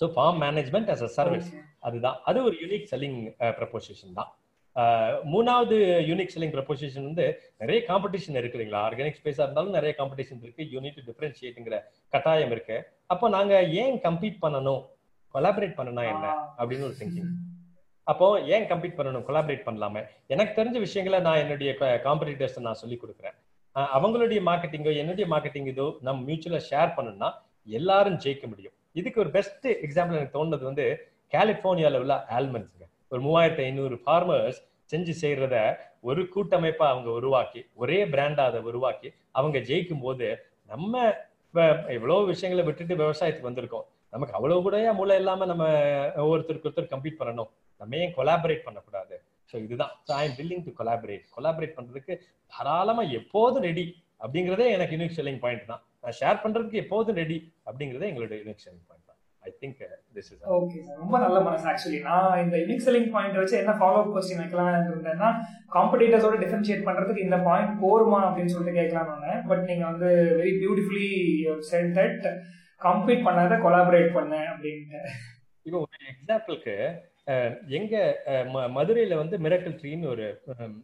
So 0.00 0.06
farm 0.14 0.38
management 0.42 0.88
as 0.88 1.02
a 1.02 1.10
service 1.16 1.48
அதுதான். 1.80 2.16
அது 2.24 2.44
ஒரு 2.44 2.56
யூனிக் 2.60 2.88
செல்லிங் 2.92 3.18
ப்ரப்போசிஷன் 3.58 4.14
தான். 4.14 4.30
அஹ், 4.76 5.16
மூணாவது 5.24 5.76
யூனிக் 6.08 6.32
செல்லிங் 6.34 6.54
ப்ரப்போசிஷன் 6.54 7.04
வந்து 7.04 7.24
நிறைய 7.60 7.78
காம்படிஷன் 7.88 8.38
இருக்குதுங்களா 8.40 8.80
ஆர்கானிக் 8.86 9.18
ஸ்பேஸா 9.20 9.42
இருந்தாலும் 9.42 9.72
நிறைய 9.72 9.94
காம்படிஷன் 9.98 10.40
இருக்கு. 10.42 10.62
யூனிட் 10.72 11.00
டிஃபரன்ஷியேட்டுங்கிற 11.08 11.78
கட்டாயம் 12.12 12.50
இருக்கு. 12.50 12.76
அப்போ 13.06 13.28
நாங்க 13.28 13.54
ஏன் 13.82 13.98
கம்பீட் 14.00 14.42
பண்ணணும்? 14.42 14.82
கொலாபரேட் 15.34 15.78
பண்ணனா 15.78 16.02
என்ன? 16.14 16.26
அப்படின்னு 16.58 16.82
ஒரு 16.82 16.96
திங்கிங் 17.00 17.30
அப்போ 18.10 18.26
ஏன் 18.54 18.66
கம்பீட் 18.70 18.96
பண்ணணும்? 18.98 19.24
கொலாபரேட் 19.28 19.66
பண்ணலாமே? 19.66 20.00
எனக்கு 20.34 20.52
தெரிஞ்ச 20.58 20.78
விஷயங்களை 20.86 21.18
நான் 21.26 21.40
என்னுடைய 21.42 21.72
காம்படிட்டர்ஸ் 22.06 22.58
நான் 22.66 22.80
சொல்லி 22.82 22.96
கொடுக்குறேன். 23.02 23.36
அவங்களுடைய 23.96 24.40
மார்க்கெட்டிங்கோ 24.48 24.92
என்னுடைய 25.02 25.26
மார்க்கெட்டிங் 25.34 25.68
இதோ 25.72 25.86
நம்ம 26.06 26.18
மியூச்சுவலா 26.28 26.60
ஷேர் 26.70 26.90
பண்ணணும்னா 26.96 27.30
எல்லாரும் 27.78 28.18
ஜெயிக்க 28.24 28.44
முடியும். 28.52 28.74
இதுக்கு 29.00 29.20
ஒரு 29.24 29.30
பெஸ்ட் 29.36 29.66
எக்ஸாம்பிள் 29.86 30.18
எனக்கு 30.18 30.36
தோணுது 30.38 30.68
வந்து 30.70 30.86
கலிபோர்னியால 31.34 32.00
உள்ள 32.02 32.14
ஆல்மண்ட்ஸுங்க 32.38 32.86
ஒரு 33.12 33.20
மூவாயிரத்தி 33.26 33.62
ஐநூறு 33.68 33.96
ஃபார்மர்ஸ் 34.04 34.58
செஞ்சு 34.92 35.12
செய்யறத 35.20 35.56
ஒரு 36.08 36.22
கூட்டமைப்பா 36.34 36.86
அவங்க 36.92 37.08
உருவாக்கி 37.18 37.60
ஒரே 37.82 37.98
பிராண்டா 38.14 38.44
அதை 38.50 38.60
உருவாக்கி 38.70 39.08
அவங்க 39.38 39.58
ஜெயிக்கும் 39.68 40.04
போது 40.06 40.28
நம்ம 40.72 41.02
இப்ப 41.46 41.64
எவ்வளவு 41.96 42.28
விஷயங்களை 42.32 42.64
விட்டுட்டு 42.66 42.94
விவசாயத்துக்கு 43.02 43.50
வந்திருக்கோம். 43.50 43.86
நமக்கு 44.14 44.34
அவ்வளவு 44.38 44.62
கூட 44.66 44.76
மூளை 44.98 45.16
இல்லாம 45.20 45.46
நம்ம 45.50 45.64
ஒருத்தருக்கு 46.30 46.68
ஒருத்தர் 46.70 46.92
கம்ப்ளீட் 46.92 47.20
பண்ணணும். 47.20 47.50
நம்ம 47.82 48.00
ஏன் 48.04 48.16
கொலாபரேட் 48.18 48.66
பண்ணக்கூடாது? 48.68 49.16
ஸோ 49.52 49.56
இதுதான். 49.66 49.94
So 50.08 50.12
I 50.20 50.22
am 50.28 50.36
willing 50.40 50.64
to 50.68 50.74
collaborate 50.80 51.24
collaborate 51.36 51.76
பண்றதுக்கு 51.78 52.14
தாராளமா 52.52 53.04
எப்போதும் 53.20 53.66
ரெடி 53.68 53.86
அப்படிங்கிறதே 54.24 54.66
எனக்கு 54.76 54.96
யூனிக் 54.96 55.16
செல்லிங் 55.20 55.40
பாயிண்ட் 55.44 55.70
தான். 55.72 55.82
நான் 56.02 56.18
ஷேர் 56.20 56.42
பண்றதுக்கு 56.44 56.82
எப்போதும் 56.84 57.18
ரெடி 57.22 57.38
அப்படிங்கிறதே 57.68 58.10
எங்களோட 58.10 58.34
யூனிக் 58.42 58.62
செல்லிங் 58.64 58.86
பாயிண்ட் 58.88 59.08
தான். 59.10 59.18
I 59.42 59.50
think 59.62 59.78
this 60.16 60.28
is 60.32 60.42
okay 60.58 60.80
sir 60.86 60.98
ரொம்ப 61.02 61.16
நல்ல 61.24 61.38
மனசு 61.46 61.66
ஆக்சுவலி 61.70 62.00
நான் 62.08 62.40
இந்த 62.44 62.56
யூனிக் 62.62 62.84
செல்லிங் 62.86 63.10
பாயிண்ட் 63.14 63.38
வச்சு 63.40 63.56
என்ன 63.60 63.72
ஃபாலோ 63.80 63.98
அப் 64.02 64.12
கொஸ்டின் 64.16 64.42
வைக்கலாம்னு 64.42 64.90
இருந்தேன்னா 64.92 65.28
காம்படிட்டர்ஸோட 65.76 66.36
டிஃபரன்ஷியேட் 66.42 66.86
பண்றதுக்கு 66.88 67.26
இந்த 67.26 67.38
பாயிண்ட் 67.48 67.74
போருமா 67.84 68.20
அப்படின்னு 68.26 68.54
சொல்லிட்டு 68.54 68.78
கேட்கலாம்னு 68.80 69.32
பட் 69.50 69.64
நீங்க 69.70 69.84
வந்து 69.92 70.10
very 70.40 70.52
beautifully 70.62 71.10
said 71.70 71.92
that 71.98 72.26
complete 72.86 73.26
பண்ணாத 73.28 73.58
கொலாபரேட் 73.64 74.10
பண்ண 74.18 74.34
அப்படின்ட்டு. 74.52 75.00
இப்போ 75.66 75.78
ஒரு 75.84 76.06
எக்ஸாம்பிளுக்கு 76.12 76.76
எங்க 77.78 77.94
மதுரையில 78.76 79.16
வந்து 79.22 79.36
மிரக்கல் 79.44 79.76
ட்ரீன்னு 79.80 80.08
ஒரு 80.14 80.26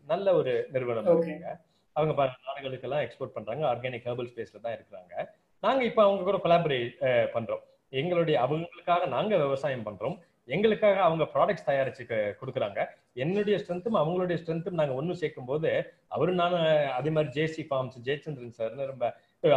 நல்ல 0.06 0.34
ஒரு 0.40 0.52
நிறுவனம். 0.72 1.08
இருக்குங்க. 1.12 1.50
அவங்க 1.96 2.12
பல 2.20 2.36
நாடுகளுக்கெல்லாம் 2.48 3.04
எக்ஸ்போர்ட் 3.04 3.36
பண்றாங்க. 3.36 3.62
ஆர்கானிக் 3.70 4.06
ஹெர்பல் 4.08 4.30
ஸ்பேஸ்ல 4.32 4.62
தான் 4.66 4.76
இருக்கிறாங்க. 4.78 5.14
நாங்க 5.62 5.82
இப்ப 5.84 6.02
அவங்க 6.06 6.22
கூட 6.28 6.38
கொலாபரேட் 6.44 6.92
பண்றோம். 7.36 7.62
எங்களுடைய 7.92 8.36
அவங்களுக்காக 8.44 9.06
நாங்க 9.16 9.36
விவசாயம் 9.44 9.86
பண்றோம். 9.86 10.16
எங்களுக்காக 10.54 10.98
அவங்க 11.06 11.24
ப்ராடக்ட்ஸ் 11.34 11.68
தயாரிச்சு 11.68 12.04
கொடுக்குறாங்க. 12.40 12.80
என்னுடைய 13.24 13.56
ஸ்ட்ரென்த்தும் 13.62 13.98
அவங்களுடைய 14.00 14.36
ஸ்ட்ரென்த்தும் 14.42 14.78
நாங்க 14.80 14.94
ஒன்றும் 15.00 15.20
சேர்க்கும் 15.22 15.50
போது 15.50 15.70
அவரு 16.16 16.32
நானும் 16.32 16.66
அதே 16.98 17.10
மாதிரி 17.16 17.32
ஜேசி 17.38 17.64
ஃபார்ம்ஸ் 17.70 17.98
ஜெயச்சந்திரன் 18.06 18.56
சார்னு 18.58 18.90
ரொம்ப 18.92 19.06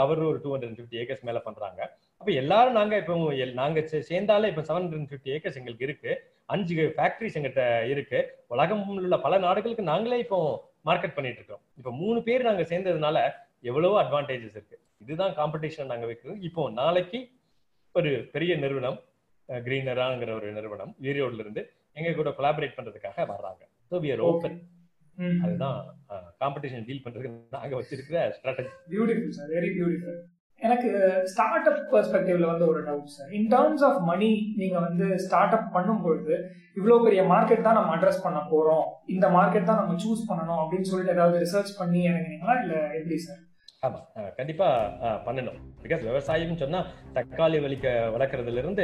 அவரும் 0.03 0.29
ஒரு 0.31 0.39
டூ 0.43 0.49
ஹண்ட்ரட் 0.53 0.75
ஃபிஃப்டி 0.77 0.99
ஏக்கர்ஸ் 1.01 1.23
மேல 1.27 1.39
பண்றாங்க. 1.45 1.79
அப்ப 2.21 2.29
எல்லாரும் 2.41 2.77
நாங்க 2.79 2.95
இப்போ 3.01 3.15
நாங்க 3.61 3.81
சேர்ந்தாலே 4.09 4.49
இப்ப 4.51 4.63
செவன் 4.69 4.83
ஹண்ட்ரட் 4.85 5.11
ஃபிஃப்டி 5.11 5.31
ஏக்கர்ஸ் 5.35 5.57
எங்களுக்கு 5.61 5.87
இருக்கு. 5.87 6.11
அஞ்சு 6.53 6.75
ஃபேக்டரிஸ் 6.97 7.37
எங்கிட்ட 7.39 7.63
இருக்கு. 7.93 8.19
உலகம் 8.53 8.83
உள்ள 8.95 9.17
பல 9.25 9.37
நாடுகளுக்கு 9.45 9.83
நாங்களே 9.91 10.19
இப்போ 10.25 10.39
மார்க்கெட் 10.89 11.15
பண்ணிட்டு 11.17 11.39
இருக்கோம் 11.41 11.63
இப்போ 11.79 11.91
மூணு 12.01 12.19
பேர் 12.27 12.47
நாங்க 12.49 12.63
சேர்ந்ததுனால 12.71 13.17
எவ்வளவோ 13.69 13.97
அட்வான்டேஜஸ் 14.03 14.55
இருக்கு. 14.57 14.77
இதுதான் 15.03 15.33
காம்படிஷன் 15.39 15.91
நாங்க 15.91 16.05
வைக்கிறோம் 16.09 16.41
இப்போ 16.49 16.63
நாளைக்கு 16.81 17.19
ஒரு 17.95 18.11
பெரிய 18.33 18.51
நிறுவனம் 18.63 18.99
கிரீனராங்கிற 19.49 20.31
ஒரு 20.39 20.49
நிறுவனம் 20.57 20.91
ஈரோடுல 21.09 21.43
இருந்து 21.45 21.63
எங்க 21.99 22.11
கூட 22.19 22.29
கொலாபரேட் 22.37 22.77
பண்றதுக்காக 22.77 23.25
வர்றாங்க. 23.33 23.61
ஸோ 23.89 23.97
வி 24.03 24.11
ஆர் 24.15 24.23
ஓப்பன் 24.29 24.57
அதுதான் 25.45 25.79
காம்படிஷன் 26.41 26.85
டீல் 26.87 27.03
பண்றதுக்கு 27.05 27.57
நாங்க 27.57 27.73
வச்சிருக்கிற 27.79 28.19
strategy 28.37 28.71
beautiful 28.93 29.35
sir 29.39 29.51
very 29.55 29.71
beautiful 29.77 30.19
எனக்கு 30.61 30.89
ஸ்டார்ட் 31.23 31.67
அப் 31.69 31.79
பெர்ஸ்பெக்டிவ்ல 31.91 32.49
வந்து 32.51 32.65
ஒரு 32.67 32.81
doubt 32.87 33.13
sir 33.13 33.29
in 33.37 33.47
terms 33.53 33.83
of 33.87 34.01
money 34.01 34.29
நீங்க 34.55 34.79
வந்து 34.79 35.05
ஸ்டார்ட் 35.17 35.55
அப் 35.57 35.71
பண்ணும்பொழுது 35.75 36.35
இவ்வளோ 36.77 36.97
பெரிய 37.03 37.21
மார்க்கெட் 37.23 37.65
தான் 37.67 37.77
நம்ம 37.79 37.95
அட்ரஸ் 37.95 38.23
பண்ண 38.23 38.39
போறோம். 38.51 38.83
இந்த 39.07 39.27
மார்க்கெட் 39.29 39.69
தான் 39.69 39.79
நம்ம 39.81 39.95
சூஸ் 40.03 40.27
பண்ணணும் 40.29 40.61
அப்படின்னு 40.63 40.89
சொல்லிட்டு 40.91 41.11
ஏதாவது 41.11 41.41
ரிசர்ச் 41.45 41.71
பண்ணி 41.79 42.01
இறங்கினீங்களா? 42.09 42.55
இல்ல 42.63 42.75
எப்படி 42.99 43.17
சார் 43.17 43.41
ஆமா. 43.83 43.99
கண்டிப்பா 44.35 44.67
பண்ணணும். 45.25 45.59
பிகாஸ் 45.83 46.03
விவசாயம்னு 46.09 46.61
சொன்னா 46.63 46.79
தக்காளி 47.15 47.57
வலிக்க 47.65 47.87
வளர்க்கறதுல 48.15 48.61
இருந்து 48.63 48.83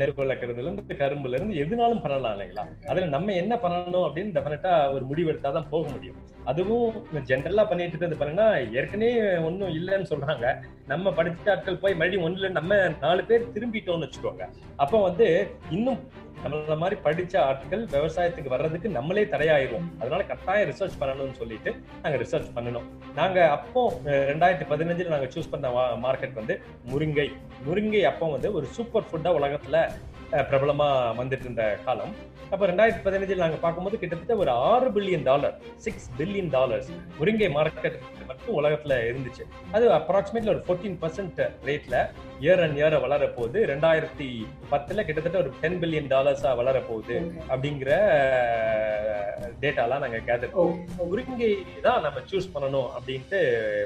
நெருப்பு 0.00 0.22
வளர்க்கறதுல 0.24 0.66
இருந்து 0.66 0.98
கரும்புல 1.02 1.38
இருந்து 1.38 1.60
எதுனாலும் 1.64 2.02
பண்ணலாம் 2.04 2.34
இல்லைங்களா? 2.34 2.64
அதுல 2.90 3.08
நம்ம 3.16 3.32
என்ன 3.42 3.54
பண்ணணும் 3.64 4.06
அப்படின்னு 4.06 4.34
டெஃபினட்டா 4.36 4.72
ஒரு 4.94 5.04
முடிவு 5.10 5.30
எடுத்தாதான் 5.32 5.68
போக 5.70 5.84
முடியும். 5.92 6.18
அதுவும் 6.50 6.94
ஜென்ரலா 7.30 7.64
பண்ணிட்டு 7.70 7.94
இருக்கிறது 7.94 8.20
பாருங்கன்னா 8.20 8.48
ஏற்கனவே 8.78 9.12
ஒன்றும் 9.48 9.74
இல்லைன்னு 9.78 10.10
சொல்றாங்க. 10.12 10.46
நம்ம 10.92 11.10
படிச்ச 11.18 11.50
ஆட்கள் 11.54 11.82
போய் 11.84 11.98
மறுபடியும் 12.00 12.26
ஒண்ணுல 12.28 12.50
நம்ம 12.58 12.80
நாலு 13.00 13.22
பேர் 13.30 13.50
திரும்பிட்டோம்னு 13.54 14.06
வச்சுக்கோங்க. 14.06 14.46
அப்போ 14.76 15.00
வந்து 15.08 15.28
இன்னும் 15.70 16.00
நம்மள 16.44 16.76
மாதிரி 16.76 16.96
படிச்ச 17.04 17.34
ஆட்கள் 17.40 17.86
விவசாயத்துக்கு 17.86 18.50
வர்றதுக்கு 18.50 18.88
நம்மளே 18.88 19.24
தடையாயிருவோம் 19.24 19.86
அதனால 20.00 20.22
கட்டாயம் 20.22 20.68
ரிசர்ச் 20.70 20.98
பண்ணணும்னு 21.00 21.36
சொல்லிட்டு 21.38 21.70
நாங்க 22.02 22.16
ரிசர்ச் 22.18 22.50
பண்ணணும் 22.54 22.86
நாங்க 23.14 23.50
அப்போ 23.50 23.82
ரெண்டாயிரத்தி 24.04 24.66
பதினஞ்சுல 24.68 25.08
நாங்க 25.08 25.28
சூஸ் 25.34 25.50
பண்ண 25.50 25.68
மார்க்கெட் 25.96 26.32
வந்து 26.32 26.54
முருங்கை. 26.90 27.28
முருங்கை 27.66 28.02
அப்போ 28.02 28.30
வந்து 28.30 28.52
ஒரு 28.52 28.66
சூப்பர் 28.66 29.08
ஃபுட்டா 29.12 29.32
உலகத்துல 29.38 29.76
அஹ், 30.32 30.46
பிரபலமா 30.48 30.86
வந்துட்டு 31.18 31.44
இருந்த 31.44 31.64
காலம். 31.84 32.12
அப்ப 32.52 32.66
ரெண்டாயிரத்தி 32.66 33.02
பதினஞ்சில் 33.04 33.42
நாங்க 33.42 33.58
பார்க்கும்போது 33.58 33.96
கிட்டத்தட்ட 33.98 34.34
ஒரு 34.36 34.50
ஆறு 34.66 34.88
billion 34.90 35.24
dollar 35.24 35.54
six 35.78 36.06
billion 36.18 36.50
dollars 36.50 36.88
முருங்கை 37.18 37.48
மார்க்கெட் 37.54 37.96
மட்டும் 38.22 38.56
உலகத்துல 38.58 38.96
இருந்துச்சு. 39.08 39.44
அது 39.72 39.84
அப்ராக்சிமேட்லி 39.98 40.50
ஒரு 40.50 40.62
ஃபோர்டீன் 40.64 40.98
பர்சன்ட் 41.02 41.40
ரேட்ல 41.68 41.96
இயர் 42.40 42.62
அண்ட் 42.64 42.78
இயர் 42.78 42.96
வளர 43.02 43.28
போகுது 43.34 43.60
ரெண்டாயிரத்தி 43.72 44.28
பத்துல 44.72 45.04
கிட்டத்தட்ட 45.04 45.38
ஒரு 45.38 45.52
டென் 45.60 45.78
பில்லியன் 45.82 46.10
டாலர்ஸா 46.10 46.52
வளர 46.60 46.78
போகுது 46.82 47.16
அப்படிங்கிற 47.50 47.90
டேட்டாலாம் 49.62 50.04
நாங்க 50.04 50.20
கேதர் 50.26 50.54
முருங்கை 51.02 51.52
தான் 51.82 52.02
நம்ம 52.02 52.22
சூஸ் 52.30 52.52
பண்ணணும் 52.54 52.88
அப்படின்ட்டு 52.96 53.40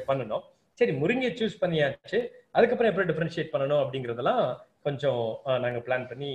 பண்ணணும் 0.09 0.45
சரி 0.79 0.93
முருங்கை 0.97 1.29
சூஸ் 1.37 1.61
பண்ணியாச்சு. 1.61 2.19
அதுக்கப்புறம் 2.53 2.91
எப்படி 2.91 3.07
டிஃபரன்ஷியேட் 3.09 3.53
பண்ணணும் 3.53 3.83
அப்படிங்கறதெல்லாம் 3.83 4.43
கொஞ்சம் 4.87 5.21
அஹ், 5.47 5.61
நாங்க 5.63 5.79
பிளான் 5.85 6.09
பண்ணி 6.09 6.31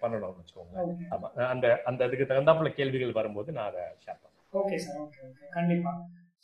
பண்ணணும்னு 0.00 0.38
வச்சுக்கோங்க 0.38 0.74
ஓகே. 0.84 1.06
ஆமா. 1.14 1.28
அந்த 1.48 1.66
அந்த 1.86 2.00
அதுக்கு 2.06 2.30
தகுந்தாப்புல 2.30 2.70
கேள்விகள் 2.74 3.18
வரும்போது 3.18 3.50
நான் 3.56 3.70
அதை 3.70 3.84
ஷேர் 4.04 4.18
பண்ணுறேன் 4.18 4.34
ஓகே 4.54 4.76
சார் 4.84 4.98
ஓகே 5.02 5.20
ஓகே. 5.26 5.46
கண்டிப்பா. 5.56 5.92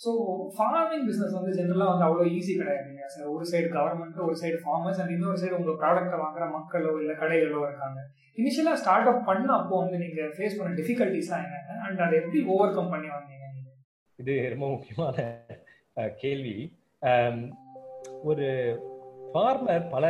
ஸோ 0.00 0.10
ஃபார்மிங் 0.54 1.04
பிஸ்னஸ் 1.08 1.36
வந்து 1.36 1.52
ஜென்ரலாக 1.56 1.90
வந்து 1.90 2.06
அவ்வளோ 2.06 2.24
ஈஸி 2.32 2.52
கிடையாதுங்க 2.54 3.04
சார் 3.12 3.28
ஒரு 3.32 3.44
சைடு 3.50 3.68
கவர்மெண்ட் 3.74 4.22
ஒரு 4.24 4.36
சைடு 4.40 4.58
ஃபார்மர்ஸ் 4.62 5.00
அண்ட் 5.02 5.14
இன்னொரு 5.14 5.40
சைடு 5.42 5.58
உங்க 5.58 5.74
ப்ராடக்ட்டை 5.80 6.18
வாங்குற 6.22 6.46
மக்களோ 6.54 6.92
இல்லை 7.00 7.14
கடைகளோ 7.16 7.60
இருக்காங்க. 7.66 8.00
இனிஷியலாக 8.38 8.80
ஸ்டார்ட் 8.80 9.10
அப் 9.10 9.26
பண்ண 9.26 9.48
அப்போ 9.56 9.74
வந்து 9.80 9.96
நீங்க 9.98 10.22
ஃபேஸ் 10.34 10.58
பண்ண 10.58 10.72
டிஃபிகல்ட்டிஸ்லாம் 10.78 11.44
என்னென்ன? 11.46 11.78
அண்ட் 11.86 12.02
அதை 12.04 12.16
எப்படி 12.20 12.40
ஓவர் 12.48 12.74
கம் 12.74 12.90
பண்ணி 12.90 13.10
வந்தீங்க 13.10 13.40
இது 14.18 14.34
ரொம்ப 14.50 14.66
முக்கியமான 14.68 15.16
கேள்வி. 16.20 16.56
ஒரு 18.24 18.48
ஃபார்மர் 19.30 19.86
பல 19.90 20.06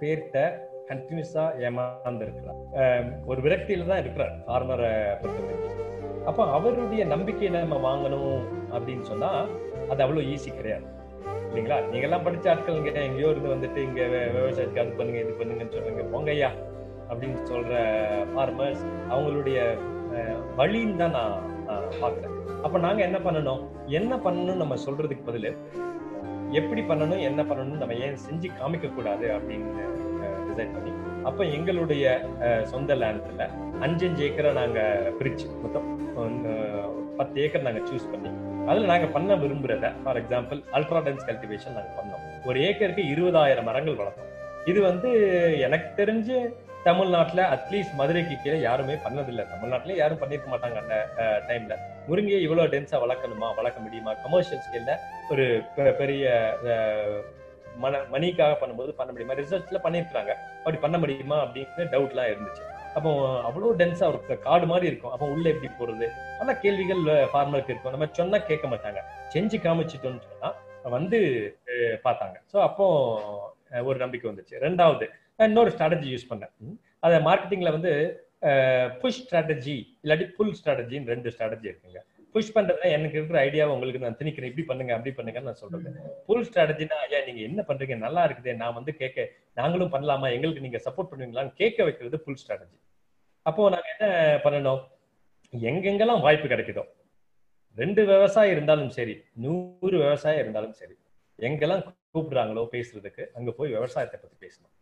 பேர்கிட்ட 0.00 0.38
கண்டினியூஸா 0.90 1.44
ஏமாந்து 1.66 2.24
இருக்கிறார் 2.26 2.60
ஒரு 3.26 3.40
விரக்தியில 3.42 3.86
தான் 3.86 4.02
இருக்கிறார் 4.04 4.34
ஃபார்மரை 4.46 4.90
பொறுத்த 5.20 5.40
வரைக்கும் 5.42 5.76
அப்போ 6.26 6.42
அவருடைய 6.56 7.02
நம்பிக்கையில 7.06 7.60
நம்ம 7.64 7.76
வாங்கணும் 7.88 8.40
அப்படின்னு 8.74 9.04
சொன்னா 9.12 9.30
அது 9.90 10.02
அவ்வளவு 10.02 10.26
ஈஸி 10.32 10.50
கிடையாது. 10.50 10.86
இல்லைங்களா? 11.48 11.78
நீங்க 11.90 12.04
எல்லாம் 12.06 12.26
படிச்ச 12.26 12.46
ஆட்கள் 12.50 12.76
எங்கேயோ 13.04 13.30
இருந்து 13.30 13.54
வந்துட்டு 13.54 13.80
இங்க 13.86 14.00
விவசாயத்துக்கு 14.34 14.82
அது 14.82 14.98
பண்ணுங்க 14.98 15.20
இது 15.20 15.32
பண்ணுங்கன்னு 15.40 15.74
சொல்றீங்க 15.76 16.04
பொங்கையா 16.12 16.50
அப்படின்னு 17.10 17.38
சொல்ற 17.48 17.72
ஃபார்மர்ஸ் 18.32 18.82
அவங்களுடைய 19.12 19.58
வழின்னு 20.56 20.96
தான் 20.96 21.16
நான் 21.18 21.34
பார்க்குறேன். 22.02 22.36
அப்போ 22.54 22.64
அப்ப 22.66 22.78
நாங்க 22.78 23.00
என்ன 23.02 23.18
பண்ணணும்? 23.18 23.62
என்ன 23.98 24.12
பண்ணணும் 24.16 24.56
நம்ம 24.56 24.74
சொல்றதுக்கு 24.86 25.24
பதில் 25.24 25.48
எப்படி 26.58 26.82
பண்ணணும் 26.88 27.22
என்ன 27.28 27.40
பண்ணணும் 27.50 27.80
நம்ம 27.82 27.96
ஏன் 28.06 28.16
செஞ்சு 28.26 28.48
காமிக்க 28.60 28.86
கூடாது 28.94 29.26
அப்படின்னு 29.36 29.84
டிசைட் 30.48 30.72
பண்ணி. 30.76 30.92
அப்ப 31.28 31.44
எங்களுடைய 31.56 32.04
சொந்த 32.72 32.94
லேண்ட்ல 33.02 33.44
அஞ்சஞ்சு 33.86 34.22
ஏக்கரை 34.28 34.52
நாங்க 34.60 34.80
பிரிச்சு 35.18 35.46
மொத்தம் 35.62 35.88
பத்து 37.18 37.36
ஏக்கர் 37.44 37.66
நாங்க 37.66 37.82
சூஸ் 37.90 38.10
பண்ணி. 38.12 38.30
அதுல 38.70 38.88
நாங்க 38.92 39.06
பண்ண 39.16 39.34
விரும்புறத 39.42 39.88
for 40.04 40.18
example 40.22 40.60
ultra 40.76 41.00
dense 41.06 41.28
cultivation 41.30 41.76
நாங்க 41.78 41.92
பண்ணோம். 41.98 42.24
ஒரு 42.48 42.58
ஏக்கருக்கு 42.68 43.04
இருபதாயிரம் 43.14 43.68
மரங்கள் 43.70 44.00
வளர்த்தோம். 44.00 44.28
இது 44.70 44.80
வந்து 44.88 45.10
எனக்கு 45.66 45.88
தெரிஞ்சு 46.00 46.36
தமிழ்நாட்டில் 46.84 47.44
அட்லீஸ்ட் 47.44 47.94
மதுரைக்கு 47.94 48.36
கீழே 48.42 48.60
யாருமே 48.60 48.94
பண்ணதில்லை. 48.94 49.48
தமிழ்நாட்டில் 49.48 49.96
யாரும் 49.96 50.18
பண்ணிருக்க 50.18 50.44
மாட்டாங்க 50.52 50.74
அந்த 50.74 51.08
டைம்ல 51.18 51.76
முருங்கையை 52.08 52.48
இவ்வளோ 52.48 52.62
டென்ஸாக 52.68 53.00
வளர்க்கணுமா? 53.06 53.54
வளர்க்க 53.54 53.80
முடியுமா? 53.80 54.12
கமர்ஷியல் 54.12 54.62
ஸ்கேல்ல 54.64 54.96
ஒரு 55.30 55.62
பெ- 55.76 55.92
பெரிய 55.92 56.54
மன 57.76 57.98
மணிக்காக 57.98 58.56
பண்ணும்போது 58.60 58.88
பண்ண 58.88 59.12
முடியுமா? 59.12 59.32
ரிசர்ச்ல 59.32 59.78
பண்ணிருக்காங்க 59.84 60.34
அப்படி 60.58 60.76
பண்ண 60.76 60.98
முடியுமா? 60.98 61.42
அப்படின்னு 61.42 61.78
டவுட்லாம் 61.78 62.34
இருந்துச்சு. 62.34 62.92
அப்போ 62.94 63.40
அவ்வளோ 63.40 63.80
டென்ஸா 63.80 64.06
ஒரு 64.06 64.38
காடு 64.38 64.66
மாதிரி 64.66 64.86
இருக்கும். 64.86 65.10
அப்போ 65.10 65.26
உள்ள 65.26 65.48
எப்படி 65.48 65.92
போறது? 65.92 66.08
ஆனால் 66.40 66.60
கேள்விகள் 66.60 67.28
ஃபார்மருக்கு 67.32 67.70
இருக்கும். 67.70 67.90
நம்ம 67.90 68.08
சொன்னா 68.12 68.38
கேட்க 68.38 68.68
மாட்டாங்க. 68.68 68.98
செஞ்சு 69.32 69.56
காமிச்சிட்டோம்னு 69.60 70.20
சொன்னா 70.30 70.54
வந்து 70.82 71.18
பார்த்தாங்க. 72.04 72.42
ஸோ 72.52 72.60
அப்போ 72.60 72.86
ஒரு 73.82 73.98
நம்பிக்கை 73.98 74.30
வந்துச்சு. 74.30 74.54
ரெண்டாவது 74.60 75.06
இன்னொரு 75.46 75.70
ஸ்ட்ராட்டஜி 75.74 76.08
யூஸ் 76.14 76.30
பண்ணேன். 76.30 76.54
அதை 77.06 77.16
மார்க்கெட்டிங்ல 77.26 77.70
வந்து 77.76 77.92
புஷ் 79.02 79.20
ஸ்ட்ராட்டஜி 79.24 79.76
இல்லாட்டி 80.04 80.26
புல் 80.36 80.54
ஸ்ட்ராட்டஜின்னு 80.58 81.10
ரெண்டு 81.12 81.28
ஸ்ட்ராட்டஜி 81.34 81.66
இருக்குங்க. 81.70 82.00
புஷ் 82.34 82.52
பண்றதுனா 82.56 82.88
எனக்கு 82.96 83.16
இருக்கிற 83.18 83.38
ஐடியாவை 83.46 83.72
உங்களுக்கு 83.76 84.02
நான் 84.04 84.18
திணிக்கிறேன். 84.20 84.50
இப்படி 84.50 84.64
பண்ணுங்க 84.68 84.92
அப்படி 84.96 85.12
பண்ணுங்கன்னு 85.18 85.50
நான் 85.50 85.60
சொல்றது. 85.62 85.90
புல் 86.28 86.46
ஸ்ட்ராட்டஜினா 86.48 86.98
ஐயா 87.06 87.20
நீங்க 87.28 87.40
என்ன 87.48 87.60
பண்றீங்க? 87.68 87.96
நல்லா 88.04 88.22
இருக்குதே. 88.26 88.54
நான் 88.62 88.76
வந்து 88.78 88.92
கேட்க 89.00 89.26
நாங்களும் 89.60 89.92
பண்ணலாமா? 89.94 90.28
எங்களுக்கு 90.36 90.64
நீங்க 90.66 90.80
சப்போர்ட் 90.86 91.10
பண்ணுவீங்களான்னு 91.10 91.52
கேட்க 91.60 91.78
வைக்கிறது 91.88 92.18
புல் 92.26 92.40
ஸ்ட்ராட்டஜி 92.42 92.78
அப்போ 93.46 93.68
நாங்க 93.74 93.88
என்ன 93.94 94.06
பண்ணணும் 94.44 94.82
எங்கெங்கெல்லாம் 95.52 96.24
வாய்ப்பு 96.26 96.48
கிடைக்குதோ 96.52 96.84
ரெண்டு 97.76 98.02
விவசாயம் 98.10 98.54
இருந்தாலும் 98.54 98.92
சரி 98.98 99.14
நூறு 99.44 99.96
விவசாயம் 100.04 100.42
இருந்தாலும் 100.44 100.76
சரி 100.80 100.94
எங்கெல்லாம் 101.48 101.82
கூப்பிடுறாங்களோ 102.14 102.62
பேசுறதுக்கு 102.74 103.24
அங்க 103.38 103.50
போய் 103.58 103.74
விவசாயத்தை 103.78 104.16
பத்தி 104.18 104.36
பேசணும். 104.44 104.74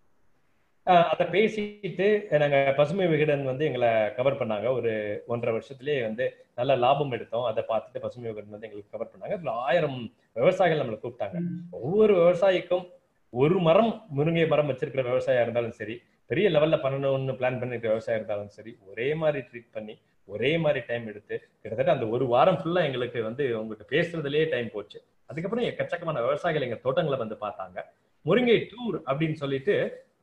அதை 0.85 1.25
பேசிட்டு 1.27 2.39
நாங்க 2.39 2.75
பசுமை 2.77 3.07
விகடன் 3.07 3.45
வந்து 3.45 3.65
எங்களை 3.65 4.15
கவர் 4.15 4.39
பண்ணாங்க. 4.41 4.67
ஒரு 4.79 4.93
ஒன்றரை 5.27 5.53
வருஷத்துலயே 5.57 6.03
வந்து 6.03 6.27
நல்ல 6.55 6.77
லாபம் 6.77 7.13
எடுத்தோம். 7.13 7.45
அதை 7.45 7.65
பார்த்துட்டு 7.69 7.99
பசுமை 7.99 8.31
விகடன் 8.31 8.55
வந்து 8.55 8.67
எங்களுக்கு 8.69 8.95
கவர் 8.95 9.11
பண்ணாங்க. 9.13 9.37
அதுல 9.39 9.51
ஆயிரம் 9.51 9.99
விவசாயிகள் 10.33 10.81
நம்மளை 10.81 10.99
கூப்பிட்டாங்க. 11.03 11.41
ஒவ்வொரு 11.71 12.15
விவசாயிக்கும் 12.23 12.87
ஒரு 13.31 13.59
மரம் 13.59 13.93
முருங்கை 14.17 14.49
மரம் 14.49 14.71
வச்சிருக்கிற 14.71 15.03
விவசாயியா 15.11 15.41
இருந்தாலும் 15.41 15.79
சரி 15.81 16.03
பெரிய 16.27 16.51
லெவல்ல 16.51 16.77
பண்ணணும்னு 16.85 17.35
பிளான் 17.41 17.61
பண்ணிருக்க 17.61 17.89
விவசாயம் 17.95 18.19
இருந்தாலும் 18.21 18.49
சரி 18.49 18.73
ஒரே 18.87 19.15
மாதிரி 19.15 19.47
ட்ரீட் 19.51 19.71
பண்ணி 19.73 19.95
ஒரே 20.25 20.59
மாதிரி 20.59 20.81
டைம் 20.87 21.07
எடுத்து 21.07 21.35
கிட்டத்தட்ட 21.63 21.93
அந்த 21.93 22.07
ஒரு 22.09 22.27
வாரம் 22.27 22.59
ஃபுல்லா 22.61 22.81
எங்களுக்கு 22.89 23.23
வந்து 23.23 23.61
உங்ககிட்ட 23.61 23.85
பேசுறதுலயே 23.95 24.49
டைம் 24.51 24.69
போச்சு. 24.73 24.99
அதுக்கப்புறம் 25.27 25.65
எக்கச்சக்கமான 25.65 26.21
விவசாயிகள் 26.27 26.67
எங்க 26.67 26.79
தோட்டங்களை 26.83 27.19
வந்து 27.19 27.37
பார்த்தாங்க. 27.41 27.79
முருங்கை 28.25 28.59
டூர் 28.73 28.99
அப்படின்னு 29.07 29.33
சொல்லிட்டு 29.33 29.75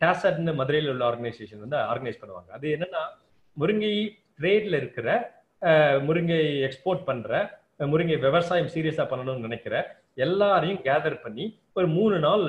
டாசட்னு 0.01 0.53
மதுரையில் 0.59 0.91
உள்ள 0.93 1.03
ஆர்கனைசேஷன் 1.09 1.63
வந்து 1.65 1.77
ஆர்கனைஸ் 1.91 2.21
பண்ணுவாங்க. 2.21 2.49
அது 2.57 2.67
என்னன்னா 2.75 3.03
முருங்கை 3.57 3.93
ட்ரேட்ல 4.39 4.79
இருக்கிற 4.81 5.09
முருங்கை 6.07 6.39
எக்ஸ்போர்ட் 6.67 7.05
பண்ற 7.09 7.29
முருங்கை 7.91 8.17
விவசாயம் 8.25 8.73
சீரியஸா 8.73 9.05
பண்ணணும்னு 9.11 9.45
நினைக்கிற 9.47 9.75
எல்லாரையும் 10.25 10.81
கேதர் 10.87 11.23
பண்ணி 11.23 11.45
ஒரு 11.77 11.87
மூணு 11.97 12.17
நாள் 12.25 12.43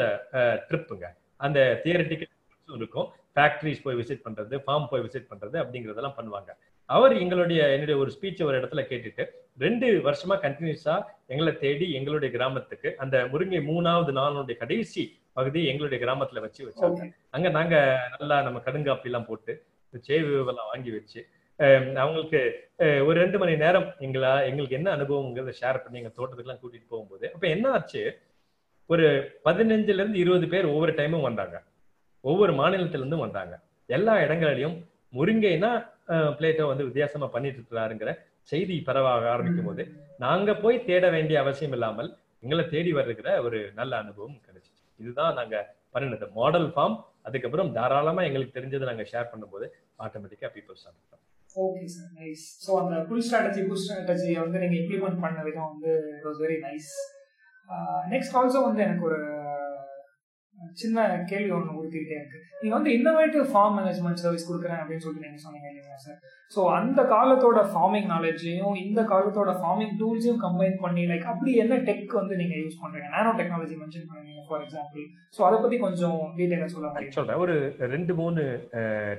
ட்ரிப்புங்க 0.69 1.07
அந்த 1.47 1.59
தியரட்டிக்கல் 1.85 2.77
இருக்கும். 2.81 3.09
ஃபேக்டரிஸ் 3.37 3.83
போய் 3.85 3.99
விசிட் 4.01 4.25
பண்றது 4.27 4.55
ஃபார்ம் 4.67 4.89
போய் 4.91 5.05
விசிட் 5.07 5.31
பண்றது 5.33 5.57
அப்படிங்கறதெல்லாம் 5.63 6.17
பண்ணுவாங்க. 6.19 6.51
அவர் 6.89 7.13
எங்களுடைய 7.23 7.61
என்னுடைய 7.75 7.97
ஒரு 8.03 8.11
ஸ்பீச் 8.17 8.43
ஒரு 8.49 8.57
இடத்துல 8.61 8.83
கேட்டுட்டு 8.91 9.25
ரெண்டு 9.65 9.87
வருஷமா 10.09 10.35
கண்டினியூஸா 10.45 10.95
எங்களை 11.33 11.53
தேடி 11.65 11.87
எங்களுடைய 11.99 12.31
கிராமத்துக்கு 12.37 12.91
அந்த 13.05 13.17
முருங்கை 13.33 13.61
மூணாவது 13.71 14.13
நாளுடைய 14.19 14.57
கடைசி 14.63 15.05
பகுதி 15.39 15.63
எங்களுடைய 15.71 15.99
கிராமத்துல 16.05 16.43
வச்சு 16.45 16.61
வச்சாங்க. 16.67 17.01
அங்க 17.37 17.49
நாங்க 17.57 17.75
நல்லா 18.13 18.37
நம்ம 18.47 18.61
கடுங்காப்பி 18.67 19.11
எல்லாம் 19.11 19.29
போட்டு 19.31 19.55
சேவுலாம் 20.09 20.71
வாங்கி 20.73 20.91
வச்சு 20.99 21.21
அவங்களுக்கு 22.03 22.41
ஒரு 23.09 23.17
ரெண்டு 23.23 23.39
மணி 23.43 23.53
நேரம் 23.65 23.89
எங்களா 24.07 24.33
எங்களுக்கு 24.49 24.79
என்ன 24.79 24.89
அனுபவங்கிறத 24.97 25.53
ஷேர் 25.61 25.83
பண்ணி 25.85 26.01
எங்க 26.01 26.13
தோட்டத்துக்குலாம் 26.17 26.63
கூட்டிட்டு 26.63 26.89
போகும்போது 26.93 27.27
அப்ப 27.35 27.47
என்ன 27.55 27.67
ஆச்சு? 27.77 28.03
ஒரு 28.91 29.07
பதினஞ்சுல 29.47 30.03
இருந்து 30.03 30.23
இருபது 30.25 30.47
பேர் 30.53 30.73
ஒவ்வொரு 30.73 30.93
டைமும் 30.99 31.27
வந்தாங்க. 31.29 31.57
ஒவ்வொரு 32.27 32.53
மாநிலத்திலிருந்தும் 32.61 33.25
வந்தாங்க. 33.25 33.55
எல்லா 33.89 34.15
இடங்களிலையும் 34.25 34.77
முருங்கைனா 35.13 35.71
பிளேட்டோ 36.39 36.65
வந்து 36.71 36.87
வித்தியாசமா 36.87 37.27
பண்ணிட்டு 37.35 37.59
இருக்கிறாருங்கிற 37.61 38.11
செய்தி 38.51 38.75
பரவாக 38.89 39.25
ஆரம்பிக்கும் 39.33 39.69
போது 39.69 39.83
நாங்க 40.19 40.51
போய் 40.63 40.85
தேட 40.89 41.05
வேண்டிய 41.15 41.37
அவசியம் 41.45 41.75
இல்லாமல் 41.77 42.11
எங்களை 42.43 42.65
தேடி 42.75 42.91
வருகிற 42.93 43.29
ஒரு 43.47 43.59
நல்ல 43.75 43.93
அனுபவம் 44.03 44.37
கிடைச்சிச்சு 44.47 44.83
இதுதான் 45.01 45.37
நாங்க 45.39 45.57
பண்ணினது. 45.95 46.27
மாடல் 46.39 46.69
ஃபார்ம் 46.73 46.97
அதுக்கப்புறம் 47.27 47.71
தாராளமா 47.77 48.23
எங்களுக்கு 48.29 48.57
தெரிஞ்சதை 48.57 48.87
நாங்க 48.91 49.05
ஷேர் 49.11 49.31
பண்ணும்போது 49.33 49.67
ஆட்டோமேட்டிக்கா 50.05 50.49
people 50.55 50.79
start 50.81 51.03
okay 51.57 51.85
sir 51.93 52.11
nice 52.17 52.45
so 52.65 52.71
அந்த 52.81 52.97
புல் 53.09 53.25
ஸ்ட்ராட்டஜி 53.27 53.63
புல் 53.69 53.83
ஸ்ட்ராட்டஜியை 53.83 54.39
வந்து 54.43 54.61
நீங்கள் 54.63 54.81
இம்ப்ளிமெண்ட் 54.81 55.23
பண்ண 55.23 55.39
விதம் 55.47 55.71
வந்து 55.73 55.93
it 56.13 56.27
was 56.29 56.41
very 56.45 56.59
nice 56.67 56.91
next 58.13 58.37
also 58.41 58.61
வந்து 58.67 58.85
எனக்கு 58.87 59.07
ஒரு 59.07 59.21
சின்ன 60.81 61.05
கேள்வி 61.31 61.51
ஒன்று 61.57 61.77
உறுத்திக்கிட்டே 61.79 62.17
இருக்கு 62.19 62.39
நீங்க 62.61 62.75
வந்து 62.77 62.91
இன்னோவேட்டிவ் 62.99 63.45
ஃபார்ம் 63.53 63.77
மேனேஜ்மெண்ட் 63.79 64.23
சர்வீஸ் 64.23 64.47
கொடுக்குறேன் 64.49 64.81
அப்படின்னு 64.83 65.05
சொல்லிட்டு 65.05 65.29
நீங்க 65.29 65.41
சொன்னீங்க 65.45 65.69
இல்லைங்களா 65.71 66.01
சார் 66.07 66.19
ஸோ 66.55 66.61
அந்த 66.79 67.01
காலத்தோட 67.13 67.61
ஃபார்மிங் 67.73 68.09
நாலேஜையும் 68.15 68.77
இந்த 68.85 69.01
காலத்தோட 69.13 69.53
ஃபார்மிங் 69.61 69.95
டூல்ஸையும் 70.01 70.41
கம்பைன் 70.45 70.77
பண்ணி 70.85 71.05
லைக் 71.11 71.27
அப்படி 71.33 71.53
என்ன 71.63 71.79
டெக் 71.89 72.13
வந்து 72.21 72.35
நீங்க 72.41 72.57
யூஸ் 72.63 72.81
பண்றீங்க? 72.83 73.09
நானோ 73.17 73.33
டெக்னாலஜி 73.41 73.77
மென்ஷன் 73.83 74.09
பண்ணீங்க 74.11 74.43
ஃபார் 74.49 74.65
எக்ஸாம்பிள் 74.67 75.07
ஸோ 75.37 75.43
அதை 75.49 75.59
பத்தி 75.65 75.79
கொஞ்சம் 75.87 76.19
டீட்டெயிலாக 76.39 76.71
சொல்ல 76.75 76.87
முடியும்? 76.91 77.17
சொல்றேன். 77.19 77.41
ஒரு 77.45 77.57
ரெண்டு 77.95 78.15
மூணு 78.21 78.43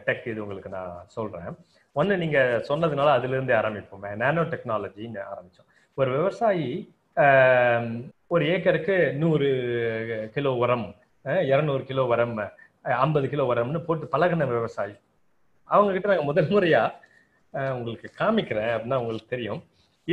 டெக் 0.07 0.29
இது 0.31 0.43
உங்களுக்கு 0.45 0.75
நான் 0.77 0.93
சொல்றேன். 1.17 1.49
ஒன்று 1.95 2.21
நீங்க 2.23 2.39
சொன்னதுனால 2.69 3.11
அதுலேருந்தே 3.17 3.57
ஆரம்பிப்போம். 3.61 4.07
நானோ 4.23 4.41
டெக்னாலஜின்னு 4.53 5.21
ஆரம்பிச்சோம். 5.31 5.69
ஒரு 5.97 6.09
விவசாயி 6.17 6.69
ஒரு 8.35 8.43
ஏக்கருக்கு 8.53 8.95
நூறு 9.21 9.47
கிலோ 10.33 10.51
உரம் 10.63 10.87
இரநூறு 11.51 11.83
கிலோ 11.89 12.03
உரம் 12.13 12.37
ஐம்பது 13.03 13.27
கிலோ 13.31 13.43
உரம்னு 13.53 13.79
போட்டு 13.87 14.05
பழகின 14.13 14.45
விவசாயி. 14.53 14.95
அவங்க 15.73 15.91
கிட்ட 15.93 16.07
நாங்கள் 16.11 16.29
முதல் 16.29 16.51
முறையா 16.53 16.83
உங்களுக்கு 17.77 18.07
காமிக்கிறேன் 18.19 18.71
அப்படின்னா 18.75 18.99
உங்களுக்கு 19.01 19.33
தெரியும். 19.35 19.61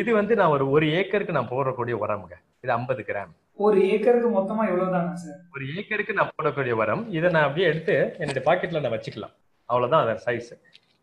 இது 0.00 0.11
வந்து 0.18 0.35
நான் 0.40 0.53
ஒரு 0.57 0.64
ஒரு 0.74 0.87
ஏக்கருக்கு 0.98 1.37
நான் 1.37 1.50
போடக்கூடிய 1.55 1.94
உரமுங்க 2.05 2.37
இது 2.62 2.72
ஐம்பது 2.79 3.03
கிராம். 3.09 3.33
ஒரு 3.64 3.81
ஏக்கருக்கு 3.94 4.29
மொத்தமா 4.37 4.62
எவ்வளவுதாங்க 4.70 5.12
சார்? 5.24 5.37
ஒரு 5.55 5.64
ஏக்கருக்கு 5.79 6.16
நான் 6.18 6.33
போடக்கூடிய 6.37 6.74
உரம் 6.83 7.05
இதை 7.16 7.29
நான் 7.35 7.46
அப்படியே 7.48 7.66
எடுத்து 7.72 7.94
என்னுடைய 8.22 8.42
பாக்கெட்ல 8.48 8.83
நான் 8.85 8.96
வச்சுக்கலாம். 8.96 9.35
அவ்வளவுதான் 9.68 10.05
அதன் 10.05 10.24
சைஸ் 10.27 10.50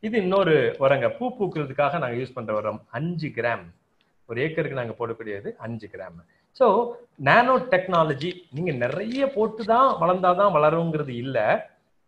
இது 0.08 0.16
இன்னொரு 0.24 0.56
உரங்க 0.84 1.08
பூ 1.18 1.26
பூக்கிறதுக்காக 1.38 2.00
நாங்க 2.04 2.18
யூஸ் 2.22 2.36
பண்ற 2.38 2.52
உரம் 2.60 2.82
அஞ்சு 2.98 3.30
கிராம். 3.38 3.66
ஒரு 4.30 4.38
ஏக்கருக்கு 4.46 4.80
நாங்க 4.80 4.96
போடக்கூடியது 5.00 5.50
அஞ்சு 5.66 5.88
கிராம். 5.94 6.20
ஸோ 6.60 6.68
நானோ 7.28 7.54
டெக்னாலஜி 7.74 8.30
நீங்க 8.56 8.72
நிறைய 8.84 9.22
போட்டு 9.36 9.64
தான் 9.74 9.90
வளர்ந்தாதான் 10.02 10.56
வளருங்கிறது 10.58 11.14
இல்லை. 11.24 11.46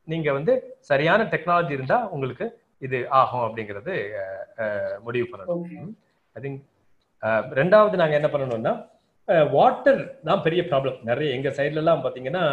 நீங்க 0.08 0.29
வந்து 0.38 0.53
சரியான 0.89 1.21
டெக்னாலஜி 1.34 1.73
இருந்தா 1.77 1.97
உங்களுக்கு 2.15 2.45
இது 2.86 2.97
ஆகும் 3.19 3.45
அப்படிங்கிறது 3.47 3.93
முடிவு 5.06 5.27
பண்ணணும். 5.32 5.91
ஐ 6.36 6.41
திங்க் 6.45 6.62
ரெண்டாவது 7.60 8.01
நாங்க 8.01 8.15
என்ன 8.19 8.29
பண்ணணும்னா 8.34 8.73
வாட்டர் 9.56 10.01
தான் 10.27 10.43
பெரிய 10.45 10.62
ப்ராப்ளம் 10.71 10.97
நிறைய 11.10 11.36
எங்க 11.36 11.49
சைட்ல 11.58 11.82
எல்லாம் 11.84 12.03
பாத்தீங்கன்னா 12.06 12.43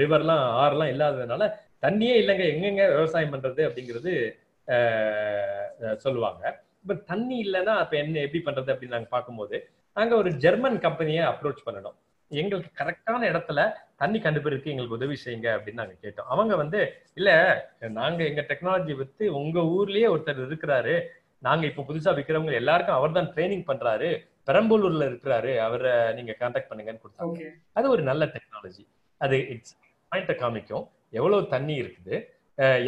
ரிவர்லாம் 0.00 0.44
ஆறுலாம் 0.62 0.92
இல்லாததுனால 0.92 1.42
தண்ணியே 1.84 2.14
இல்லைங்க. 2.22 2.44
எங்கெங்க 2.54 2.84
விவசாயம் 2.96 3.34
பண்றது 3.34 3.60
அப்படிங்கிறது 3.68 4.12
சொல்லுவாங்க. 6.04 6.42
இப்ப 6.82 6.94
தண்ணி 7.10 7.36
இல்லைன்னா 7.46 7.74
இப்ப 7.84 7.96
என்ன 8.02 8.20
எப்படி 8.26 8.42
பண்றது 8.48 8.72
அப்படின்னு 8.72 8.96
நாங்க 8.96 9.10
பார்க்கும்போது 9.16 9.56
நாங்க 9.94 10.16
ஒரு 10.16 10.30
ஜெர்மன் 10.32 10.78
கம்பெனியை 10.78 11.24
அப்ரோச் 11.26 11.66
பண்ணணும். 11.66 11.96
எங்களுக்கு 12.28 12.70
கரெக்டான 12.80 13.22
இடத்துல 13.32 13.60
தண்ணி 13.96 14.20
கண்டுபிடிக்க 14.20 14.70
எங்களுக்கு 14.70 14.98
உதவி 14.98 15.16
செய்யுங்க 15.24 15.48
அப்படின்னு 15.54 15.80
நாங்க 15.82 15.94
கேட்டோம். 16.02 16.28
அவங்க 16.34 16.56
வந்து 16.56 16.80
இல்ல 17.14 17.30
நாங்க 17.80 18.24
எங்க 18.24 18.40
டெக்னாலஜி 18.40 18.96
வித்து 18.96 19.34
உங்க 19.34 19.60
ஊர்லயே 19.60 20.08
ஒருத்தர் 20.14 20.42
இருக்கிறாரு. 20.48 20.94
நாங்க 21.38 21.66
இப்ப 21.66 21.84
புதுசா 21.88 22.10
விற்கிறவங்க 22.18 22.52
எல்லாருக்கும் 22.52 22.96
அவர் 22.96 23.12
தான் 23.12 23.32
ட்ரைனிங் 23.34 23.66
பண்றாரு. 23.70 24.10
பெரம்பலூர்ல 24.46 25.04
இருக்கிறாரு. 25.10 25.58
அவரை 25.58 26.12
நீங்க 26.14 26.36
கான்டாக்ட் 26.38 26.70
பண்ணுங்கன்னு 26.70 27.02
கொடுத்தாங்க. 27.02 27.50
அது 27.72 27.90
ஒரு 27.90 28.02
நல்ல 28.02 28.24
டெக்னாலஜி 28.24 28.84
அது 29.18 29.48
இட்ஸ் 29.48 29.76
பாயிண்ட 30.12 30.34
காமிக்கும். 30.42 30.86
எவ்வளவு 31.10 31.46
தண்ணி 31.46 31.74
இருக்குது. 31.82 32.16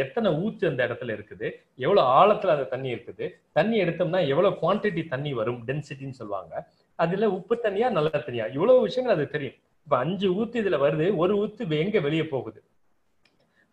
எத்தனை 0.03 0.31
ஊத்து 0.45 0.65
அந்த 0.67 0.87
இடத்துல 0.87 1.15
இருக்குது? 1.17 1.49
எவ்வளவு 1.77 2.09
ஆழத்துல 2.21 2.55
அந்த 2.57 2.65
தண்ணி 2.65 2.95
இருக்குது? 2.95 3.27
தண்ணி 3.53 3.83
எடுத்தோம்னா 3.83 4.21
எவ்வளவு 4.29 4.59
குவான்டிட்டி 4.63 5.09
தண்ணி 5.09 5.33
வரும்? 5.33 5.61
டென்சிட்டின்னு 5.67 6.19
சொல்லுவாங்க. 6.21 6.55
அதுல 6.99 7.31
உப்பு 7.31 7.55
தண்ணியா 7.65 7.91
நல்ல 7.91 8.11
தண்ணியா? 8.27 8.47
இவ்வளவு 8.57 8.81
விஷயங்கள் 8.81 9.17
அது 9.17 9.27
தெரியும். 9.29 9.55
இப்ப 9.87 9.97
அஞ்சு 9.97 10.29
ஊத்து 10.41 10.57
இதுல 10.63 10.79
வருது. 10.87 11.17
ஒரு 11.17 11.35
ஊத்து 11.43 11.79
எங்க 11.79 12.01
வெளியே 12.01 12.25
போகுது? 12.25 12.61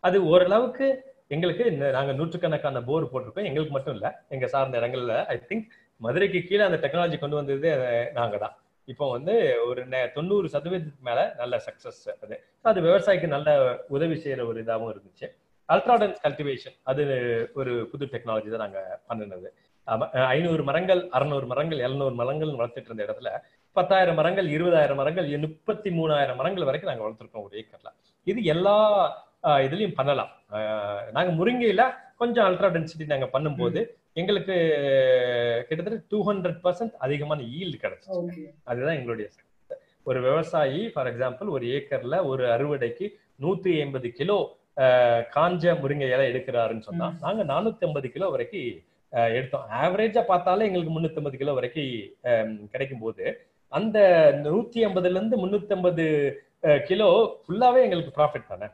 அது 0.04 0.26
ஓரளவுக்கு 0.26 0.88
எங்களுக்கு 1.28 1.72
நாங்க 1.72 2.12
நூற்றுக்கணக்கான 2.12 2.82
போர் 2.84 3.12
போட்டிருக்கோம். 3.12 3.48
எங்களுக்கு 3.50 3.74
மட்டும் 3.74 3.94
இல்ல 3.94 4.26
எங்க 4.30 4.48
சார்ந்த 4.48 4.80
இடங்கள்ல 4.80 5.26
ஐ 5.26 5.38
திங்க் 5.50 5.68
மதுரைக்கு 6.02 6.40
கீழே 6.44 6.64
அந்த 6.64 6.78
டெக்னாலஜி 6.84 7.20
கொண்டு 7.20 7.36
வந்தது 7.36 7.70
நாங்க 8.14 8.38
தான் 8.38 8.56
இப்போ 8.88 9.12
வந்து 9.12 9.34
ஒரு 9.68 9.82
தொண்ணூறு 10.14 10.48
சதவீதத்துக்கு 10.48 11.08
மேல 11.10 11.36
நல்ல 11.38 11.56
சக்சஸ் 11.68 12.02
அது. 12.24 12.36
அது 12.62 12.82
விவசாயிக்கு 12.82 13.28
நல்ல 13.28 13.50
உதவி 13.88 14.16
செய்யற 14.24 14.46
ஒரு 14.46 14.64
இதாகவும் 14.64 14.92
இருந்துச்சு. 14.94 15.28
அல்ட்ராடன்ஸ் 15.74 16.20
கல்டிவேஷன் 16.26 16.76
அது 16.92 17.04
ஒரு 17.60 17.74
புது 17.92 18.06
டெக்னாலஜி 18.14 18.50
தான் 18.54 18.64
நாங்க 18.66 18.82
பண்ணினது. 19.10 19.50
ஐநூறு 20.36 20.64
மரங்கள் 20.70 21.02
அறுநூறு 21.18 21.46
மரங்கள் 21.52 21.84
எழுநூறு 21.86 22.16
மரங்கள் 22.22 22.52
வளர்த்துட்டு 22.60 22.90
இருந்த 22.90 23.06
இடத்துல 23.08 23.30
பத்தாயிரம் 23.76 24.18
மரங்கள் 24.20 24.48
இருபதாயிரம் 24.56 25.00
மரங்கள் 25.02 25.28
முப்பத்தி 25.46 25.90
மூணாயிரம் 25.98 26.40
மரங்கள் 26.40 26.68
வரைக்கும் 26.70 26.92
நாங்க 26.92 27.04
வளர்த்துருக்கோம் 27.06 27.46
ஒரு 27.48 27.56
ஏக்கர்ல. 27.62 27.90
இது 28.32 28.40
எல்லா 28.54 28.76
இதுலயும் 29.66 29.98
பண்ணலாம். 30.00 30.32
நாங்க 31.16 31.32
முருங்கையில 31.40 31.84
கொஞ்சம் 32.22 32.46
அல்ட்ரா 32.48 32.70
டென்சிட்டி 32.76 33.06
நாங்க 33.14 33.28
பண்ணும்போது 33.36 33.82
எங்களுக்கு 34.22 34.56
கிட்டத்தட்ட 35.68 36.00
டூ 36.14 36.20
ஹண்ட்ரட் 36.30 36.60
பர்சன்ட் 36.66 36.96
அதிகமான 37.06 37.44
ஈல்டு 37.58 37.78
கிடைச்சிச்சு. 37.84 38.46
அதுதான் 38.72 38.98
எங்களுடைய 39.00 39.28
ஒரு 40.10 40.20
விவசாயி 40.28 40.82
ஃபார் 40.94 41.10
எக்ஸாம்பிள் 41.12 41.50
ஒரு 41.56 41.66
ஏக்கர்ல 41.78 42.18
ஒரு 42.32 42.44
அறுவடைக்கு 42.56 43.08
நூத்தி 43.44 43.72
ஐம்பது 43.84 44.10
கிலோ 44.20 44.38
காஞ்ச 45.36 45.74
முருங்கை 45.82 46.08
இலை 46.14 46.26
எடுக்கிறாருன்னு 46.32 46.88
சொன்னா 46.90 47.08
நாங்க 47.24 47.44
நானூத்தி 47.54 47.86
ஐம்பது 47.88 48.08
கிலோ 48.16 48.28
வரைக்கும் 48.36 48.68
எடுத்தோம். 49.38 49.66
ஆவரேஜா 49.84 50.22
பார்த்தாலே 50.32 50.68
எங்களுக்கு 50.70 50.94
முன்னூத்தி 50.96 51.20
ஐம்பது 51.22 51.40
கிலோ 51.42 51.54
வரைக்கும் 51.60 52.68
கிடைக்கும் 52.74 53.04
போது 53.06 53.26
அந்த 53.78 53.98
நூத்தி 54.46 54.80
ஐம்பதுல 54.88 55.18
இருந்து 55.20 55.38
முன்னூத்தி 55.44 55.74
ஐம்பது 55.78 56.06
கிலோ 56.90 57.10
ஃபுல்லாவே 57.44 57.82
எங்களுக்கு 57.88 58.14
ப்ராஃபிட் 58.20 58.50
தானே. 58.52 58.68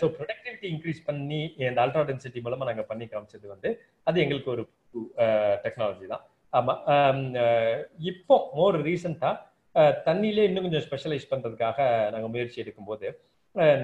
ஸோ 0.00 0.04
ப்ரொடக்டிவிட்டி 0.16 0.66
இன்க்ரீஸ் 0.72 1.00
பண்ணி 1.08 1.40
இந்த 1.62 1.80
அல்ட்ரா 1.84 2.02
டென்சிட்டி 2.10 2.40
மூலமா 2.46 2.68
நாங்க 2.70 2.84
பண்ணி 2.90 3.06
காமிச்சது 3.12 3.46
வந்து 3.54 3.70
அது 4.08 4.16
எங்களுக்கு 4.24 4.52
ஒரு 4.54 4.62
டெக்னாலஜி 5.64 6.06
தான். 6.14 6.24
ஆமா 6.52 6.74
இப்போ 8.10 8.36
மோர் 8.58 8.78
ரீசெண்டா 8.88 9.30
தண்ணியிலே 10.08 10.46
இன்னும் 10.48 10.64
கொஞ்சம் 10.66 10.84
ஸ்பெஷலைஸ் 10.86 11.30
பண்றதுக்காக 11.30 11.78
நாங்க 12.14 12.26
முயற்சி 12.32 12.62
எடுக்கும்போது 12.62 13.06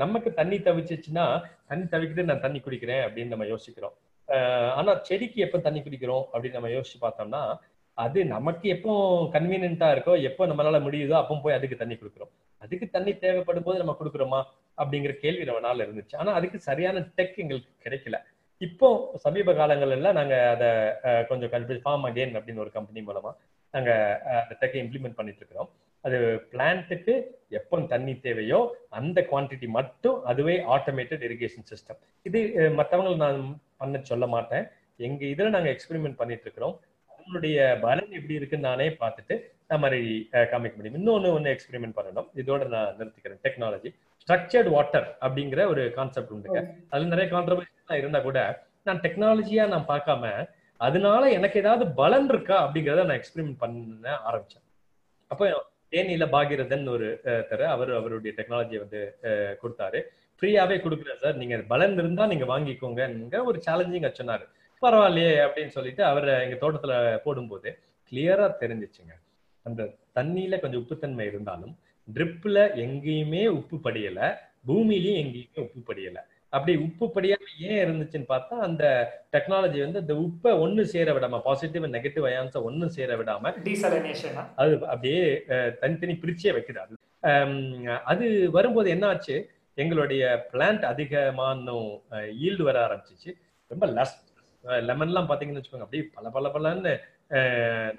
நமக்கு 0.02 0.30
தண்ணி 0.34 0.56
தவிச்சிச்சுன்னா 0.66 1.24
தண்ணி 1.70 1.84
தவிக்கிட்டு 1.94 2.28
நான் 2.28 2.44
தண்ணி 2.44 2.58
குடிக்கிறேன் 2.58 3.02
அப்படின்னு 3.06 3.32
நம்ம 3.34 3.46
யோசிக்கிறோம். 3.54 3.96
ஆனா 4.78 4.92
செடிக்கு 5.08 5.38
எப்போ 5.46 5.58
தண்ணி 5.66 5.80
குடிக்கிறோம் 5.80 6.24
அப்படின்னு 6.32 6.58
நம்ம 6.58 6.70
யோசிச்சு 6.76 6.98
பார்த்தோம்னா 7.02 7.42
அது 7.98 8.18
நமக்கு 8.34 8.66
எப்போ 8.74 8.92
கன்வீனியன்ட்டா 9.34 9.86
இருக்கோ 9.94 10.12
எப்போ 10.28 10.42
நம்மளால 10.46 10.78
முடியுதோ 10.84 11.14
அப்போ 11.20 11.36
போய் 11.44 11.56
அதுக்கு 11.56 11.76
தண்ணி 11.76 11.94
கொடுக்குறோம். 11.94 12.32
அதுக்கு 12.62 12.86
தண்ணி 12.96 13.12
தேவைப்படும் 13.24 13.66
போது 13.68 13.80
நம்ம 13.82 13.94
கொடுக்குறோமா? 14.00 14.40
அப்படிங்கிற 14.80 15.12
கேள்வி 15.24 15.44
நம்ம 15.48 15.62
நாள் 15.66 15.84
இருந்துச்சு. 15.86 16.14
ஆனா 16.22 16.32
அதுக்கு 16.38 16.58
சரியான 16.68 17.00
டெக் 17.16 17.40
எங்களுக்கு 17.44 17.72
கிடைக்கல. 17.84 18.18
இப்போ 18.60 18.88
சமீப 19.24 19.52
காலங்கள்ல 19.60 20.12
நாங்க 20.18 20.34
அதை 20.54 20.68
கொஞ்சம் 21.30 21.52
கன்ஃபியூஸ் 21.54 21.84
ஃபார்ம் 21.84 22.06
அகேன் 22.08 22.36
அப்படின்னு 22.38 22.64
ஒரு 22.64 22.72
கம்பெனி 22.76 23.02
மூலமா 23.08 23.32
நாங்க 23.74 23.90
அந்த 24.42 24.54
டெக்கை 24.62 24.78
இம்ப்ளிமெண்ட் 24.84 25.18
பண்ணிட்டு 25.18 25.40
இருக்கிறோம். 25.42 25.70
அது 26.04 26.18
பிளான்ட்டுக்கு 26.52 27.14
எப்போ 27.58 27.76
தண்ணி 27.92 28.14
தேவையோ 28.26 28.58
அந்த 28.98 29.18
குவான்டிட்டி 29.30 29.68
மட்டும் 29.78 30.18
அதுவே 30.30 30.54
ஆட்டோமேட்டட் 30.74 31.24
இரிகேஷன் 31.28 31.68
சிஸ்டம் 31.70 31.98
இது 32.28 32.40
மத்தவங்களை 32.80 33.16
நான் 33.24 33.40
பண்ண 33.80 34.00
சொல்ல 34.10 34.26
மாட்டேன். 34.34 34.64
எங்க 35.06 35.22
இதுல 35.32 35.50
நாங்க 35.54 35.70
எக்ஸ்பெரிமெண்ட் 35.74 36.20
பண்ணிட்டு 36.20 36.46
இருக்கிறோம். 36.46 36.74
அதனுடைய 37.12 37.56
பலன் 37.84 38.12
எப்படி 38.18 38.38
இருக்குன்னு 38.38 38.68
நானே 38.68 38.88
பார்த்துட்டு 39.02 39.34
நான் 39.70 39.82
மாதிரி 39.84 40.02
காமிக்க 40.52 40.76
முடியும். 40.76 40.98
இன்னொன்னு 41.00 41.32
ஒன்று 41.36 41.54
எக்ஸ்பெரிமெண்ட் 41.54 41.96
பண்ணணும். 41.98 42.28
இதோட 42.42 42.68
நான் 42.74 42.94
நிறுத்திக்கிறேன். 43.00 43.40
டெக்னாலஜி 43.46 43.90
ஸ்ட்ரக்சர்ட் 44.22 44.70
வாட்டர் 44.76 45.08
அப்படிங்கிற 45.24 45.60
ஒரு 45.72 45.82
கான்செப்ட் 45.98 46.32
உண்டுங்க 46.36 46.60
அதுல 46.90 47.10
நிறைய 47.14 47.28
கான்ட்ரவர்சி 47.34 48.00
இருந்தா 48.02 48.20
கூட 48.28 48.38
நான் 48.88 49.02
டெக்னாலஜியா 49.06 49.64
நான் 49.74 49.90
பார்க்காம 49.92 50.32
அதனால 50.86 51.22
எனக்கு 51.36 51.56
ஏதாவது 51.62 51.84
பலன் 52.00 52.28
இருக்கா 52.32 52.56
அப்படிங்கிறத 52.64 53.04
நான் 53.08 53.20
எக்ஸ்பெரிமெண்ட் 53.20 53.62
பண்ண 53.62 54.10
ஆரம்பிச்சேன். 54.30 54.64
அப்போ 55.30 55.46
தேனியில 55.92 56.24
பாகிரதன் 56.34 56.86
ஒரு 56.94 57.06
தர 57.50 57.60
அவர் 57.74 57.90
அவருடைய 57.98 58.32
டெக்னாலஜியை 58.38 58.80
வந்து 58.84 59.00
கொடுத்தாரு. 59.62 60.00
ஃப்ரீயாவே 60.40 60.76
கொடுக்குறேன் 60.82 61.20
சார் 61.22 61.40
நீங்க 61.42 61.56
பலன் 61.72 61.96
இருந்தா 62.02 62.24
நீங்க 62.32 62.46
வாங்கிக்கோங்க 62.52 63.40
ஒரு 63.50 63.60
சேலஞ்சிங் 63.66 64.08
சொன்னாரு. 64.20 64.44
பரவாயில்லையே 64.82 65.30
அப்படின்னு 65.46 65.74
சொல்லிட்டு 65.76 66.02
அவரை 66.10 66.34
எங்க 66.44 66.56
தோட்டத்துல 66.64 66.92
போடும்போது 67.24 67.70
கிளியரா 68.12 68.46
தெரிஞ்சிச்சுங்க. 68.60 69.14
அந்த 69.66 69.82
தண்ணியில 70.18 70.60
கொஞ்சம் 70.60 70.82
உப்புத்தன்மை 70.82 71.24
இருந்தாலும் 71.30 71.74
ட்ரிப்ல 72.08 72.58
எங்கேயுமே 72.84 73.42
உப்பு 73.58 73.76
படியல. 73.86 74.20
பூமியிலயும் 74.68 75.20
எங்கேயுமே 75.22 75.60
உப்பு 75.66 75.80
படியலை. 75.88 76.22
அப்படி 76.52 76.72
உப்பு 76.86 77.06
படியாம 77.14 77.48
ஏன் 77.68 77.80
இருந்துச்சுன்னு 77.84 78.28
பார்த்தா 78.30 78.54
அந்த 78.66 78.84
டெக்னாலஜி 79.34 79.78
வந்து 79.84 80.02
அந்த 80.02 80.14
உப்பை 80.24 80.52
ஒண்ணு 80.64 80.82
சேர 80.92 81.12
விடாம 81.16 81.40
பாசிட்டிவ் 81.48 81.86
நெகட்டிவ் 81.96 82.26
அயான்ஸை 82.30 82.60
ஒண்ணு 82.68 82.86
சேர 82.96 83.16
விடாம 83.20 83.52
அது 84.62 84.72
அப்படியே 84.92 85.22
தனித்தனி 85.82 86.14
பிரிச்சே 86.22 86.52
வைக்குது 86.56 86.80
அது. 86.84 86.94
வரும்போது 88.56 88.88
என்ன 88.94 89.06
ஆச்சு? 89.12 89.36
எங்களுடைய 89.82 90.22
பிளான்ட் 90.52 90.84
அதிகமான 90.92 91.74
ஈல்டு 92.46 92.62
வர 92.68 92.76
ஆரம்பிச்சிச்சு. 92.86 93.30
ரொம்ப 93.70 93.86
லஸ் 93.98 94.16
லெமன்லாம் 94.88 95.28
பாத்தீங்கன்னு 95.30 95.60
வச்சுக்கோங்க 95.60 95.86
அப்படியே 95.86 96.04
பல 96.16 96.30
பல 96.36 96.48
பலன்னு 96.54 96.92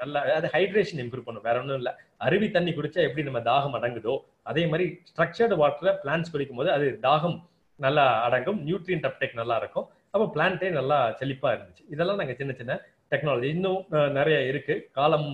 நல்லா 0.01 0.19
அது 0.37 0.47
ஹைட்ரேஷன் 0.55 1.01
இம்ப்ரூவ் 1.03 1.27
பண்ணும். 1.27 1.45
வேற 1.47 1.55
ஒன்றும் 1.61 1.79
இல்லை. 1.81 1.93
அருவி 2.27 2.47
தண்ணி 2.55 2.71
குடிச்சா 2.77 2.99
எப்படி 3.07 3.25
நம்ம 3.27 3.41
தாகம் 3.51 3.77
அடங்குதோ 3.79 4.15
அதே 4.51 4.63
மாதிரி 4.71 4.85
ஸ்ட்ரக்சர்டு 5.09 5.57
வாட்டரை 5.61 5.93
பிளான்ட்ஸ் 6.03 6.33
குடிக்கும் 6.33 6.59
போது 6.61 6.71
அது 6.77 6.87
தாகம் 7.07 7.37
நல்லா 7.85 8.05
அடங்கும் 8.27 8.59
நியூட்ரியன்ட் 8.67 9.07
அப்டேக் 9.09 9.39
நல்லா 9.41 9.57
இருக்கும் 9.61 9.87
அப்போ 10.13 10.25
பிளான்ட்டே 10.35 10.69
நல்லா 10.79 10.97
செழிப்பாக 11.19 11.55
இருந்துச்சு. 11.55 11.83
இதெல்லாம் 11.93 12.19
நாங்கள் 12.21 12.39
சின்ன 12.39 12.53
சின்ன 12.59 12.75
டெக்னாலஜி 13.11 13.49
இன்னும் 13.55 13.83
நிறைய 14.19 14.37
இருக்கு. 14.51 14.75
காலம் 14.97 15.29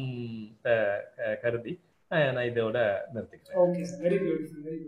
கருதி 1.44 1.74
நான் 2.12 2.48
இதோட 2.50 2.78
நிறுத்திக்கிறேன். 3.14 3.58
ஓகே 3.64 3.82
வெரி 4.04 4.18
வெரி 4.26 4.84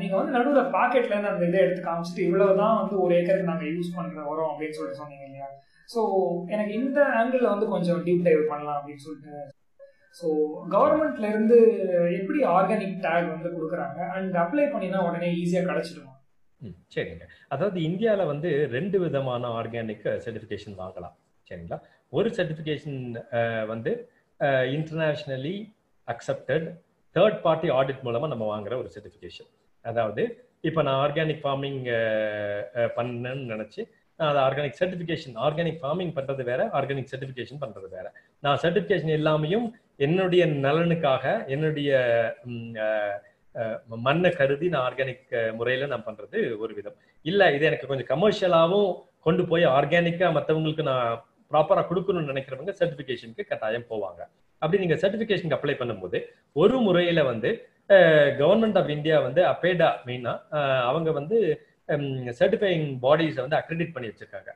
நீங்க 0.00 0.14
வந்து 0.18 0.34
நடுவுல 0.36 0.60
பாக்கெட்ல 0.76 1.14
இருந்து 1.14 1.30
அந்த 1.32 1.44
இதை 1.48 1.58
எடுத்து 1.64 1.82
காமிச்சிட்டு 1.86 2.26
இவ்வளவுதான் 2.26 2.78
வந்து 2.80 2.94
ஒரு 3.04 3.12
ஏக்கருக்கு 3.18 3.50
நாங்க 3.50 3.66
யூஸ் 3.74 3.94
பண்ற 3.96 4.22
வரோம் 4.30 4.50
அப்படின்னு 4.52 4.76
சொல்லிட்டு 4.78 5.00
சொன்னீங்க 5.00 5.26
இல்லையா? 5.28 5.48
ஸோ 5.92 6.00
எனக்கு 6.54 6.72
இந்த 6.80 6.98
ஆங்கிள் 7.20 7.44
வந்து 7.52 7.66
கொஞ்சம் 7.74 8.00
டீப் 8.06 8.24
டைவ் 8.28 8.42
பண்ணலாம் 8.52 8.78
அப்படின்னு 8.78 9.04
சொல்லிட்டு. 9.06 9.34
ஸோ 10.18 10.26
கவர்மெண்ட்ல 10.74 11.30
இருந்து 11.32 11.58
எப்படி 12.18 12.38
ஆர்கானிக் 12.56 13.02
டேக் 13.06 13.32
வந்து 13.34 13.50
கொடுக்குறாங்க? 13.56 14.00
அண்ட் 14.16 14.36
அப்ளை 14.44 14.66
பண்ணினா 14.74 15.00
உடனே 15.08 15.30
ஈஸியாக 15.42 15.68
கிடைச்சிடுமா? 15.70 16.14
சரிங்க. 16.94 17.24
அதாவது 17.54 17.78
இந்தியாவில் 17.88 18.30
வந்து 18.32 18.50
ரெண்டு 18.76 18.96
விதமான 19.04 19.48
ஆர்கானிக் 19.60 20.06
சர்டிஃபிகேஷன் 20.24 20.76
வாங்கலாம் 20.82 21.14
சரிங்களா? 21.50 21.78
ஒரு 22.12 22.28
சர்டிஃபிகேஷன் 22.38 23.00
வந்து 23.72 23.92
internationally 24.76 25.56
accepted 26.08 26.66
third 27.16 27.38
party 27.44 27.68
audit 27.78 28.02
மூலமாக 28.06 28.32
நம்ம 28.32 28.46
வாங்குற 28.54 28.74
ஒரு 28.82 28.90
சர்டிஃபிகேஷன் 28.94 29.50
அதாவது 29.84 30.22
இப்போ 30.68 30.80
நான் 30.86 31.00
ஆர்கானிக் 31.04 31.42
ஃபார்மிங் 31.44 31.80
பண்ணேன்னு 32.96 33.44
நினச்சி 33.52 33.80
நான் 34.20 34.30
அதை 34.30 34.40
ஆர்கானிக் 34.46 34.78
சர்டிஃபிகேஷன் 34.80 35.34
ஆர்கானிக் 35.46 35.80
ஃபார்மிங் 35.82 36.12
பண்ணுறது 36.18 36.42
வேற 36.50 36.62
ஆர்கானிக் 36.78 37.10
சர்டிஃபிகேஷன் 37.12 37.60
பண்ணுறது 37.62 37.88
வேற. 37.96 38.06
நான் 38.44 38.60
சர்டிஃபிகேஷன் 38.64 39.14
எல்லாமையும் 39.18 39.66
என்னுடைய 40.06 40.42
நலனுக்காக 40.64 41.24
என்னுடைய 41.54 41.90
மண்ணை 44.06 44.30
கருதி 44.38 44.66
நான் 44.72 44.86
ஆர்கானிக் 44.88 45.34
முறையில் 45.58 45.92
நான் 45.92 46.06
பண்ணுறது 46.08 46.38
ஒரு 46.62 46.72
விதம். 46.78 46.96
இல்லை 47.30 47.46
இது 47.56 47.64
எனக்கு 47.70 47.90
கொஞ்சம் 47.90 48.10
கமர்ஷியலாகவும் 48.14 48.90
கொண்டு 49.26 49.44
போய் 49.50 49.64
ஆர்கானிக்காக 49.76 50.32
மற்றவங்களுக்கு 50.38 50.84
நான் 50.90 51.22
ப்ராப்பராக 51.52 51.86
கொடுக்கணும்னு 51.90 52.32
நினைக்கிறவங்க 52.32 52.72
சர்டிஃபிகேஷனுக்கு 52.80 53.44
கட்டாயம் 53.52 53.88
போவாங்க. 53.92 54.20
அப்படி 54.62 54.80
நீங்கள் 54.82 55.00
சர்டிபிகேஷனுக்கு 55.04 55.58
அப்ளை 55.58 55.76
பண்ணும்போது 55.80 56.18
ஒரு 56.62 56.76
முறையில் 56.86 57.28
வந்து 57.30 57.50
கவர்மெண்ட் 58.42 58.78
ஆஃப் 58.80 58.92
இந்தியா 58.94 59.16
வந்து 59.26 59.40
அப்பேடா 59.52 59.88
மெயினாக 60.06 60.62
அவங்க 60.90 61.10
வந்து 61.18 61.36
சர்டிஃபைங் 62.38 62.86
பாடிஸை 63.04 63.40
வந்து 63.44 63.58
அக்ரெடிட் 63.58 63.92
பண்ணி 63.96 64.08
வச்சிருக்காங்க. 64.10 64.50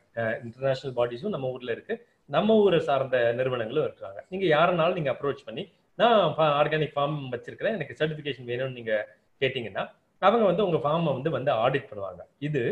இன்டர்நேஷனல் 0.44 0.94
பாடிஸும் 0.96 1.34
நம்ம 1.34 1.50
ஊர்ல 1.56 1.74
இருக்கு. 1.76 1.94
நம்ம 2.36 2.56
ஊரை 2.62 2.80
சார்ந்த 2.88 3.18
நிறுவனங்களும் 3.38 3.86
இருக்காங்க 3.88 4.18
நீங்க 4.32 4.46
யாருனாலும் 4.56 4.98
நீங்க 4.98 5.12
அப்ரோச் 5.14 5.46
பண்ணி 5.48 5.62
நான் 5.94 6.35
ஆர்கானிக் 6.61 6.94
ஃபார்ம் 6.96 7.16
வச்சிருக்கிறேன். 7.35 7.76
எனக்கு 7.79 7.96
சர்டிஃபிகேஷன் 8.00 8.48
வேணும்னு 8.50 8.79
நீங்க 8.79 9.16
கேட்டீங்கன்னா 9.40 9.85
அவங்க 10.22 10.44
வந்து 10.44 10.64
உங்க 10.66 10.79
ஃபார்மை 10.85 11.12
வந்து 11.16 11.31
வந்து 11.31 11.50
ஆடிட் 11.64 11.90
பண்ணுவாங்க. 11.90 12.22
இது 12.38 12.62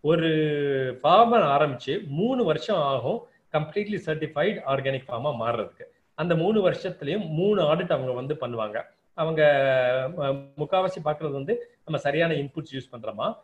ஒரு 0.00 0.30
ஃபார்மை 1.02 1.38
ஆரம்பிச்சு 1.56 2.06
மூணு 2.06 2.44
வருஷம் 2.44 2.82
ஆகும் 2.92 3.20
கம்ப்ளீட்லி 3.52 3.98
சர்டிஃபைட் 4.06 4.58
ஆர்கானிக் 4.72 5.08
ஃபார்மாக 5.08 5.34
மாறுறதுக்கு. 5.42 5.84
அந்த 6.14 6.36
மூணு 6.36 6.70
வருஷத்துலையும் 6.70 7.26
மூணு 7.28 7.60
ஆடிட் 7.62 7.94
அவங்க 7.96 8.12
வந்து 8.12 8.34
பண்ணுவாங்க. 8.40 8.78
அவங்க 9.14 9.42
முக்காவாசி 10.62 11.00
பார்க்கறது 11.04 11.34
வந்து 11.40 11.54
நம்ம 11.84 11.98
சரியான 11.98 12.34
இன்புட்ஸ் 12.34 12.74
யூஸ் 12.76 12.92
பண்றோமா? 12.92 13.34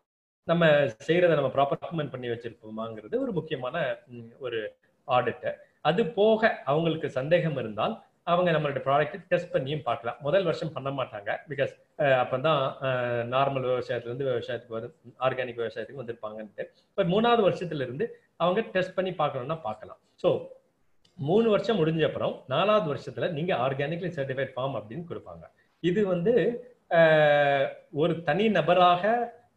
நம்ம 0.44 0.66
செய்யறதை 1.08 1.34
நம்ம 1.38 1.50
ப்ராப்பர் 1.56 1.80
டாக்குமெண்ட் 1.82 2.12
பண்ணி 2.12 2.28
வச்சிருப்போமாங்கிறது 2.28 3.16
ஒரு 3.24 3.32
முக்கியமான 3.32 3.98
ஒரு 4.38 4.60
ஆடிட்டு 5.08 5.50
அது 5.80 6.06
போக 6.06 6.62
அவங்களுக்கு 6.64 7.10
சந்தேகம் 7.10 7.56
இருந்தால் 7.56 7.94
அவங்க 8.26 8.50
நம்மளோட 8.54 8.80
ப்ராடக்ட் 8.86 9.26
டெஸ்ட் 9.30 9.52
பண்ணியும் 9.54 9.84
பார்க்கலாம். 9.88 10.18
முதல் 10.26 10.46
வருஷம் 10.48 10.72
பண்ண 10.74 10.90
மாட்டாங்க. 10.98 11.30
பிகாஸ் 11.50 11.72
அப்பதான் 12.22 12.60
நார்மல் 13.34 13.66
விவசாயத்துலேருந்து 13.70 14.28
விவசாயத்துக்கு 14.30 14.76
வந்து 14.78 14.90
ஆர்கானிக் 15.26 15.60
விவசாயத்துக்கு 15.62 16.02
வந்திருப்பாங்கன்ட்டு. 16.02 16.66
பட் 16.98 17.10
மூணாவது 17.14 17.44
வருஷத்துல 17.48 17.86
இருந்து 17.86 18.06
அவங்க 18.42 18.60
டெஸ்ட் 18.76 18.96
பண்ணி 18.98 19.12
பார்க்கணும்னா 19.22 19.58
பார்க்கலாம். 19.68 20.00
ஸோ 20.22 20.30
மூணு 21.18 21.48
வருஷம் 21.54 21.78
முடிஞ்ச 21.80 22.02
அப்புறம் 22.08 22.36
நாலாவது 22.54 22.88
வருஷத்துல 22.92 23.26
நீங்க 23.38 23.52
ஆர்கானிக்லி 23.64 24.10
சர்டிஃபைட் 24.18 24.54
ஃபார்ம் 24.54 24.76
அப்படின்னு 24.78 25.08
கொடுப்பாங்க. 25.10 25.44
இது 25.90 26.00
வந்து 26.14 26.34
ஒரு 28.02 28.14
தனி 28.28 28.46
நபராக 28.58 29.12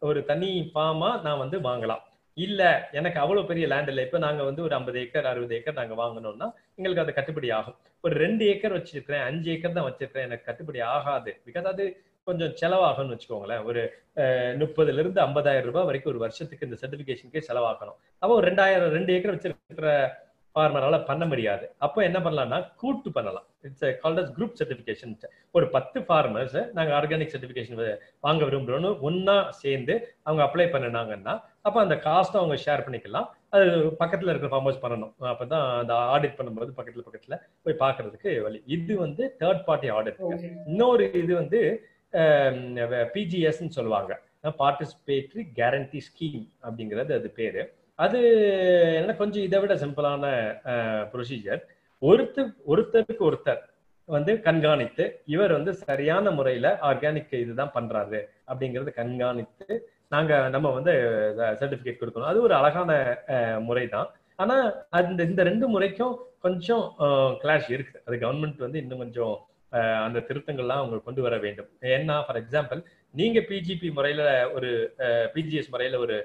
ஒரு 0.08 0.20
தனி 0.30 0.50
ஃபார்மா 0.72 1.10
நான் 1.26 1.42
வந்து 1.42 1.58
வாங்கலாம். 1.68 2.02
இல்ல 2.36 2.88
எனக்கு 2.92 3.18
அவ்வளவு 3.20 3.48
பெரிய 3.50 3.64
லேண்ட் 3.72 3.90
இல்லை. 3.92 4.04
இப்ப 4.04 4.18
நாங்க 4.18 4.42
வந்து 4.42 4.62
ஒரு 4.62 4.74
ஐம்பது 4.74 4.98
ஏக்கர் 5.02 5.28
அறுபது 5.32 5.54
ஏக்கர் 5.54 5.78
நாங்க 5.80 5.94
வாங்கணும்னா 6.02 6.48
எங்களுக்கு 6.78 7.04
அது 7.04 7.14
கட்டுப்படி 7.18 7.50
ஆகும். 7.58 7.76
ஒரு 8.04 8.14
ரெண்டு 8.24 8.44
ஏக்கர் 8.52 8.76
வச்சிருக்கிறேன் 8.78 9.24
அஞ்சு 9.28 9.48
ஏக்கர் 9.52 9.76
தான் 9.78 9.88
வச்சிருக்கிறேன் 9.90 10.26
எனக்கு 10.28 10.48
கட்டுப்படி 10.48 10.80
ஆகாது. 10.94 11.32
பிகாஸ் 11.46 11.68
அது 11.74 11.84
கொஞ்சம் 12.24 12.52
செலவாகும்னு 12.60 13.14
வச்சுக்கோங்களேன். 13.14 13.64
ஒரு 13.64 13.82
முப்பதுல 14.62 15.02
இருந்து 15.02 15.20
ஐம்பதாயிரம் 15.26 15.68
ரூபாய் 15.70 15.88
வரைக்கும் 15.88 16.12
ஒரு 16.12 16.22
வருஷத்துக்கு 16.24 16.66
இந்த 16.68 16.78
சர்டிபிகேஷனுக்கே 16.82 17.42
செலவாக்கணும். 17.48 17.98
அப்போ 18.18 18.34
ஒரு 18.34 18.46
ரெண்டாயிரம் 18.50 18.94
ரெண்டு 18.98 19.14
ஏக்கர் 19.16 19.34
வச்சிருக்கிற 19.34 19.90
ஃபார்மரால 20.54 20.96
பண்ண 21.08 21.24
முடியாது. 21.30 21.64
அப்போ 21.84 22.00
என்ன 22.08 22.18
பண்ணலாம்னா 22.24 22.58
கூட்டு 22.80 23.08
பண்ணலாம். 23.16 23.46
It's 23.66 23.84
called 24.02 24.20
as 24.22 24.32
group 24.36 24.58
certification 24.60 25.14
ஒரு 25.56 25.66
பத்து 25.76 25.98
ஃபார்மர்ஸ் 26.08 26.58
நாங்க 26.76 26.92
ஆர்கானிக் 26.98 27.32
சர்டிஃபிகேஷன் 27.34 27.80
வாங்க 28.26 28.42
விரும்புறோம்னு 28.48 28.90
ஒண்ணா 29.08 29.36
சேர்ந்து 29.62 29.94
அவங்க 30.26 30.42
அப்ளை 30.46 30.66
பண்ணினாங்கன்னா 30.74 31.34
அப்போ 31.66 31.78
அந்த 31.84 31.96
காஸ்ட்டும் 32.06 32.42
அவங்க 32.42 32.58
ஷேர் 32.66 32.84
பண்ணிக்கலாம். 32.86 33.28
அது 33.56 33.66
பக்கத்துல 34.02 34.30
இருக்கிற 34.32 34.50
ஃபார்மர்ஸ் 34.52 34.82
பண்ணணும். 34.84 35.12
அப்பதான் 35.32 35.66
அந்த 35.80 35.94
ஆடிட் 36.14 36.38
பண்ணும்போது 36.38 36.70
பக்கத்துல 36.78 37.04
பக்கத்துல 37.08 37.36
போய் 37.64 37.80
பார்க்கிறதுக்கு 37.84 38.30
வழி. 38.46 38.60
இது 38.76 38.94
வந்து 39.04 39.24
தேர்ட் 39.42 39.64
பார்ட்டி 39.68 39.90
ஆடிட் 39.98 40.20
இன்னொரு 40.70 41.06
இது 41.22 41.32
வந்து 41.42 41.60
பிஜிஎஸ்ன்னு 43.14 43.76
சொல்லுவாங்க. 43.78 44.12
பார்ட்டிசிபேட்டரி 44.60 45.42
கேரண்டி 45.58 46.00
ஸ்கீம் 46.08 46.44
அப்படிங்கிறது 46.66 47.12
அது 47.18 47.28
பேரு. 47.38 47.62
அது 47.98 48.20
என்ன 49.00 49.14
கொஞ்சம் 49.20 49.46
இதை 49.48 49.58
விட 49.62 49.74
சிம்பிளான 49.82 50.24
ப்ரொசீஜர் 51.12 51.62
ஒருத்தர் 52.02 52.50
ஒருத்தருக்கு 52.72 53.24
ஒருத்தர் 53.28 53.62
வந்து 54.08 54.32
கண்காணித்து 54.46 55.04
இவர் 55.34 55.52
வந்து 55.56 55.72
சரியான 55.86 56.30
முறையில 56.38 56.68
ஆர்கானிக் 56.88 57.34
இதுதான் 57.44 57.74
பண்றாரு 57.76 58.20
அப்படிங்கறத 58.50 58.92
கண்காணித்து 59.00 59.66
நாங்க 60.14 60.32
நம்ம 60.54 60.70
வந்து 60.78 60.92
சர்டிபிகேட் 61.60 62.00
கொடுக்கணும். 62.00 62.30
அது 62.32 62.38
ஒரு 62.46 62.54
அழகான 62.58 62.90
முறை 63.68 63.84
தான் 63.94 64.08
ஆனா 64.42 64.56
அந்த 64.98 65.20
இந்த 65.30 65.42
ரெண்டு 65.50 65.66
முறைக்கும் 65.74 66.14
கொஞ்சம் 66.44 66.84
கிளாஷ் 67.42 67.70
இருக்கு. 67.74 67.96
அது 68.06 68.16
கவர்மெண்ட் 68.24 68.64
வந்து 68.66 68.80
இன்னும் 68.82 69.02
கொஞ்சம் 69.04 69.34
அந்த 70.06 70.18
திருத்தங்கள்லாம் 70.28 70.80
அவங்க 70.82 70.98
கொண்டு 71.06 71.20
வர 71.26 71.36
வேண்டும். 71.44 71.70
ஏன்னா 71.94 72.16
ஃபார் 72.26 72.40
எக்ஸாம்பிள் 72.42 72.80
நீங்க 73.20 73.38
பிஜிபி 73.50 73.88
முறையில 73.98 74.22
ஒரு 74.56 74.70
பிஜிஎஸ் 75.34 75.72
முறையில 75.74 75.98
ஒரு 76.04 76.16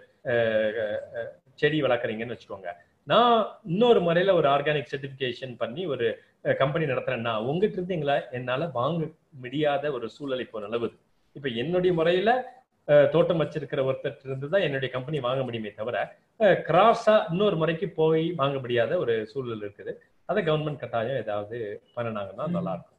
செடி 1.62 1.80
வளர்க்குறீங்கன்னு 1.86 2.36
வச்சுக்கோங்க. 2.36 2.70
நான் 3.12 3.36
இன்னொரு 3.72 4.00
முறையில 4.08 4.34
ஒரு 4.40 4.48
ஆர்கானிக் 4.56 4.92
சர்டிபிகேஷன் 4.94 5.54
பண்ணி 5.62 5.84
ஒரு 5.94 6.08
கம்பெனி 6.62 6.86
நடத்துறேன்னா 6.92 7.34
உங்ககிட்ட 7.50 7.78
இருந்து 7.80 7.98
எங்களை 7.98 8.18
என்னால 8.38 8.68
வாங்க 8.80 9.08
முடியாத 9.44 9.92
ஒரு 9.98 10.08
சூழல் 10.16 10.44
இப்போ 10.46 10.60
நிலவுது. 10.66 10.96
இப்ப 11.38 11.48
என்னுடைய 11.64 11.94
முறையில 12.00 12.32
தோட்டம் 13.14 13.42
வச்சிருக்கிற 13.42 13.80
ஒருத்தர் 13.88 14.24
இருந்து 14.28 14.48
தான் 14.54 14.64
என்னுடைய 14.68 14.90
கம்பெனி 14.94 15.18
வாங்க 15.26 15.42
முடியுமே 15.48 15.72
தவிர 15.80 15.98
கிராஸா 16.70 17.16
இன்னொரு 17.32 17.56
முறைக்கு 17.62 17.88
போய் 18.00 18.24
வாங்க 18.40 18.58
முடியாத 18.64 18.92
ஒரு 19.04 19.16
சூழல் 19.32 19.66
இருக்குது. 19.66 19.92
அதை 20.30 20.40
கவர்மெண்ட் 20.48 20.82
கட்டாயம் 20.84 21.22
ஏதாவது 21.24 21.58
பண்ணினாங்கன்னா 21.98 22.48
நல்லா 22.56 22.74
இருக்கும் 22.78 22.98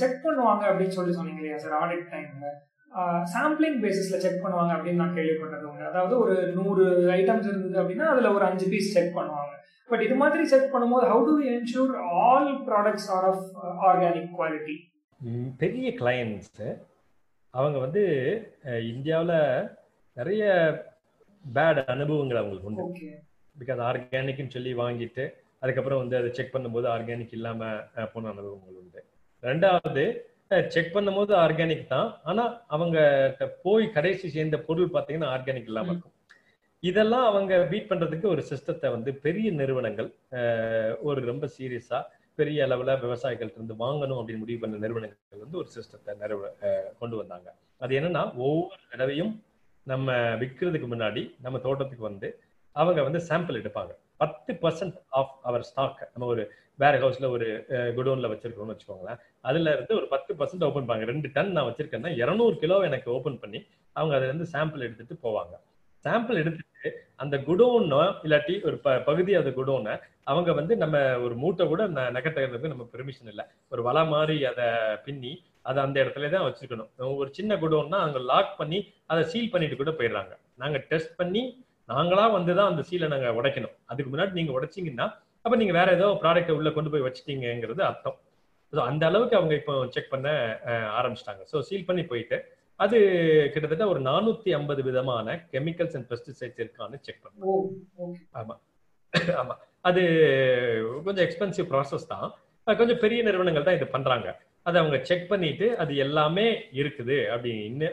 செக் 0.00 0.22
பண்ணுவாங்க 0.24 0.62
அப்படின்னு 0.70 0.96
சொல்லி 0.98 1.12
சொன்னீங்க 1.16 1.40
இல்லையா 1.42 1.58
சார் 1.64 1.74
ஆடிட் 1.80 2.06
டைம்ல 2.12 2.46
சாம்பிளிங் 3.32 3.78
பேசிஸ்ல 3.82 4.16
செக் 4.18 4.42
பண்ணுவாங்க 4.42 4.72
அப்படின்னு 4.74 5.02
நான் 5.02 5.16
கேள்விப்பட்டது 5.16 5.64
உண்டு. 5.64 5.84
அதாவது 5.86 6.14
ஒரு 6.18 6.34
நூறு 6.56 6.84
ஐட்டம்ஸ் 7.14 7.48
இருந்தது 7.48 7.80
அப்படின்னா 7.82 8.06
அதுல 8.10 8.32
ஒரு 8.32 8.44
அஞ்சு 8.44 8.66
பீஸ் 8.68 8.94
செக் 8.94 9.16
பண்ணுவாங்க. 9.16 9.52
பட் 9.90 10.02
இது 10.02 10.14
மாதிரி 10.16 10.42
செக் 10.46 10.72
பண்ணும்போது 10.72 11.06
how 11.08 11.24
to 11.28 11.34
ensure 11.50 11.92
all 12.20 12.50
products 12.66 13.08
are 13.12 13.26
of 13.28 13.44
organic 13.84 14.32
quality 14.34 14.76
பெரிய 15.58 15.88
கிளையண்ட்ஸு 15.98 16.68
அவங்க 17.54 17.78
வந்து 17.78 18.02
இந்தியாவில் 18.88 19.36
நிறைய 20.16 20.44
பேட் 21.44 21.80
அனுபவங்கள் 21.88 22.40
அவங்களுக்கு 22.40 22.70
உண்டு. 22.70 22.84
பிகாஸ் 23.56 23.80
ஆர்கானிக்னு 23.82 24.48
சொல்லி 24.48 24.72
வாங்கிட்டு 24.76 25.24
அதுக்கப்புறம் 25.62 26.00
வந்து 26.00 26.16
அதை 26.16 26.28
செக் 26.32 26.54
பண்ணும்போது 26.54 26.86
ஆர்கானிக் 26.88 27.32
இல்லாம 27.32 27.60
அஹ், 27.94 28.08
போன 28.12 28.28
அனுபவங்கள் 28.28 28.78
உண்டு. 28.80 29.00
ரெண்டாவது 29.42 30.04
செக் 30.68 30.94
பண்ணும்போது 30.94 31.32
ஆர்கானிக் 31.44 31.86
தான். 31.86 32.08
ஆனா 32.24 32.44
அவங்க 32.66 32.98
போய் 33.62 33.84
கடைசி 33.90 34.28
சேர்ந்த 34.28 34.58
பொருள் 34.58 34.90
பார்த்தீங்கன்னா 34.94 35.30
ஆர்கானிக் 35.34 35.70
இல்லாம. 35.70 35.90
இருக்கும். 35.90 36.16
இதெல்லாம் 36.80 37.26
அவங்க 37.26 37.52
பீட் 37.70 37.90
பண்றதுக்கு 37.90 38.26
ஒரு 38.26 38.42
சிஸ்டத்தை 38.50 38.90
வந்து 38.90 39.10
பெரிய 39.26 39.48
நிறுவனங்கள் 39.52 40.08
ஒரு 41.00 41.20
ரொம்ப 41.30 41.48
சீரியஸா 41.58 42.00
பெரிய 42.34 42.66
அளவுல 42.66 42.90
விவசாயிகள்ட்ட 43.04 43.58
இருந்து 43.58 43.74
வாங்கணும் 43.74 44.18
அப்படின்னு 44.20 44.42
முடிவு 44.44 44.60
பண்ண 44.60 44.76
நிறுவனங்கள் 44.76 45.42
வந்து 45.44 45.58
ஒரு 45.58 45.68
சிஸ்டத்தை 45.76 46.12
நிறுவ 46.22 46.50
கொண்டு 46.98 47.16
வந்தாங்க. 47.16 47.48
அது 47.78 47.92
என்னன்னா 48.00 48.22
ஒவ்வொரு 48.36 48.82
தடவையும் 48.90 49.32
நம்ம 49.86 50.12
விற்கிறதுக்கு 50.42 50.88
முன்னாடி 50.94 51.22
நம்ம 51.40 51.58
தோட்டத்துக்கு 51.58 52.04
வந்து 52.10 52.28
அவங்க 52.76 53.00
வந்து 53.02 53.20
சாம்பிள் 53.28 53.60
எடுப்பாங்க. 53.60 53.92
பத்து 54.16 54.52
பர்சன்ட் 54.62 54.98
ஆஃப் 55.08 55.32
அவர் 55.42 55.64
ஸ்டாக் 55.70 56.02
நம்ம 56.12 56.28
ஒரு 56.34 56.42
வேற 56.84 56.94
ஹவுஸ்ல 57.02 57.28
ஒரு 57.36 57.46
குடோன்ல 57.96 58.30
வச்சிருக்கோம்னு 58.32 58.74
வச்சுக்கோங்களேன். 58.74 59.20
அதுல 59.48 59.72
இருந்து 59.76 59.94
ஒரு 60.00 60.06
பத்து 60.14 60.32
பர்சன்ட் 60.40 60.66
ஓப்பன் 60.68 60.88
பண்ணாங்க. 60.88 61.10
ரெண்டு 61.12 61.28
டன் 61.36 61.54
நான் 61.56 61.68
வச்சிருக்கேன்னா 61.68 62.12
இருநூறு 62.22 62.56
கிலோ 62.64 62.78
எனக்கு 62.90 63.08
ஓப்பன் 63.16 63.42
பண்ணி 63.44 63.60
அவங்க 63.96 64.14
அதுல 64.18 64.30
இருந்து 64.30 64.48
சாம்பிள் 64.54 64.86
எடுத்துட்டு 64.88 65.16
போவாங்க. 65.26 65.54
சாம்பிள் 66.04 66.40
எடுத்துட்டு 66.42 66.90
அந்த 67.22 67.36
குடோனோ 67.48 68.00
இல்லாட்டி 68.26 68.54
ஒரு 68.68 68.76
ப 68.84 68.94
பகுதி 69.08 69.32
அந்த 69.40 69.50
குடோனை 69.58 69.92
அவங்க 70.30 70.50
வந்து 70.58 70.74
நம்ம 70.82 70.96
ஒரு 71.24 71.34
மூட்டை 71.42 71.64
கூட 71.72 71.82
நகட்டுறதுக்கு 72.16 72.72
நம்ம 72.72 72.84
பெர்மிஷன் 72.94 73.30
இல்லை. 73.32 73.44
ஒரு 73.72 73.82
வலை 73.88 74.02
மாதிரி 74.12 74.36
அதை 74.50 74.66
பின்னி 75.04 75.32
அதை 75.68 75.78
அந்த 75.86 75.96
இடத்துல 76.02 76.30
தான் 76.34 76.46
வச்சிருக்கணும். 76.46 76.90
ஒரு 77.20 77.28
சின்ன 77.38 77.56
குடோன்னா 77.64 77.98
அவங்க 78.04 78.20
லாக் 78.30 78.52
பண்ணி 78.60 78.78
அதை 79.12 79.22
சீல் 79.32 79.52
பண்ணிட்டு 79.52 79.78
கூட 79.82 79.92
போயிடுறாங்க. 79.98 80.32
நாங்க 80.62 80.78
டெஸ்ட் 80.90 81.14
பண்ணி 81.20 81.42
நாங்களா 81.92 82.24
வந்து 82.36 82.52
தான் 82.58 82.70
அந்த 82.72 82.82
சீலை 82.88 83.06
நாங்க 83.12 83.28
உடைக்கணும். 83.38 83.76
அதுக்கு 83.90 84.10
முன்னாடி 84.12 84.32
நீங்க 84.38 84.52
உடைச்சிங்கன்னா 84.58 85.06
அப்ப 85.44 85.54
நீங்க 85.56 85.72
வேற 85.72 85.88
ஏதோ 85.92 86.08
ப்ராடக்ட் 86.22 86.56
உள்ள 86.56 86.70
கொண்டு 86.70 86.90
போய் 86.90 87.06
வச்சிட்டீங்கிறது 87.06 87.82
அர்த்தம். 87.82 88.18
So, 88.72 88.80
அந்த 88.90 89.02
அளவுக்கு 89.06 89.36
அவங்க 89.36 89.54
இப்போ 89.54 89.74
செக் 89.94 90.12
பண்ண 90.12 90.28
ஆரம்பிச்சிட்டாங்க. 90.98 91.42
ஸோ 91.52 91.56
சீல் 91.60 91.88
பண்ணி 91.88 92.02
போயிட்டு 92.02 92.36
அது 92.80 92.98
கிட்டத்தட்ட 93.54 93.84
ஒரு 93.86 94.00
நானூத்தி 94.00 94.50
ஐம்பது 94.58 94.82
விதமான 94.82 95.34
கெமிக்கல்ஸ் 95.52 95.96
அண்ட் 95.96 96.08
பெஸ்டிசைட்ஸ் 96.12 96.60
இருக்கான்னு 96.62 96.98
செக் 97.00 97.26
ஓ 97.48 97.56
ஓகே 98.04 98.22
ஆமா. 99.42 99.54
அது 99.80 100.02
கொஞ்சம் 101.04 101.24
எக்ஸ்பென்சிவ் 101.26 101.68
ப்ராசஸ் 101.72 102.06
தான். 102.06 102.26
கொஞ்சம் 102.66 103.02
பெரிய 103.04 103.20
நிறுவனங்கள் 103.22 103.66
தான் 103.68 103.74
இது 103.74 103.86
பண்றாங்க. 103.86 104.28
அதை 104.66 104.76
அவங்க 104.80 104.98
செக் 105.10 105.28
பண்ணிட்டு 105.28 105.66
அது 105.76 105.92
எல்லாமே 105.96 106.46
இருக்குது 106.80 107.16
அப்படின்னு 107.34 107.86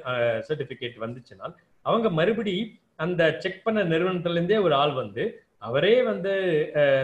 சர்டிபிகேட் 0.50 0.98
வந்துச்சுன்னா 1.06 1.48
அவங்க 1.86 2.08
மறுபடி 2.10 2.56
அந்த 2.96 3.24
செக் 3.40 3.64
பண்ண 3.64 3.84
நிறுவனத்துல 3.84 4.38
இருந்தே 4.38 4.58
ஒரு 4.58 4.76
ஆள் 4.76 4.94
வந்து 4.94 5.24
அவரே 5.68 5.96
வந்து 6.10 6.34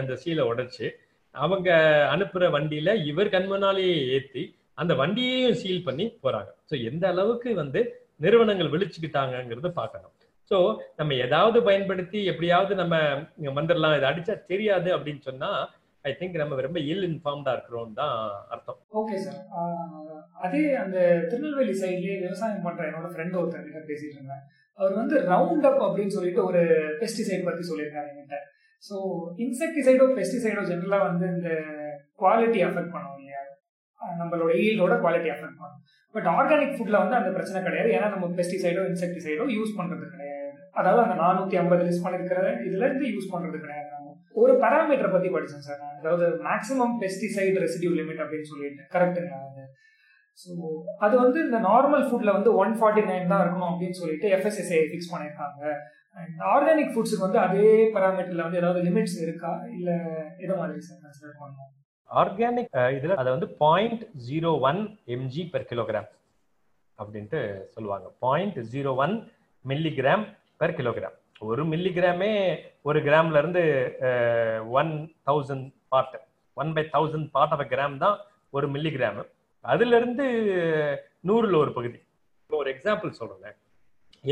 இந்த 0.02 0.14
சீலை 0.22 0.44
உடைச்சு 0.50 0.86
அவங்க 1.34 1.70
அனுப்புற 2.14 2.44
வண்டியில 2.56 2.90
இவர் 3.10 3.32
கண்மனாலேயே 3.34 3.96
ஏத்தி 4.16 4.44
அந்த 4.82 4.92
வண்டியையும் 5.00 5.58
சீல் 5.62 5.86
பண்ணி 5.88 6.04
போறாங்க. 6.24 6.50
ஸோ 6.70 6.74
எந்த 6.90 7.04
அளவுக்கு 7.12 7.50
வந்து 7.62 7.80
நிறுவனங்கள் 8.24 8.72
விழிச்சுக்கிட்டாங்கிறத 8.74 9.70
பார்க்கணும். 9.80 10.12
ஸோ 10.50 10.56
நம்ம 10.98 11.14
ஏதாவது 11.26 11.58
பயன்படுத்தி 11.68 12.18
எப்படியாவது 12.32 12.74
நம்ம 12.82 12.96
வந்துடலாம் 13.58 13.96
இதை 13.98 14.06
அடிச்சா 14.10 14.34
தெரியாது 14.52 14.88
அப்படின்னு 14.96 15.22
சொன்னா 15.28 15.50
ஐ 16.08 16.12
திங்க் 16.18 16.36
நம்ம 16.40 16.60
ரொம்ப 16.66 16.80
இல் 16.90 17.06
இன்ஃபார்ம்டா 17.10 17.52
இருக்கிறோம் 17.56 17.96
தான் 18.00 18.16
அர்த்தம். 18.54 18.78
ஓகே 19.00 19.16
சார் 19.24 19.40
அதே 20.46 20.62
அந்த 20.82 20.98
திருநெல்வேலி 21.30 21.74
சைட்லயே 21.82 22.16
விவசாயம் 22.26 22.64
பண்ற 22.66 22.84
என்னோட 22.88 23.08
ஃப்ரெண்ட் 23.14 23.38
ஒருத்தர் 23.40 23.66
கிட்ட 23.68 23.80
பேசிட்டு 23.90 24.16
இருந்தேன். 24.18 24.44
அவர் 24.78 24.94
வந்து 25.00 25.16
ரவுண்ட் 25.32 25.66
அப் 25.70 25.82
அப்படின்னு 25.86 26.14
சொல்லிட்டு 26.16 26.40
ஒரு 26.44 26.62
பெஸ்டிசைட் 27.02 27.46
பத்தி 27.48 27.62
சொல்லியிருக்காரு 27.70 28.08
என்கிட்ட. 28.12 28.38
ஸோ 28.82 28.96
இன்செக்டிசைடோ 29.44 30.06
பெஸ்டிசைடோ 30.18 30.62
ஜென்ரலா 30.70 30.98
வந்து 31.08 31.26
இந்த 31.36 31.50
குவாலிட்டி 32.22 32.60
அஃபெக்ட் 32.68 32.94
பண்ணுவோம் 32.94 33.20
இல்லையா? 33.20 33.42
நம்மளோட 34.20 34.52
ஈல்டோட 34.64 34.94
குவாலிட்டி 35.04 35.30
அஃபெக்ட் 35.34 35.60
பண்ணும். 35.62 35.82
பட் 36.14 36.28
ஆர்கானிக் 36.36 36.76
ஃபுட்ல 36.76 36.96
வந்து 37.02 37.18
அந்த 37.20 37.30
பிரச்சனை 37.36 37.60
கிடையாது. 37.62 37.90
ஏன்னா 37.96 38.08
நம்ம 38.14 38.26
பெஸ்டிசைடோ 38.40 38.84
இன்செக்டிசைடோ 38.90 39.46
யூஸ் 39.56 39.78
பண்றது 39.78 40.06
கிடையாது. 40.14 40.50
அதாவது 40.80 41.02
அந்த 41.04 41.16
நானூத்தி 41.24 41.56
ஐம்பது 41.62 41.82
லிஸ்ட் 41.88 42.04
பண்ணிருக்கிற 42.06 42.40
இதுல 42.68 42.84
இருந்து 42.88 43.06
யூஸ் 43.14 43.32
பண்றது 43.34 43.58
கிடையாது 43.64 43.92
ஒரு 44.42 44.52
பேராமீட்டர் 44.62 45.12
பத்தி 45.12 45.28
படிச்சேன் 45.28 45.66
சார் 45.66 45.78
நான். 45.82 45.98
அதாவது 46.00 46.26
மேக்ஸிமம் 46.48 46.94
பெஸ்டிசைட் 47.02 47.58
ரெசிடியூ 47.64 47.90
லிமிட் 48.00 48.20
அப்படின்னு 48.24 48.48
சொல்லிட்டு. 48.50 48.82
கரெக்டுங்களா 48.94 49.38
அது? 49.46 49.62
ஸோ 50.42 50.52
அது 51.04 51.14
வந்து 51.24 51.38
இந்த 51.46 51.58
நார்மல் 51.68 52.04
ஃபுட்ல 52.08 52.30
வந்து 52.36 52.50
ஒன் 52.62 52.72
ஃபார்ட்டி 52.78 53.02
நைன் 53.10 53.30
தான் 53.32 53.42
இருக்கணும் 53.44 53.70
அப்படின்னு 53.72 53.98
சொல்லிட்டு 54.00 54.28
எஃப்எஸ்எஸ்ஐ 54.36 54.80
ஃபிக்ஸ் 54.90 55.12
பண்ணியிருக்காங்க. 55.12 55.62
அண்ட் 56.20 56.36
ஆர்கானிக் 56.54 56.92
ஃபுட்ஸுக்கு 56.94 57.26
வந்து 57.26 57.40
அதே 57.46 57.70
பராமீட்டர்ல 57.94 58.44
வந்து 58.46 58.60
ஏதாவது 58.60 58.80
லிமிட்ஸ் 58.88 59.16
இருக்கா? 59.24 59.52
இல்ல 59.76 59.90
எது 60.44 60.52
மாதிரி 60.60 60.86
சார் 60.88 61.00
கன்சிடர் 61.04 61.38
பண்ணணும்? 61.40 61.72
ஆர்கானிக் 62.10 62.74
இதுல 62.96 63.16
அதை 63.22 63.30
வந்து 63.36 63.48
point 63.62 64.02
zero 64.28 64.50
one 64.70 64.80
mg 65.14 65.44
per 65.54 65.68
kilogram 65.70 66.08
அப்படின்ட்டு 66.98 67.40
சொல்லுவாங்க. 67.76 68.06
Point 68.24 68.58
zero 68.74 68.92
one 69.04 69.14
milligram 69.64 70.24
per 70.62 70.76
kilogram 70.80 71.16
ஒரு 71.48 71.62
மில்லிகிராமே 71.72 72.30
ஒரு 72.88 72.98
கிராம்ல 73.06 73.40
இருந்து 73.42 73.62
one 74.80 74.92
thousand 75.28 75.66
part 75.92 76.14
one 76.56 76.70
by 76.76 76.84
thousand 76.94 77.28
part 77.34 77.54
of 77.56 77.64
gram 77.72 77.96
தான் 78.04 78.16
ஒரு 78.56 78.66
மில்லிகிராமு 78.74 79.24
அதுல 79.72 79.96
இருந்து 80.00 80.26
நூறுல 81.28 81.56
ஒரு 81.62 81.72
பகுதி. 81.78 81.98
இப்போ 82.42 82.56
ஒரு 82.62 82.70
எக்ஸாம்பிள் 82.74 83.18
சொல்றேன். 83.20 83.56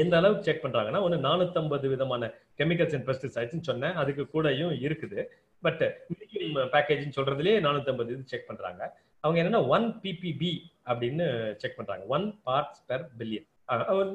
எந்த 0.03 0.15
அளவுக்கு 0.19 0.47
செக் 0.47 0.65
பண்றாங்கன்னா 0.65 1.01
ஒன்று 1.07 1.19
நானூத்தம்பது 1.29 1.87
விதமான 1.95 2.33
கெமிக்கல்ஸ் 2.59 2.95
அண்ட் 2.97 3.09
பெஸ்டிசைட்ஸ் 3.09 3.69
சொன்னேன். 3.71 3.99
அதுக்கு 4.03 4.25
கூடயும் 4.35 4.75
இருக்குது. 4.87 5.23
பட் 5.67 5.83
பேக்கேஜ்னு 6.75 7.17
சொல்றதுலேயே 7.19 7.57
நானூத்தம்பது 7.67 8.13
இது 8.15 8.31
செக் 8.33 8.49
பண்றாங்க. 8.51 8.83
அவங்க 9.25 9.39
என்னன்னா 9.43 9.61
ஒன் 9.77 9.87
பிபிபி 10.03 10.53
அப்படின்னு 10.91 11.27
செக் 11.63 11.77
பண்றாங்க. 11.77 12.05
ஒன் 12.17 12.27
பார்ட்ஸ் 12.47 12.83
பெர் 12.91 13.05
பில்லியன் 13.19 13.49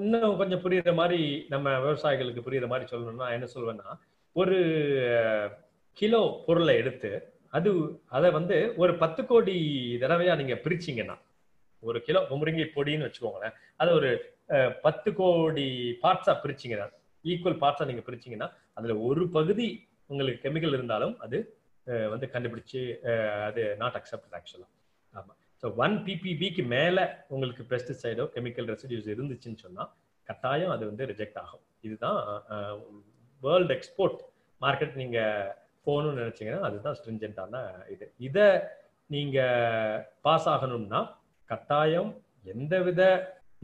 இன்னும் 0.01 0.39
கொஞ்சம் 0.39 0.63
புரியுற 0.63 0.91
மாதிரி 0.99 1.21
நம்ம 1.49 1.69
விவசாயிகளுக்கு 1.85 2.41
புரியுற 2.47 2.67
மாதிரி 2.71 2.85
சொல்லணும்னா 2.91 3.27
என்ன 3.35 3.47
சொல்வேன்னா 3.53 3.87
ஒரு 4.35 4.57
கிலோ 5.99 6.21
பொருளை 6.47 6.73
எடுத்து 6.81 7.11
அது 7.53 7.69
அதை 8.07 8.29
வந்து 8.31 8.55
ஒரு 8.77 8.97
பத்து 8.97 9.25
கோடி 9.25 9.55
தடவையா 10.01 10.35
நீங்க 10.35 10.55
பிரிச்சீங்கன்னா 10.65 11.15
ஒரு 11.83 11.99
கிலோ 12.01 12.21
முருங்கை 12.31 12.65
பொடின்னு 12.75 13.07
வச்சுக்கோங்களேன் 13.07 13.55
அதை 13.77 13.91
ஒரு 13.93 14.09
பத்து 14.81 15.09
கோடி 15.13 15.67
பார்ட்ஸா 16.03 16.33
பிரிச்சீங்கன்னா 16.43 16.87
ஈக்குவல் 17.25 17.61
பார்ட்ஸா 17.61 17.85
நீங்க 17.85 18.03
பிரிச்சீங்கன்னா 18.07 18.47
அதுல 18.73 18.95
ஒரு 18.99 19.23
பகுதி 19.29 19.67
உங்களுக்கு 20.09 20.43
கெமிக்கல் 20.45 20.73
இருந்தாலும் 20.73 21.15
அது 21.19 21.37
வந்து 22.09 22.27
கண்டுபிடிச்சு 22.33 22.81
அது 23.47 23.61
நாட் 23.77 23.97
அக்செப்டட் 23.99 24.35
ஆக்சுவலா 24.39 24.67
ஆமா. 25.13 25.33
ஸோ 25.63 25.67
ஒன் 25.75 25.95
பிபிபிக்கு 26.05 26.63
மேல 26.67 26.97
உங்களுக்கு 27.27 27.63
பெஸ்டிசைடோ 27.63 28.25
கெமிக்கல் 28.35 28.69
ரெசிடியூஸ் 28.73 29.09
இருந்துச்சுன்னு 29.15 29.61
சொன்னா 29.61 29.83
கட்டாயம் 30.27 30.71
அது 30.71 30.83
வந்து 30.85 31.05
ரிஜெக்ட் 31.05 31.39
ஆகும். 31.43 31.63
இதுதான் 31.81 32.19
வேர்ல்டு 33.41 33.73
எக்ஸ்போர்ட் 33.73 34.19
மார்க்கெட் 34.61 34.95
நீங்க 34.95 35.19
போகணும்னு 35.87 36.21
நினைச்சீங்கன்னா 36.21 36.67
அதுதான் 36.67 36.97
ஸ்ட்ரிஞ்சென்ட்டான 36.99 37.63
இது. 37.93 38.05
இதை 38.27 38.47
நீங்க 39.15 39.37
பாஸ் 40.25 40.47
ஆகணும்னா 40.53 41.01
கட்டாயம் 41.49 42.11
எந்தவித 42.53 43.01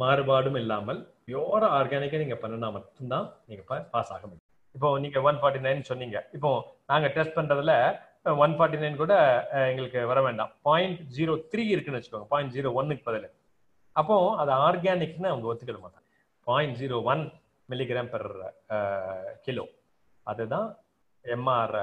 மாறுபாடும் 0.02 0.58
இல்லாமல் 0.62 1.00
பியோரா 1.28 1.68
ஆர்கானிக்கா 1.78 2.18
நீங்க 2.24 2.38
பண்ணினா 2.42 2.70
மட்டும்தான் 2.78 3.28
நீங்க 3.50 3.64
பாஸ் 3.94 4.12
ஆக 4.16 4.24
முடியும். 4.30 4.50
இப்போ 4.76 4.90
நீங்க 5.04 5.20
ஒன் 5.30 5.38
ஃபார்ட்டி 5.42 5.62
நைன் 5.66 5.90
சொன்னீங்க. 5.90 6.18
இப்போ 6.38 6.50
நாங்க 6.92 7.08
டெஸ்ட் 7.16 7.38
பண்றதுல 7.38 7.74
ஒன் 8.44 8.54
ஃபார்ட்டி 8.58 8.78
நைன் 8.84 9.02
கூட 9.04 9.14
எங்களுக்கு 9.72 10.00
வர 10.12 10.20
வேண்டாம். 10.28 10.52
பாயிண்ட் 10.68 11.02
ஜீரோ 11.18 11.34
த்ரீ 11.52 11.64
இருக்குன்னு 11.74 12.00
வச்சுக்கோங்க. 12.00 12.30
பாயிண்ட் 12.34 12.54
ஜீரோ 12.56 12.70
ஒன்னுக்கு 12.80 13.04
பதில். 13.10 13.28
அப்போ 13.96 14.16
அது 14.42 14.52
ஆர்கானிக்னு 14.68 15.32
அவங்க 15.32 15.50
ஒத்துக்கிட 15.52 15.80
மாட்டாங்க. 15.84 16.08
Point 16.48 16.78
zero 16.82 16.98
one 17.12 17.24
milligram 17.72 18.10
per 18.16 18.28
kilo 19.46 19.66
அதுதான் 20.32 20.68
MR 21.36 21.76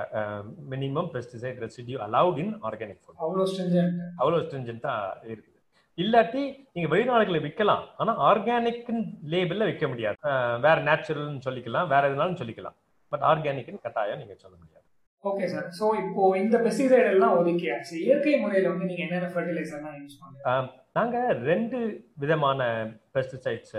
minimum 0.72 1.08
pesticide 1.14 1.58
residue 1.64 1.98
allowed 2.06 2.40
in 2.42 2.52
organic 2.68 3.00
food 3.02 3.22
அவ்வளோ 3.24 3.46
ஸ்ட்ரிஞ்சன்ட் 3.52 3.98
அவ்வளோ 4.20 4.40
ஸ்ட்ரிஞ்சன்ட்டா 4.44 4.94
இருக்குது. 5.32 5.58
இல்லாட்டி 6.02 6.42
நீங்க 6.74 6.88
வெளிநாடுகளில் 6.92 7.44
விற்கலாம். 7.46 7.84
ஆனா 8.00 8.12
ஆர்கானிக் 8.28 8.86
லேபிள்ல 9.32 9.66
விற்க 9.70 9.86
முடியாது. 9.92 10.18
வேற 10.66 10.76
நேச்சுரல்னு 10.88 11.44
சொல்லிக்கலாம். 11.48 11.90
வேற 11.94 12.02
எதுனாலும் 12.10 12.40
சொல்லிக்கலாம். 12.42 12.76
பட் 13.12 13.24
ஆர்கானிக்னு 13.30 13.84
கட்டாயம் 13.86 14.20
நீங்க 14.22 14.36
சொல்ல 14.44 14.54
முடியாது. 14.60 14.86
ஓகே 15.30 15.48
சார் 15.50 15.66
ஸோ 15.78 15.86
இப்போ 16.02 16.22
இந்த 16.42 16.56
பெஸ்டிசைட் 16.66 17.10
எல்லாம் 17.10 17.34
ஒதுக்கியாச்சு. 17.40 17.96
இயற்கை 18.06 18.32
முறையில 18.44 18.70
வந்து 18.72 18.88
நீங்க 18.90 19.02
என்னென்ன 19.06 19.28
ஃபர்டிலைசர்லாம் 19.34 19.98
யூஸ் 20.00 20.16
பண்ணுங்க 20.22 20.70
நாங்க 20.98 21.18
ரெண்டு 21.50 21.78
விதமான 22.22 22.70
பெஸ்டிசைட்ஸ் 23.16 23.76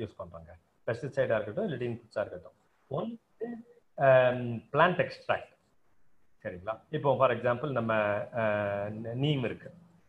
யூஸ் 0.00 0.18
பண்றோங்க. 0.18 0.50
பெஸ்டிசைடா 0.88 1.36
இருக்கட்டும் 1.38 1.68
இல்லாட்டி 1.68 1.88
இன்புட்ஸா 1.90 2.20
இருக்கட்டும். 2.24 2.56
ஒன் 2.90 3.10
பிளான்ட் 4.72 5.02
எக்ஸ்ட்ராக்ட் 5.04 5.50
சரிங்களா? 6.44 6.74
இப்போ 6.96 7.10
ஃபார் 7.18 7.32
எக்ஸாம்பிள் 7.34 7.70
நம்ம 7.78 7.92
நீம் 9.24 9.44
இருக்கு. 9.48 9.68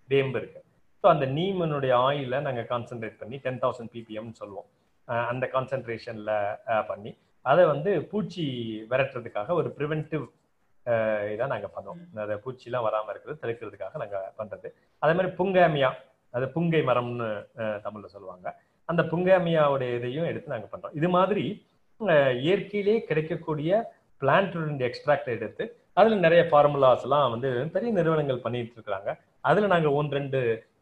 வேம்பு 0.10 0.38
இருக்கு. 0.42 0.60
ஸோ 1.02 1.06
அந்த 1.14 1.26
நீமனுடைய 1.38 1.94
ஆயில 2.08 2.40
நாங்கள் 2.48 2.68
கான்சென்ட்ரேட் 2.72 3.20
பண்ணி 3.22 3.38
டென் 3.46 3.60
தௌசண்ட் 3.64 3.92
பிபிஎம்னு 3.96 4.40
சொல்லுவோம். 4.42 4.68
அந்த 5.32 5.46
கான்சென்ட்ரேஷன்ல 5.56 6.32
பண்ணி 6.90 7.12
அதை 7.52 7.64
வந்து 7.74 7.92
பூச்சி 8.12 8.46
விரட்டுறதுக்காக 8.92 9.54
ஒரு 9.60 9.70
ப்ரிவென்டிவ் 9.78 10.26
இதாக 11.34 11.50
நாங்கள் 11.54 11.74
பண்ணோம். 11.76 12.00
அந்த 12.24 12.36
பூச்சிலாம் 12.46 12.86
வராமல் 12.88 13.12
இருக்கிறது 13.14 13.42
தடுக்கிறதுக்காக 13.44 14.00
நாங்கள் 14.04 14.32
பண்ணுறது 14.40 14.70
அதே 15.04 15.14
மாதிரி 15.18 15.32
புங்காமியா 15.40 15.92
அது 16.38 16.46
புங்கை 16.56 16.82
மரம்னு 16.90 17.28
தமிழ்ல 17.86 18.10
சொல்லுவாங்க. 18.16 18.48
அந்த 18.90 19.02
புங்காமியாவுடைய 19.12 19.92
இதையும் 20.00 20.30
எடுத்து 20.32 20.54
நாங்கள் 20.54 20.72
பண்றோம். 20.74 20.96
இது 21.00 21.08
மாதிரி 21.18 21.46
இயற்கையிலே 22.48 22.96
கிடைக்கக்கூடிய 23.10 23.72
பிளான்ட் 24.22 24.84
எக்ஸ்ட்ராக்ட் 24.90 25.34
எடுத்து 25.38 25.64
அதுல 25.94 26.16
நிறைய 26.16 26.42
ஃபார்முலாஸ் 26.52 27.04
எல்லாம் 27.08 27.34
வந்து 27.34 27.50
பெரிய 27.74 27.90
நிறுவனங்கள் 27.98 28.44
பண்ணிட்டு 28.46 28.78
இருக்காங்க. 28.78 29.10
அதுல 29.50 29.68
நாங்க 29.74 29.90
ஒன்று 29.98 30.18
ரெண்டு 30.18 30.40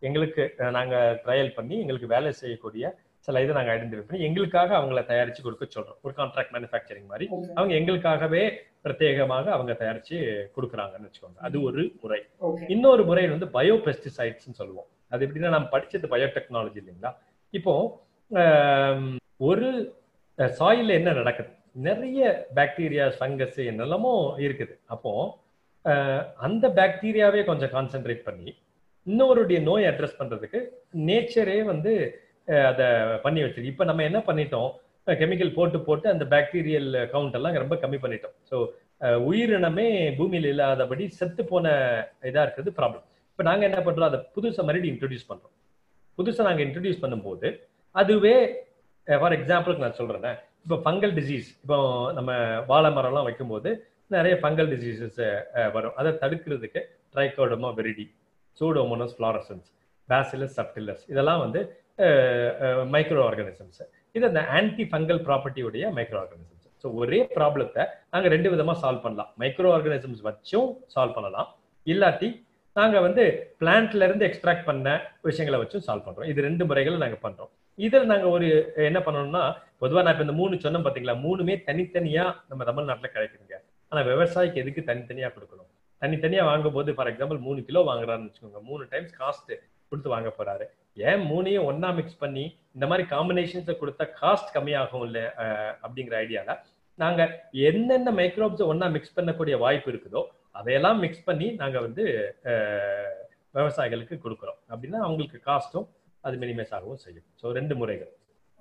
எங்களுக்கு 0.07 0.43
நாங்க 0.78 0.95
ட்ரையல் 1.26 1.55
பண்ணி 1.57 1.76
எங்களுக்கு 1.80 2.07
வேலை 2.14 2.32
செய்யக்கூடிய 2.32 2.91
சில 3.26 3.41
இதை 3.43 3.53
நாங்க 3.55 3.72
ஐடென்டிஃபை 3.74 4.03
பண்ணி 4.07 4.26
எங்களுக்காக 4.28 4.70
அவங்கள 4.80 5.01
தயாரிச்சு 5.11 5.41
கொடுக்க 5.43 5.66
சொல்றோம். 5.76 5.99
ஒரு 6.05 6.14
கான்ட்ராக்ட் 6.18 6.53
மேனுஃபேக்சரிங் 6.55 7.09
மாதிரி. 7.11 7.26
அவங்க 7.57 7.74
எங்களுக்காகவே 7.80 8.43
பிரத்யேகமாக 8.86 9.45
அவங்க 9.55 9.74
தயாரிச்சு 9.82 10.18
கொடுக்குறாங்கன்னு 10.55 11.07
வச்சுக்கோங்க. 11.09 11.39
அது 11.47 11.57
ஒரு 11.68 11.84
முறை. 12.01 12.20
இன்னொரு 12.68 13.03
முறை 13.09 13.28
வந்து 13.28 13.49
பயோ 13.57 13.76
பெஸ்டிசைட்ஸ்னு 13.88 14.59
சொல்லுவோம். 14.61 14.88
அது 15.09 15.26
எப்படின்னா 15.28 15.53
நம்ம 15.55 15.70
படிச்சது 15.76 16.11
பயோடெக்னாலஜி 16.14 16.80
இல்லைங்களா? 16.84 17.11
இப்போ 17.49 17.74
ஒரு 19.49 19.70
சாயில 20.39 20.93
என்ன 20.99 21.09
நடக்குது? 21.19 21.49
நிறைய 21.88 22.21
பாக்டீரியா 22.57 23.05
ஃபங்கஸ் 23.17 23.59
என்னெல்லாமோ 23.71 24.13
இருக்குது. 24.45 24.73
அப்போ 24.93 25.11
அந்த 26.47 26.65
பாக்டீரியாவே 26.79 27.41
கொஞ்சம் 27.49 27.73
கான்சென்ட்ரேட் 27.75 28.27
பண்ணி 28.27 28.51
இன்னொருடைய 29.07 29.59
நோய் 29.69 29.88
அட்ரஸ் 29.91 30.19
பண்றதுக்கு 30.19 30.59
நேச்சரே 31.07 31.57
வந்து 31.71 31.93
அதை 32.69 32.88
பண்ணி 33.25 33.39
வச்சிருக்கு. 33.43 33.73
இப்போ 33.73 33.86
நம்ம 33.89 34.03
என்ன 34.09 34.19
பண்ணிட்டோம்? 34.29 34.69
கெமிக்கல் 35.21 35.55
போட்டு 35.57 35.77
போட்டு 35.88 36.07
அந்த 36.13 36.25
பாக்டீரியல் 36.34 36.89
கவுண்ட் 37.13 37.38
எல்லாம் 37.39 37.61
ரொம்ப 37.63 37.77
கம்மி 37.84 37.99
பண்ணிட்டோம். 38.03 38.36
ஸோ 38.49 38.57
உயிரினமே 39.29 39.88
பூமியில் 40.17 40.47
இல்லாதபடி 40.51 41.05
செத்து 41.19 41.43
போன 41.51 41.65
இதாக 42.29 42.43
இருக்கிறது 42.45 42.71
ப்ராப்ளம் 42.79 43.05
இப்போ 43.31 43.43
நாங்கள் 43.49 43.67
என்ன 43.69 43.79
பண்ணுறோம் 43.86 44.09
அதை 44.09 44.19
புதுசாக 44.36 44.65
மறுபடியும் 44.67 44.93
இன்ட்ரடியூஸ் 44.95 45.29
பண்ணுறோம் 45.31 45.53
புதுசாக 46.17 46.47
நாங்கள் 46.47 46.65
இன்ட்ரடியூஸ் 46.67 47.01
பண்ணும்போது 47.03 47.47
அதுவே 47.95 48.36
ஃபார் 49.07 49.35
எக்ஸாம்பிளுக்கு 49.37 49.85
நான் 49.85 49.99
சொல்கிறேன் 49.99 50.37
இப்போ 50.65 50.75
ஃபங்கல் 50.83 51.13
டிசீஸ் 51.19 51.47
இப்போ 51.63 51.77
நம்ம 52.17 52.31
வாழை 52.71 52.89
மரம்லாம் 52.97 53.27
வைக்கும்போது 53.27 53.69
நிறைய 54.15 54.33
ஃபங்கல் 54.41 54.69
டிசீசஸ் 54.73 55.19
வரும். 55.75 55.95
அதை 55.99 56.11
தடுக்கிறதுக்கு 56.21 56.81
Trichoderma 57.13 57.69
viride 57.79 58.05
Pseudomonas 58.57 59.15
fluorescens 59.17 59.67
Bacillus 60.09 60.55
subtilis 60.59 61.03
இதெல்லாம் 61.13 61.41
வந்து 61.45 61.61
மைக்ரோ 62.93 63.23
ஆர்கானிசம்ஸ் 63.29 63.81
இது 64.17 64.25
அந்த 64.29 64.41
ஆன்டி 64.57 64.83
ஃபங்கல் 64.91 65.21
ப்ராப்பர்ட்டியுடைய 65.27 65.83
மைக்ரோ 65.97 66.19
ஆர்கானிசம்ஸ் 66.23 66.67
ஸோ 66.83 66.89
ஒரே 67.01 67.19
ப்ராப்ளத்தை 67.37 67.83
நாங்கள் 68.13 68.31
ரெண்டு 68.35 68.49
விதமாக 68.53 68.77
சால்வ் 68.83 69.03
பண்ணலாம். 69.03 69.29
மைக்ரோ 69.41 69.69
ஆர்கானிசம்ஸ் 69.75 70.23
வச்சும் 70.27 70.69
சால்வ் 70.93 71.15
பண்ணலாம். 71.17 71.49
இல்லாட்டி 71.87 72.29
நாங்கள் 72.75 73.03
வந்து 73.07 73.23
பிளான்ட்ல 73.61 74.07
இருந்து 74.07 74.25
எக்ஸ்ட்ராக்ட் 74.29 74.67
பண்ண 74.69 74.87
விஷயங்களை 75.29 75.57
வச்சும் 75.61 75.85
சால்வ் 75.87 76.05
பண்ணுறோம் 76.07 76.29
இது 76.31 76.47
ரெண்டு 76.47 76.63
முறைகளை 76.69 76.97
நாங்கள் 77.03 77.23
பண்ணுறோம் 77.25 77.51
இதில் 77.78 78.09
நாங்க 78.11 78.28
ஒரு 78.36 78.47
என்ன 78.89 78.99
பண்ணணும்னா 79.05 79.43
பொதுவா 79.82 80.01
நான் 80.03 80.13
இப்ப 80.15 80.26
இந்த 80.28 80.36
மூணு 80.39 80.63
சொன்னோம் 80.65 80.86
பாத்தீங்களா 80.86 81.15
மூணுமே 81.26 81.55
தனித்தனியா 81.69 82.26
நம்ம 82.49 82.65
தமிழ்நாட்டுல 82.69 83.09
கிடைக்குதுங்க. 83.13 83.55
ஆனா 83.91 84.01
விவசாயிக்கு 84.09 84.61
எதுக்கு 84.63 84.82
தனித்தனியா 84.89 85.30
கொடுக்கணும்? 85.36 85.69
தனித்தனியா 86.01 86.43
வாங்கும்போது 86.49 86.93
ஃபார் 86.97 87.09
எக்ஸாம்பிள் 87.11 87.39
மூணு 87.47 87.59
கிலோ 87.69 87.82
வாங்குறாருன்னு 87.89 88.30
வச்சுக்கோங்க 88.30 88.61
மூணு 88.69 88.84
டைம்ஸ் 88.93 89.13
காஸ்ட் 89.21 89.51
கொடுத்து 89.89 90.13
வாங்க 90.13 90.30
போறாரு. 90.38 90.65
ஏன் 91.09 91.24
மூணையும் 91.32 91.67
ஒன்னா 91.69 91.89
மிக்ஸ் 91.99 92.21
பண்ணி 92.24 92.45
இந்த 92.76 92.86
மாதிரி 92.91 93.03
காம்பினேஷன்ஸை 93.13 93.76
கொடுத்தா 93.82 94.05
காஸ்ட் 94.21 94.53
கம்மியாகும் 94.55 95.05
இல்ல 95.07 95.19
அப்படிங்கிற 95.84 96.15
ஐடியால 96.24 96.55
நாங்க 96.99 97.21
என்னென்ன 97.69 98.09
மைக்ரோப்ஸ் 98.19 98.63
ஒன்னா 98.71 98.88
மிக்ஸ் 98.95 99.15
பண்ணக்கூடிய 99.17 99.57
வாய்ப்பு 99.65 99.89
இருக்குதோ 99.91 100.21
அதையெல்லாம் 100.59 100.99
மிக்ஸ் 101.03 101.28
பண்ணி 101.30 101.47
நாங்க 101.61 101.78
வந்து 101.88 102.03
விவசாயிகளுக்கு 103.57 104.15
கொடுக்குறோம். 104.26 104.59
அப்படின்னா 104.71 104.99
அவங்களுக்கு 105.07 105.39
காஸ்ட்டும் 105.49 105.88
அது 106.24 106.38
மினிமைஸ் 106.38 106.74
ஆகவும் 106.74 107.01
செய்யும். 107.01 107.28
ஸோ 107.41 107.51
ரெண்டு 107.51 107.76
முறைகள். 107.76 108.11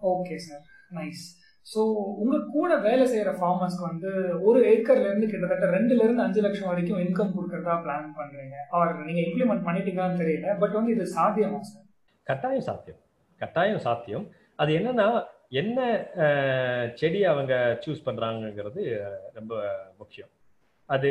ஓகே 0.01 0.37
சார் 0.43 0.65
நைஸ் 0.95 1.25
ஸோ 1.67 1.81
உங்க 2.19 2.37
கூட 2.53 2.77
வேலை 2.79 3.05
செய்யற 3.09 3.33
ஃபார்மர்ஸ்க்கு 3.37 3.85
வந்து 3.85 4.11
ஒரு 4.43 4.61
ஏக்கர்ல 4.69 5.07
இருந்து 5.07 5.27
கிட்டத்தட்ட 5.27 5.67
ரெண்டுல 5.71 6.03
இருந்து 6.03 6.23
அஞ்சு 6.23 6.41
லட்சம் 6.41 6.69
வரைக்கும் 6.69 7.01
இன்கம் 7.01 7.35
கொடுக்கறதா 7.35 7.75
பிளான் 7.83 8.09
பண்றீங்க. 8.17 8.57
அவர் 8.71 8.93
நீங்க 9.05 9.21
இம்ப்ளிமெண்ட் 9.21 9.67
பண்ணிட்டீங்களான்னு 9.67 10.21
தெரியல 10.23 10.59
பட் 10.59 10.71
வந்து 10.71 10.93
இது 10.93 11.05
சாத்தியமா 11.13 11.61
சார் 11.65 11.87
கட்டாயம் 12.27 12.61
சாத்தியம். 12.63 13.01
கட்டாயம் 13.41 13.79
சாத்தியம். 13.79 14.27
அது 14.59 14.73
என்னன்னா 14.73 15.07
என்ன 15.55 15.79
செடி 16.95 17.25
அவங்க 17.25 17.55
சூஸ் 17.85 18.07
பண்றாங்கங்கிறது 18.07 18.83
அஹ், 19.01 19.25
ரொம்ப 19.33 19.55
முக்கியம். 19.99 20.31
அது 20.89 21.11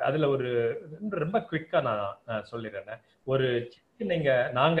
அதுல 0.00 0.28
ஒரு 0.28 0.48
ரொம்ப- 0.92 1.16
ரொம்ப 1.16 1.38
குவிக்கா 1.40 1.78
நான் 1.82 2.44
சொல்லிடுறேன். 2.50 3.00
ஒரு 3.26 3.46
செடி 3.70 4.08
நீங்க 4.08 4.30
நாங்க 4.52 4.80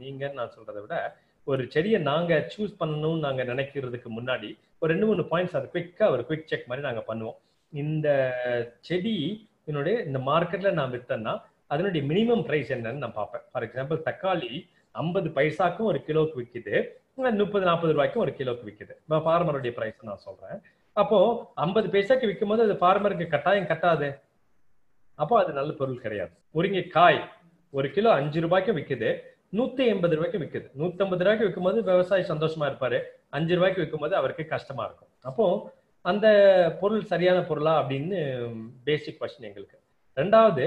நீங்கன்னு 0.00 0.38
நான் 0.40 0.54
சொல்றதை 0.56 0.80
விட 0.84 0.96
ஒரு 1.46 1.62
செடியை 1.74 1.98
நாங்க 2.10 2.38
சூஸ் 2.52 2.78
பண்ணணும்னு 2.80 3.24
நாங்க 3.26 3.42
நினைக்கிறதுக்கு 3.50 4.08
முன்னாடி 4.18 4.48
ஒரு 4.80 4.88
ரெண்டு 4.92 5.08
மூணு 5.08 5.22
பாயிண்ட்ஸ் 5.32 5.56
அது 5.58 5.68
குவிக்கா 5.74 6.06
ஒரு 6.14 6.22
குவிக் 6.28 6.48
செக் 6.52 6.68
மாதிரி 6.70 6.86
நாங்க 6.86 7.02
பண்ணுவோம். 7.10 7.36
இந்த 7.72 8.08
செடி 8.88 9.16
என்னுடைய 9.68 9.96
இந்த 10.08 10.18
மார்க்கெட்ல 10.30 10.70
நான் 10.78 10.92
வித்தேன்னா 10.94 11.34
அதனுடைய 11.72 12.02
மினிமம் 12.10 12.44
பிரைஸ் 12.48 12.72
என்னன்னு 12.76 13.04
நான் 13.04 13.18
பார்ப்பேன். 13.20 13.44
ஃபார் 13.50 13.66
எக்ஸாம்பிள் 13.66 14.00
தக்காளி 14.08 14.52
ஐம்பது 15.02 15.28
பைசாக்கும் 15.38 15.90
ஒரு 15.92 16.00
கிலோக்கு 16.08 16.38
விற்கிது 16.40 16.74
முப்பது 17.42 17.64
நாற்பது 17.68 17.92
ரூபாய்க்கும் 17.94 18.22
ஒரு 18.24 18.32
கிலோக்கு 18.38 18.64
விற்கிது 18.68 18.94
ஃபார்மருடைய 19.26 19.72
பிரைஸ் 19.78 20.08
நான் 20.10 20.24
சொல்றேன். 20.26 20.58
அப்போ 21.02 21.18
ஐம்பது 21.64 21.88
பைசாக்கு 21.94 22.28
விற்கும் 22.30 22.52
போது 22.52 22.62
அது 22.66 22.74
ஃபார்மருக்கு 22.82 23.26
கட்டாயம் 23.34 23.70
கட்டாது. 23.70 24.08
அப்போ 25.18 25.34
அது 25.42 25.52
நல்ல 25.58 25.70
பொருள் 25.80 26.04
கிடையாது. 26.04 26.32
முருங்கை 26.56 26.84
காய் 26.96 27.20
ஒரு 27.72 27.88
கிலோ 27.96 28.10
அஞ்சு 28.18 28.38
ரூபாய்க்கு 28.44 28.74
விற்குது 28.78 29.10
நூத்தி 29.52 29.82
எண்பது 29.92 30.14
ரூபாய்க்கு 30.16 30.38
விற்குது 30.38 30.68
நூத்தம்பது 30.80 31.22
ரூபாய்க்கு 31.24 31.46
விற்கும்போது 31.46 31.78
விவசாயி 31.82 32.22
சந்தோஷமா 32.28 32.66
இருப்பாரு. 32.70 32.98
அஞ்சு 33.28 33.54
ரூபாய்க்கு 33.54 33.82
விற்கும்போது 33.82 34.14
அவருக்கு 34.20 34.44
கஷ்டமா 34.46 34.84
இருக்கும். 34.84 35.08
அப்போ 35.22 35.74
அந்த 36.02 36.26
பொருள் 36.80 37.04
சரியான 37.04 37.38
பொருளா 37.44 37.74
அப்படின்னு 37.82 38.18
பேசிக் 38.84 39.18
கொஸ்டின் 39.20 39.48
எங்களுக்கு. 39.48 39.78
ரெண்டாவது 40.16 40.64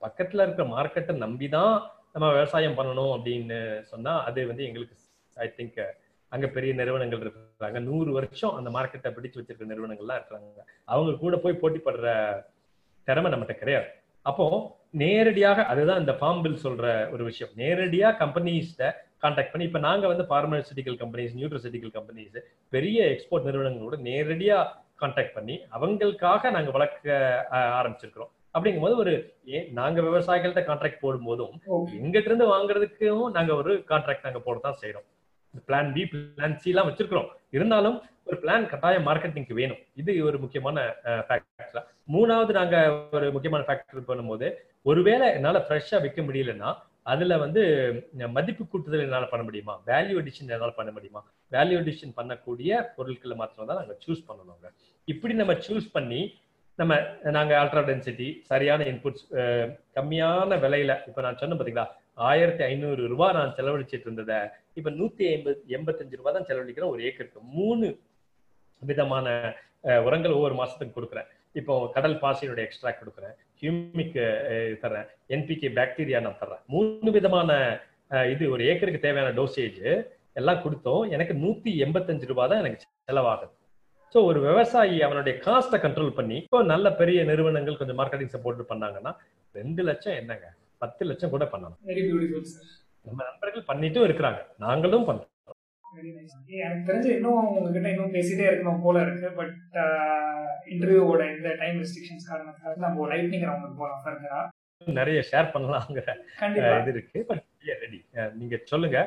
பக்கத்துல 0.00 0.44
இருக்கிற 0.46 0.64
மார்க்கெட்டை 0.68 1.16
நம்பி 1.24 1.48
தான் 1.48 1.90
நம்ம 2.12 2.32
விவசாயம் 2.32 2.76
பண்ணணும் 2.78 3.12
அப்படின்னு 3.14 3.58
சொன்னா 3.82 4.12
அது 4.24 4.46
வந்து 4.46 4.64
எங்களுக்கு 4.64 4.96
ஐ 5.34 5.48
திங்க் 5.56 5.80
அங்க 6.28 6.46
பெரிய 6.46 6.74
நிறுவனங்கள் 6.74 7.20
இருக்கிறாங்க. 7.20 7.78
நூறு 7.80 8.12
வருஷம் 8.12 8.54
அந்த 8.54 8.70
மார்க்கெட்டை 8.70 9.10
பிடிச்சு 9.16 9.38
வச்சிருக்கிற 9.38 9.68
நிறுவனங்கள்லாம் 9.72 10.18
இருக்கிறாங்க. 10.20 10.62
அவங்க 10.84 11.12
கூட 11.16 11.36
போய் 11.36 11.60
போட்டி 11.62 11.78
படுற 11.78 12.08
திறமை 13.04 13.32
நம்மகிட்ட 13.32 13.54
கிடையாது. 13.54 13.88
அப்போ 14.22 14.76
நேரடியாக 14.90 15.64
அதுதான் 15.64 15.98
இந்த 15.98 16.12
ஃபார்ம் 16.12 16.42
பில் 16.42 16.58
சொல்ற 16.62 17.10
ஒரு 17.10 17.24
விஷயம். 17.24 17.52
நேரடியா 17.56 18.08
கம்பெனிஸ்ட 18.18 18.92
கான்டாக்ட் 19.22 19.50
பண்ணி 19.50 19.66
இப்ப 19.66 19.78
நாங்க 19.78 20.06
வந்து 20.06 20.22
பார்மசிட்டிக்கல் 20.22 20.96
கம்பெனிஸ் 20.96 21.36
நியூட்ரசிட்டிக்கல் 21.36 21.92
கம்பெனிஸ் 21.92 22.38
பெரிய 22.68 23.04
எக்ஸ்போர்ட் 23.04 23.46
நிறுவனங்களோட 23.46 23.96
நேரடியா 24.02 24.66
கான்டாக்ட் 25.00 25.32
பண்ணி 25.32 25.60
அவங்களுக்காக 25.72 26.50
நாங்க 26.50 26.70
வளர்க்க 26.70 27.46
ஆரம்பிச்சிருக்கிறோம். 27.50 28.32
அப்படிங்கும்போது 28.58 28.96
ஒரு 28.96 29.34
ஏ- 29.48 29.68
நாங்க 29.72 30.00
விவசாயிகள்கிட்ட 30.00 30.62
கான்ட்ராக்ட் 30.62 31.02
போடும்போதும் 31.02 31.54
ஓகே 31.70 31.94
எங்கிட்ட 32.02 32.24
இருந்து 32.24 32.46
வாங்குறதுக்கும் 32.46 33.30
நாங்க 33.30 33.54
ஒரு 33.54 33.84
கான்ட்ராக்ட் 33.88 34.22
நாங்க 34.22 34.38
போட 34.38 34.58
தான் 34.58 34.78
செய்யறோம் 34.80 35.06
பிளான் 35.68 35.90
பி 35.96 36.02
பிளான் 36.12 36.56
சி 36.62 36.70
எல்லாம் 36.72 36.88
வச்சிருக்கிறோம். 36.88 37.28
இருந்தாலும் 37.56 37.98
ஒரு 38.28 38.36
பிளான் 38.42 38.68
கட்டாயம் 38.72 39.06
மார்க்கெட்டிங்க்கு 39.08 39.58
வேணும். 39.60 39.80
இது 40.00 40.12
ஒரு 40.28 40.38
முக்கியமான 40.44 40.78
ஃபேக்டர் 41.28 41.86
மூணாவது 42.14 42.52
நாங்க 42.58 42.76
ஒரு 43.18 43.26
முக்கியமான 43.36 43.64
ஃபேக்டர் 43.68 44.08
பண்ணும்போது 44.10 44.48
ஒருவேளை 44.90 45.26
என்னால 45.38 45.58
ஃப்ரெஷ்ஷா 45.66 45.98
விற்க 46.04 46.22
முடியலன்னா 46.28 46.70
அதுல 47.12 47.36
வந்து 47.42 47.62
மதிப்பு 48.36 48.62
கூட்டுதல் 48.64 49.04
என்னால 49.04 49.26
பண்ண 49.30 49.42
முடியுமா? 49.46 49.74
வேல்யூ 49.90 50.16
அடிஷன் 50.22 50.52
என்னால 50.56 50.72
பண்ண 50.80 50.90
முடியுமா? 50.96 51.20
வேல்யூ 51.54 51.76
அடிஷன் 51.82 52.16
பண்ணக்கூடிய 52.18 52.80
பொருட்களை 52.96 53.36
மாத்திரம் 53.40 53.70
தான் 53.70 53.80
நாங்க 53.80 53.94
சூஸ் 54.04 54.26
பண்ணணுங்க. 54.28 54.68
இப்படி 55.12 55.34
நம்ம 55.40 55.54
சூஸ் 55.66 55.88
பண்ணி 55.96 56.20
நம்ம 56.78 56.98
நாங்க 57.36 57.52
அல்ட்ரா 57.60 57.82
டென்சிட்டி 57.88 58.26
சரியான 58.50 58.84
இன்புட்ஸ் 58.90 59.24
கம்மியான 59.96 60.58
விலையில 60.64 60.92
இப்ப 61.08 61.22
நான் 61.26 61.40
சொன்னேன் 61.40 61.60
பாத்தீங்களா? 61.60 61.86
ஆயிரத்தி 62.30 62.62
ஐநூறு 62.70 63.02
ரூபாய் 63.12 63.36
நான் 63.38 63.54
செலவழிச்சிட்டு 63.58 64.06
இருந்ததை 64.08 64.38
இப்ப 64.78 64.90
நூத்தி 65.00 65.24
ஐம்பது 65.34 65.58
எண்பத்தஞ்சு 65.76 66.18
ரூபாய் 66.20 66.36
தான் 66.36 66.48
செலவழிக்கிறேன் 66.50 66.92
ஒரு 66.94 67.02
ஏக்கருக்கு 67.08 67.40
மூணு 67.58 67.86
விதமான 68.82 69.26
உரங்கள் 70.06 70.36
ஒவ்வொரு 70.36 70.54
மாசத்துக்கு 70.60 70.96
கொடுக்குறேன். 70.96 71.28
இப்போ 71.58 71.74
கடல் 71.96 72.16
பாசியினுடைய 72.22 72.64
எக்ஸ்ட்ராக்ட் 72.68 73.02
கொடுக்குறேன் 73.02 73.34
ஹியூமிக் 73.60 74.18
தர்றேன் 74.82 75.06
என்பிகே 75.34 75.70
பாக்டீரியா 75.78 76.18
நான் 76.24 76.40
தர்றேன். 76.42 76.62
மூணு 76.74 77.10
விதமான 77.16 77.50
இது 78.32 78.44
ஒரு 78.54 78.62
ஏக்கருக்கு 78.72 79.04
தேவையான 79.06 79.32
டோசேஜ் 79.38 79.80
எல்லாம் 80.40 80.62
கொடுத்தோம். 80.64 81.02
எனக்கு 81.14 81.34
நூத்தி 81.44 81.70
எண்பத்தஞ்சு 81.84 82.30
ரூபாய் 82.32 82.50
தான் 82.50 82.62
எனக்கு 82.62 82.84
செலவாகுது. 83.10 83.52
ஸோ 84.12 84.18
ஒரு 84.28 84.38
விவசாயி 84.48 84.96
அவனுடைய 85.06 85.34
காஸ்ட்டை 85.46 85.78
கண்ட்ரோல் 85.82 86.16
பண்ணி 86.18 86.36
இப்போ 86.44 86.60
நல்ல 86.72 86.86
பெரிய 87.00 87.18
நிறுவனங்கள் 87.30 87.80
கொஞ்சம் 87.80 87.98
மார்க்கெட்டிங் 88.00 88.34
சப்போர்ட் 88.34 88.70
பண்ணாங்கன்னா 88.70 89.12
ரெண்டு 89.54 89.82
லட்சம் 89.88 90.18
என்னங்க? 90.20 90.46
பத்து 90.82 91.02
லட்சம் 91.08 91.34
கூட 91.34 91.44
பண்ணலாம் 91.54 91.80
நம்ம 93.06 93.20
நண்பர்கள் 93.28 93.68
பண்ணிட்டும் 93.70 94.06
இருக்கிறாங்க. 94.06 94.40
நாங்களும் 94.64 95.08
பண்றோம். 95.08 95.32
எனக்கு 96.64 96.86
தெரிஞ்சு 96.88 97.10
இன்னும் 97.16 97.46
உங்ககிட்ட 97.50 97.88
இன்னும் 97.92 98.14
பேசிட்டே 98.16 98.44
இருக்கணும் 98.48 98.82
போல 98.86 99.02
இருக்கு 99.06 99.28
பட் 99.38 99.54
இன்டர்வியூவோட 100.72 101.22
இந்த 101.34 101.48
டைம் 101.60 101.78
ரெஸ்ட்ரிக்ஷன்ஸ் 101.82 102.28
காரணத்துக்காக 102.30 102.82
நம்ம 102.86 103.06
லைட்னிங் 103.12 103.46
ரவுண்டுக்கு 103.48 103.80
போகலாம் 103.82 104.02
ஃபர்தரா 104.04 104.40
நிறைய 104.98 105.20
ஷேர் 105.30 105.52
பண்ணலாங்கிற 105.54 106.08
இது 106.80 106.92
இருக்கு. 106.94 107.18
பட் 107.30 107.42
ரெடி 107.84 108.00
நீங்க 108.40 108.56
சொல்லுங்க. 108.72 108.98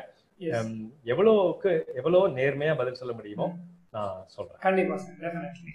எவ்வளவுக்கு 1.11 1.71
எவ்வளவு 1.99 2.23
நேர்மையா 2.39 2.73
பதில் 2.81 2.99
சொல்ல 3.01 3.13
முடியுமோ 3.19 3.47
நான் 3.95 4.17
சொல்றேன். 4.35 4.59
கண்டிப்பா 4.67 4.97
சார் 5.03 5.21
டெஃபினெட்லி 5.23 5.73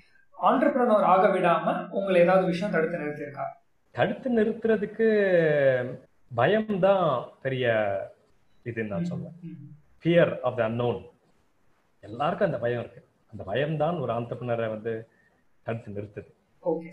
ஆண்டர்பிரனர் 0.48 1.06
ஆக 1.12 1.24
விடாம 1.36 1.76
உங்களை 1.98 2.18
ஏதாவது 2.24 2.44
விஷயம் 2.52 2.74
தடுத்து 2.74 3.02
நிறுத்தியிருக்கா? 3.02 3.46
தடுத்து 3.96 4.28
நிறுத்துறதுக்கு 4.38 5.06
பயம்தான் 6.30 7.08
பெரிய 7.44 7.66
இதுன்னு 8.70 8.92
நான் 8.94 9.10
சொல்லுவேன். 9.10 9.36
ஃபியர் 10.00 10.32
ஆஃப் 10.48 10.58
த 10.58 10.62
அன்னோன் 10.68 11.00
எல்லாருக்கும் 12.04 12.48
அந்த 12.48 12.58
பயம் 12.64 12.82
இருக்கு. 12.82 13.02
அந்த 13.32 13.42
பயம்தான் 13.50 13.96
ஒரு 14.04 14.12
ஆண்டர்பிரினரை 14.16 14.68
வந்து 14.76 14.92
தடுத்து 15.66 15.94
நிறுத்துது. 15.96 16.30
ஓகே 16.62 16.90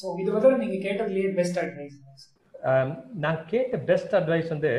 ஸோ 0.00 0.06
இது 0.22 0.30
வந்து 0.36 0.50
நீங்க 0.64 0.76
கேட்டதுலயே 0.86 1.28
பெஸ்ட் 1.40 1.58
அட்வைஸ் 1.62 1.96
நான் 3.24 3.40
கேட்ட 3.52 3.76
பெஸ்ட் 3.90 4.14
அட்வைஸ் 4.18 4.52
வந்து 4.54 4.72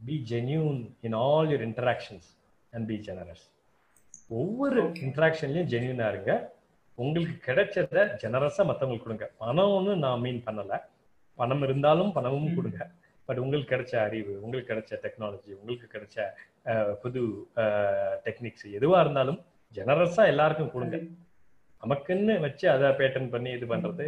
be 0.00 0.16
genuine 0.32 0.78
in 1.06 1.16
all 1.24 1.48
your 1.52 1.64
interactions 1.68 2.28
and 2.72 2.86
be 2.90 2.96
generous 3.08 3.44
ஒவ்வொரு. 4.40 4.80
இன்டராக்ஷன்லயும் 5.06 5.70
ஜென்யூனா 5.72 6.08
இருங்க. 6.12 6.32
உங்களுக்கு 7.02 7.36
கிடைச்சத 7.48 8.02
ஜெனரஸா 8.22 8.62
மத்தவங்களுக்கு 8.70 9.06
கொடுங்க. 9.06 9.26
பணம்னு 9.42 9.92
நான் 10.04 10.22
மீன் 10.24 10.42
பண்ணல. 10.46 10.74
பணம் 11.38 11.62
இருந்தாலும் 11.66 12.12
பணமும். 12.16 12.56
கொடுங்க. 12.58 12.80
பட் 13.28 13.40
உங்களுக்கு 13.42 13.72
கிடைச்ச 13.72 13.94
அறிவு 14.06 14.32
உங்களுக்கு 14.44 14.70
கிடைச்ச 14.72 14.92
டெக்னாலஜி 15.04 15.50
உங்களுக்கு 15.60 15.86
கிடைச்ச 15.94 16.18
புது 17.02 17.22
டெக்னிக்ஸ் 18.26 18.66
எதுவா 18.78 18.98
இருந்தாலும் 19.04 19.38
ஜெனரஸா 19.74 20.22
எல்லாருக்கும் 20.32 20.72
கொடுங்க. 20.74 20.98
நமக்குன்னு 21.82 22.34
வச்சு 22.46 22.66
அதை 22.74 22.88
பேட்டர்ன் 23.00 23.30
பண்ணி 23.34 23.50
இது 23.58 23.66
பண்றது 23.74 24.06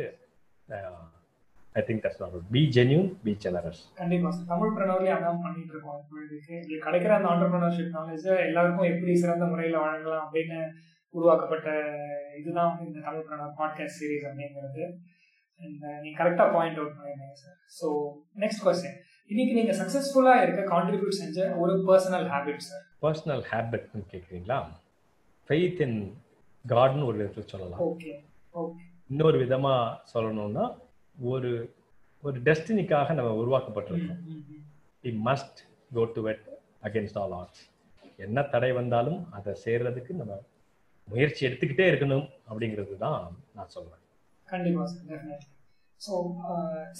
I 1.78 1.82
think 1.88 2.02
that's 2.04 2.22
not 2.22 2.34
be 2.54 2.62
genuine 2.76 3.08
be 3.24 3.32
generous 3.44 3.82
கண்டிப்பா. 4.00 4.30
தமிழ் 4.50 4.74
பிரணவர்லயே 4.76 5.12
அதான் 5.18 5.42
பண்ணிட்டு 5.44 5.72
இருக்கோம். 5.74 6.00
கிடைக்கிற 6.86 7.12
அந்த 7.18 7.28
ஆண்டர்பிரினர்ஷிப் 7.32 7.94
நாலேஜ் 7.98 8.26
எல்லாருக்கும் 8.48 8.90
எப்படி 8.92 9.14
சிறந்த 9.22 9.46
முறையில 9.52 9.78
வழங்கலாம் 9.84 10.24
அப்படின்னு 10.26 10.60
உருவாக்கப்பட்ட 11.14 11.68
இதுதான் 12.36 12.70
வந்து 12.70 12.86
இந்த 12.90 13.00
தமிழ் 13.00 13.26
பிரணவர் 13.26 13.56
பாட்காஸ்ட் 13.58 13.98
சீரிஸ் 13.98 14.26
அப்படிங்கிறது. 14.28 14.84
அண்ட் 15.60 15.82
நீங்க 16.02 16.16
கரெக்டா 16.20 16.44
பாயிண்ட் 16.52 16.78
அவுட் 16.78 16.96
பண்ணிருந்தீங்க 16.98 17.36
சார் 17.42 17.56
ஸோ 17.78 17.88
நெக்ஸ்ட் 18.38 18.62
கொஸ்டின் 18.66 18.96
இன்னைக்கு 19.30 19.52
நீங்க 19.54 19.72
சக்சஸ்ஃபுல்லா 19.72 20.34
இருக்க 20.42 20.62
கான்ட்ரிபியூட் 20.74 21.20
செஞ்ச 21.20 21.56
ஒரு 21.56 21.74
பர்சனல் 21.88 22.26
ஹேபிட் 22.32 22.64
சார் 22.68 22.84
பர்சனல் 23.02 23.42
ஹேபிட்னு 23.50 24.02
கேட்குறீங்களா 24.12 24.58
ஃபெய்த் 25.48 25.80
இன் 25.80 25.98
காட்னு 26.64 27.06
ஒரு 27.06 27.16
விதத்தில் 27.16 27.48
சொல்லலாம். 27.48 27.80
ஓகே 27.80 28.12
ஓகே 28.54 28.82
இன்னொரு 29.10 29.38
விதமா 29.44 29.74
சொல்லணும்னா 30.14 30.64
ஒரு 31.26 31.50
ஒரு 32.22 32.38
டெஸ்டினிக்காக 32.40 33.14
நம்ம 33.14 33.30
உருவாக்கப்பட்டிருக்கோம். 33.42 34.20
We 35.04 35.12
must 35.24 35.58
go 35.94 36.04
to 36.14 36.22
wet 36.22 36.44
against 36.82 37.18
all 37.18 37.32
odds 37.32 37.62
என்ன 38.16 38.42
தடை 38.42 38.72
வந்தாலும் 38.72 39.20
அதை 39.30 39.52
சேர்றதுக்கு 39.64 40.12
நம்ம 40.12 40.34
முயற்சி 41.08 41.46
எடுத்துக்கிட்டே 41.48 41.86
இருக்கணும் 41.90 42.26
அப்படிங்கிறது 42.50 42.94
தான் 43.04 43.18
நான் 43.56 43.72
சொல்றேன். 43.76 44.02
கண்டிப்பா 44.48 44.84
சார் 44.92 45.42
ஸோ 46.00 46.12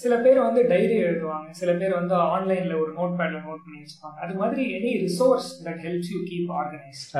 சில 0.01 0.13
பேர் 0.25 0.37
வந்து 0.47 0.61
டைரி 0.71 0.97
எழுதுவாங்க 1.07 1.49
சில 1.61 1.71
பேர் 1.79 1.93
வந்து 1.99 2.15
ஆன்லைன்ல 2.33 2.75
ஒரு 2.83 2.91
நோட் 2.99 3.17
பேட்ல 3.19 3.39
நோட் 3.47 3.63
பண்ணி 3.63 3.79
வச்சுப்பாங்க. 3.81 4.17
அது 4.25 4.33
மாதிரி 4.41 4.63
any 4.77 4.91
resource 5.05 5.49
that 5.65 5.81
helps 5.85 6.11
you 6.15 6.19
keep 6.29 6.51
organised 6.59 7.15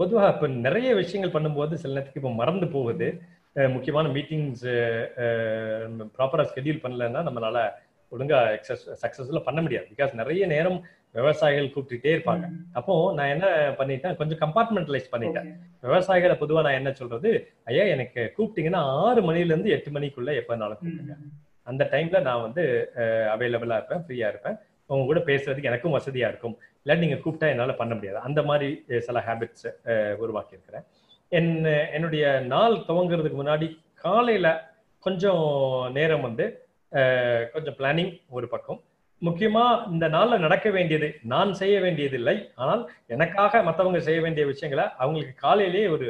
பொதுவாக 0.00 0.30
இப்போ 0.34 0.46
நிறைய 0.66 0.88
விஷயங்கள் 1.00 1.34
பண்ணும்போது 1.34 1.74
சில 1.82 1.92
நேரத்துக்கு 1.94 2.20
இப்போ 2.22 2.32
மறந்து 2.40 2.68
போகுது. 2.76 3.08
முக்கியமான 3.74 4.06
மீட்டிங்ஸ் 4.14 4.64
ப்ராப்பராக 6.16 6.46
ஸ்கெடியூல் 6.52 6.80
பண்ணலன்னா 6.84 7.20
நம்மளால 7.28 7.58
ஒழுங்கா 8.12 8.38
எக்ஸஸ் 8.56 8.82
சக்ஸஸ்ஃபுல்லாக 9.02 9.46
பண்ண 9.48 9.60
முடியாது. 9.66 9.86
பிகாஸ் 9.92 10.12
நிறைய 10.20 10.46
நேரம் 10.54 10.78
விவசாயிகள் 11.18 11.70
கூப்பிட்டுட்டே 11.74 12.12
இருப்பாங்க. 12.14 12.44
அப்போ 12.78 12.94
நான் 13.18 13.32
என்ன 13.34 13.46
பண்ணிட்டேன் 13.78 14.16
கொஞ்சம் 14.20 14.40
கம்பார்ட்மெண்டலைஸ் 14.44 15.08
பண்ணிட்டேன். 15.14 15.48
விவசாயிகளை 15.86 16.36
பொதுவாக 16.42 16.64
நான் 16.66 16.78
என்ன 16.80 16.92
சொல்றது 17.00 17.30
ஐயா 17.70 17.84
எனக்கு 17.94 18.22
கூப்பிட்டீங்கன்னா 18.36 18.82
ஆறு 19.04 19.22
மணில 19.28 19.52
இருந்து 19.52 19.74
எட்டு 19.76 19.90
மணிக்குள்ள 19.96 20.32
எப்போனாலும் 20.40 20.80
கூப்பிடுங்க. 20.82 21.16
அந்த 21.70 21.82
டைம்ல 21.92 22.20
நான் 22.28 22.44
வந்து 22.46 22.62
அவைலபிளா 23.34 23.76
இருப்பேன் 23.80 24.04
ஃப்ரீயா 24.06 24.28
இருப்பேன். 24.32 24.56
உங்க 24.92 25.04
கூட 25.10 25.20
பேசுறதுக்கு 25.28 25.70
எனக்கும் 25.70 25.96
வசதியா 25.98 26.26
இருக்கும். 26.32 26.56
இல்லை 26.82 26.96
நீங்க 27.02 27.16
கூப்பிட்டா 27.24 27.46
என்னால 27.52 27.74
பண்ண 27.78 27.92
முடியாது. 27.98 28.18
அந்த 28.28 28.40
மாதிரி 28.48 28.68
சில 29.06 29.18
ஹேபிட்ஸ் 29.28 29.66
உருவாக்கி 30.24 30.56
இருக்கிறேன் 30.56 30.84
என் 31.38 31.52
என்னுடைய 31.96 32.24
நாள் 32.54 32.74
துவங்குறதுக்கு 32.88 33.38
முன்னாடி 33.42 33.68
காலையில 34.04 34.48
கொஞ்சம் 35.06 35.46
நேரம் 35.98 36.26
வந்து 36.26 36.44
கொஞ்சம் 37.54 37.76
பிளானிங் 37.78 38.12
ஒரு 38.36 38.46
பக்கம். 38.54 38.80
முக்கியமா 39.22 39.64
இந்த 39.92 40.06
நாள்ல 40.14 40.38
நடக்க 40.44 40.68
வேண்டியது 40.76 41.08
நான் 41.32 41.50
செய்ய 41.60 41.76
வேண்டியது 41.84 42.16
இல்லை. 42.20 42.36
ஆனால் 42.62 42.82
எனக்காக 43.14 43.62
மத்தவங்க 43.68 44.00
செய்ய 44.08 44.20
வேண்டிய 44.24 44.44
விஷயங்களை 44.52 44.84
அவங்களுக்கு 45.02 45.34
காலையிலேயே 45.46 45.88
ஒரு 45.96 46.06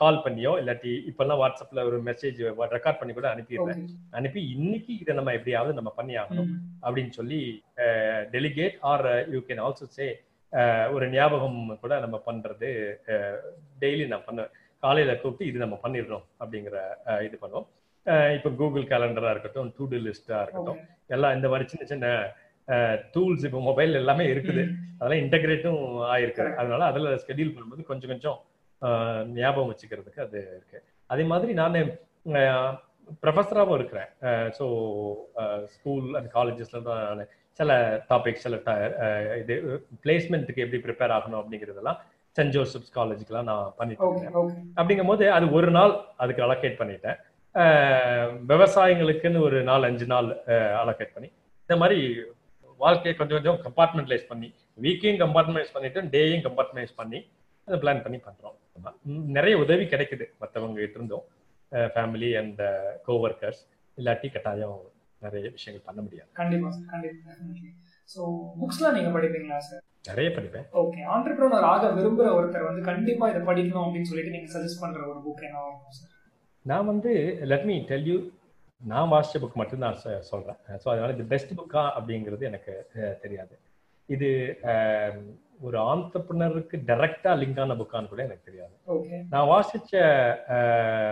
கால் 0.00 0.22
பண்ணியோ 0.24 0.52
இல்லாட்டி 0.60 0.90
இப்பெல்லாம் 1.10 1.40
வாட்ஸ்அப்ல 1.42 1.84
ஒரு 1.88 1.96
மெசேஜ் 2.08 2.40
ரெக்கார்ட் 2.74 3.00
பண்ணி 3.00 3.12
கூட 3.14 3.28
அனுப்பிடுறேன். 3.34 3.80
அனுப்பி 4.18 4.40
இன்னைக்கு 4.54 4.92
இதை 5.02 5.12
நம்ம 5.18 5.32
எப்படியாவது 5.38 5.78
நம்ம 5.78 5.92
பண்ணி 5.98 6.14
ஆகணும் 6.22 6.50
அப்படின்னு 6.84 7.12
சொல்லி 7.18 7.40
delegate 8.34 8.76
or 8.90 9.06
you 9.34 9.40
can 9.48 9.62
also 9.66 9.88
say 9.96 10.06
ஒரு 10.96 11.06
ஞாபகம் 11.14 11.58
கூட 11.82 11.94
நம்ம 12.04 12.16
பண்றது 12.28 12.70
டெய்லி 13.82 14.04
நான் 14.12 14.26
பண்ணுவேன் 14.28 14.54
காலையில 14.82 15.14
கூப்பிட்டு 15.22 15.50
இது 15.50 15.64
நம்ம 15.64 15.76
பண்ணிடுறோம் 15.84 16.24
அப்படிங்கிற 16.42 16.76
இது 17.28 17.36
பண்ணுவோம். 17.42 17.66
இப்போ 18.36 18.50
கூகுள் 18.60 18.90
கேலண்டரா 18.92 19.32
இருக்கட்டும் 19.34 19.70
டூ 19.76 19.86
டூ 19.90 19.98
லிஸ்டா 20.04 20.38
இருக்கட்டும். 20.44 20.78
எல்லாம் 21.14 21.34
இந்த 21.38 21.46
மாதிரி 21.52 21.64
சின்ன 21.72 21.86
சின்ன 21.92 22.06
டூல்ஸ் 23.14 23.44
இப்போ 23.44 23.60
மொபைல் 23.66 23.94
எல்லாமே 23.94 24.24
இருக்குது. 24.32 24.62
அதெல்லாம் 24.96 25.22
இன்டகிரேட்டும் 25.22 25.80
ஆயிருக்கு. 26.10 26.46
அதனால 26.58 26.82
அதுல 26.90 27.14
ஸ்கெடியூல் 27.22 27.54
பண்ணும்போது 27.54 27.84
கொஞ்சம் 27.84 28.12
கொஞ்சம் 28.12 28.38
ஞாபகம் 29.36 29.70
வச்சுக்கிறதுக்கு 29.70 30.20
அது 30.20 30.38
இருக்கு. 30.52 30.78
அதே 31.10 31.24
மாதிரி 31.30 31.52
நான் 31.58 31.78
ப்ரொஃபஸராகவும் 33.22 33.78
இருக்கிறேன். 33.78 34.08
ஸோ 34.58 34.64
ஸ்கூல் 35.74 36.08
அண்ட் 36.16 36.30
காலேஜஸ்ல 36.34 36.80
தான் 36.82 37.00
நான் 37.10 37.28
சில 37.58 37.72
டாபிக்ஸ் 38.10 38.44
சில 38.44 38.56
இது 39.40 39.54
பிளேஸ்மெண்ட்டுக்கு 40.04 40.64
எப்படி 40.64 40.80
ப்ரிப்பேர் 40.84 41.14
ஆகணும் 41.16 41.40
அப்படிங்கிறதெல்லாம் 41.40 41.98
சென்ட் 42.36 42.54
ஜோசப்ஸ் 42.54 42.92
காலேஜுக்கெல்லாம் 42.96 43.48
நான் 43.50 43.72
பண்ணிட்டு 43.78 44.04
இருக்கேன் 44.06 44.36
ஓகே. 44.40 44.58
அப்படிங்கும்போது 44.76 45.24
அது 45.36 45.46
ஒரு 45.52 45.70
நாள் 45.70 45.92
அதுக்கு 46.16 46.44
அலோகேட் 46.46 46.80
பண்ணிட்டேன். 46.80 47.16
அஹ், 47.54 48.30
விவசாயிங்களுக்குன்னு 48.52 49.40
ஒரு 49.40 49.58
நாலு 49.62 49.86
அஞ்சு 49.86 50.06
நாள் 50.06 50.28
அலோகேட் 50.82 51.14
பண்ணி 51.14 51.28
இந்த 51.70 51.76
மாதிரி 51.76 51.98
வாழ்க்கையை 52.80 53.14
கொஞ்சம் 53.16 53.38
கொஞ்சம் 53.38 53.58
கம்பார்ட்மெண்டலைஸ் 53.66 54.26
பண்ணி 54.30 54.48
வீக்கையும் 54.78 55.20
கம்பார்ட்மெண்டைஸ் 55.22 55.74
பண்ணிட்டு 55.74 56.02
டேயும் 56.14 56.44
கம்பார்ட்மெண்டைஸ் 56.46 56.94
பண்ணி 56.96 57.18
அதை 57.68 57.78
பிளான் 57.82 58.04
பண்ணி 58.04 58.18
பண்றோம். 58.26 58.54
ஆமா. 58.76 58.90
ம், 59.08 59.24
நிறைய 59.36 59.54
உதவி 59.64 59.84
கிடைக்குது 59.86 60.26
மற்றவங்க 60.42 60.78
கிட்ட 60.78 60.96
இருந்தும் 60.98 61.24
ஃபேமிலி 61.94 62.30
அண்ட் 62.40 62.60
கோவர்க்கர்ஸ் 63.08 63.60
இல்லாட்டி 63.98 64.28
கட்டாயம் 64.30 64.78
நிறைய 65.22 65.44
விஷயங்கள் 65.54 65.86
பண்ண 65.88 66.00
முடியாது. 66.02 66.28
கண்டிப்பா 66.34 66.68
சார் 66.70 66.88
கண்டிப்பா 66.92 67.34
ஸோ 68.10 68.20
புக்ஸ்லாம் 68.60 68.96
நீங்க 68.96 69.10
படிப்பீங்களா 69.16 69.58
சார் 69.64 69.82
நிறைய 70.08 70.28
படிப்பேன். 70.36 70.66
ஓகே 70.82 71.00
ஆண்டர்பிரினர் 71.14 71.66
ஆக 71.70 71.88
விரும்புற 71.96 72.28
ஒருத்தர் 72.36 72.68
வந்து 72.68 72.82
கண்டிப்பா 72.88 73.24
இதை 73.32 73.42
படிக்கணும் 73.48 73.84
அப்படின்னு 73.84 74.10
சொல்லிட்டு 74.10 74.34
நீங்க 74.36 74.50
சஜஸ்ட் 74.54 74.82
பண்ற 74.82 75.02
ஒரு 75.10 75.20
புக் 75.26 75.42
என்ன 75.42 75.64
நான் 76.64 76.88
வந்து 76.90 77.12
லெட் 77.50 77.66
மீ 77.68 77.76
டெல் 77.90 78.08
யூ 78.10 78.16
நான் 78.84 79.10
வாசிச்ச 79.10 79.36
புக் 79.40 79.52
மட்டும்தான் 79.52 79.96
சொ- 80.04 80.18
சொல்றேன். 80.18 80.56
ஸோ 80.68 80.88
அதனால 80.88 81.12
இது 81.12 81.24
பெஸ்ட் 81.24 81.58
புக்கா 81.58 81.90
அப்படிங்கிறது 82.00 82.40
எனக்கு 82.40 82.90
தெரியாது. 83.20 83.58
இது 84.06 84.58
ஒரு 85.60 85.78
ஆண்டர்பிரினருக்கு 85.78 86.80
டைரக்டா 86.86 87.36
லிங்கான 87.36 87.76
புக்கான்னு 87.76 88.08
கூட 88.08 88.24
எனக்கு 88.24 88.40
தெரியாது. 88.44 88.72
நான் 89.30 89.48
வாசிச்ச 89.48 90.00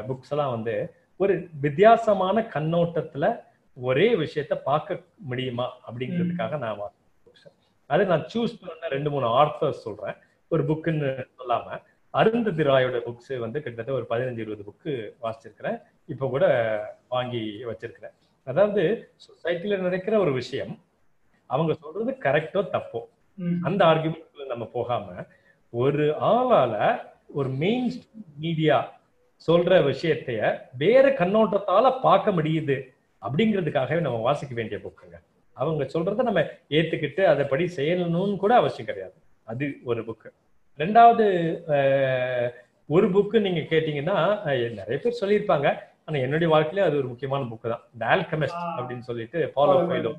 புக்ஸ் 0.07 0.31
எல்லாம் 0.31 0.51
வந்து 0.51 0.95
ஒரு 1.17 1.49
வித்தியாசமான 1.61 2.41
கண்ணோட்டத்துல 2.41 3.41
ஒரே 3.75 4.15
விஷயத்த 4.15 4.55
பார்க்க 4.55 5.01
முடியுமா 5.17 5.73
அப்படிங்கிறதுக்காக 5.91 6.59
நான் 6.59 6.79
வாசிச்ச 6.79 7.25
books. 7.27 7.51
அது 7.87 8.05
நான் 8.05 8.29
சூஸ் 8.35 8.61
பண்ண 8.61 8.89
ரெண்டு 8.89 9.11
மூணு 9.11 9.27
ஆர்த்தர்ஸ் 9.27 9.71
சொல்றேன். 9.71 10.15
ஒரு 10.49 10.65
புக்குன்னு 10.65 11.27
சொல்லாம 11.39 11.83
அருந்ததி 12.11 12.63
ராயோட 12.63 13.01
புக்ஸ் 13.01 13.39
வந்து 13.39 13.63
கிட்டத்தட்ட 13.63 14.07
ஒரு 14.07 14.23
பதினஞ்சு 14.23 14.39
இருபது 14.39 14.65
புக்கு 14.65 15.15
வாசிச்சிருக்கிறேன். 15.23 15.83
இப்போ 16.09 16.27
கூட 16.35 16.47
வாங்கி 17.09 17.43
வச்சிருக்கிறேன். 17.71 18.15
அதாவது 18.47 18.83
சொசைட்டில 19.27 19.79
நடக்கிற 19.79 20.15
ஒரு 20.25 20.33
விஷயம் 20.33 20.75
அவங்க 21.51 21.73
சொல்றது 21.83 22.13
கரெக்டோ 22.27 22.61
தப்போ? 22.75 23.01
அந்த 23.69 23.81
ஆர்குமெண்ட்ல 23.85 24.47
நம்ம 24.47 24.65
போகாம 24.77 25.07
ஒரு 25.73 26.05
ஆளால 26.31 26.75
ஒரு 27.39 27.49
மெயின் 27.63 27.89
மீடியா 28.39 28.77
சொல்ற 29.49 29.79
விஷயத்தைய 29.91 30.41
வேற 30.83 31.07
கண்ணோட்டத்தால 31.19 31.87
பார்க்க 32.01 32.37
முடியுது 32.39 32.77
அப்படிங்கிறதுக்காகவே 33.23 34.05
நம்ம 34.07 34.21
வாசிக்க 34.29 34.55
வேண்டிய 34.55 34.79
புக்குங்க. 34.85 35.17
அவங்க 35.57 35.83
சொல்றத 35.95 36.23
நம்ம 36.29 36.41
ஏத்துக்கிட்டு 36.79 37.23
அதைப்படி 37.33 37.65
செய்யணும்னு 37.77 38.37
கூட 38.45 38.53
அவசியம் 38.55 38.89
கிடையாது. 38.91 39.17
அது 39.51 39.67
ஒரு 39.91 40.01
புக்கு. 40.09 40.31
ரெண்டாவது 40.79 41.27
ஒரு 42.89 43.07
புக்கு 43.15 43.37
நீங்க 43.47 43.63
கேட்டீங்கன்னா 43.71 44.17
நிறைய 44.79 44.97
பேர் 45.03 45.21
சொல்லியிருப்பாங்க. 45.21 45.69
ஆனா 46.09 46.19
என்னுடைய 46.19 46.55
வாழ்க்கையில 46.55 46.81
அது 46.81 46.97
ஒரு 46.97 47.09
முக்கியமான 47.09 47.45
புக்கு 47.45 47.69
தான். 47.69 47.85
ஆல்கமிஸ்ட் 48.13 48.61
ஆ. 48.61 48.79
அப்படின்னு 48.79 48.99
சொல்லிட்டு 49.01 49.53
பாலோ 49.57 49.73
கோயிலோ 49.83 50.13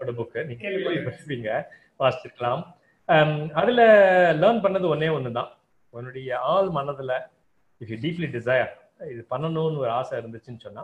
புக்கு 0.00 0.44
நீங்க. 0.44 0.62
கேள்விப்பட்டிருப்பீங்க. 0.64 1.50
வாசிச்சிருக்கலாம். 2.00 2.62
அம், 3.08 3.50
அதுல 3.52 3.80
லேர்ன் 4.32 4.62
பண்ணது 4.62 4.86
ஒன்னே 4.94 5.08
ஒண்ணுதான். 5.16 5.50
உன்னுடைய 5.94 6.38
ஆள் 6.46 6.68
மனதுல 6.68 7.12
இஃப் 7.80 7.88
யூ 7.88 7.96
டீப்லி 7.96 8.28
டிசைர் 8.30 8.70
இது 9.10 9.26
பண்ணணும்னு 9.30 9.78
ஒரு 9.78 9.90
ஆசை 9.90 10.18
இருந்துச்சுன்னு 10.18 10.60
சொன்னா 10.60 10.82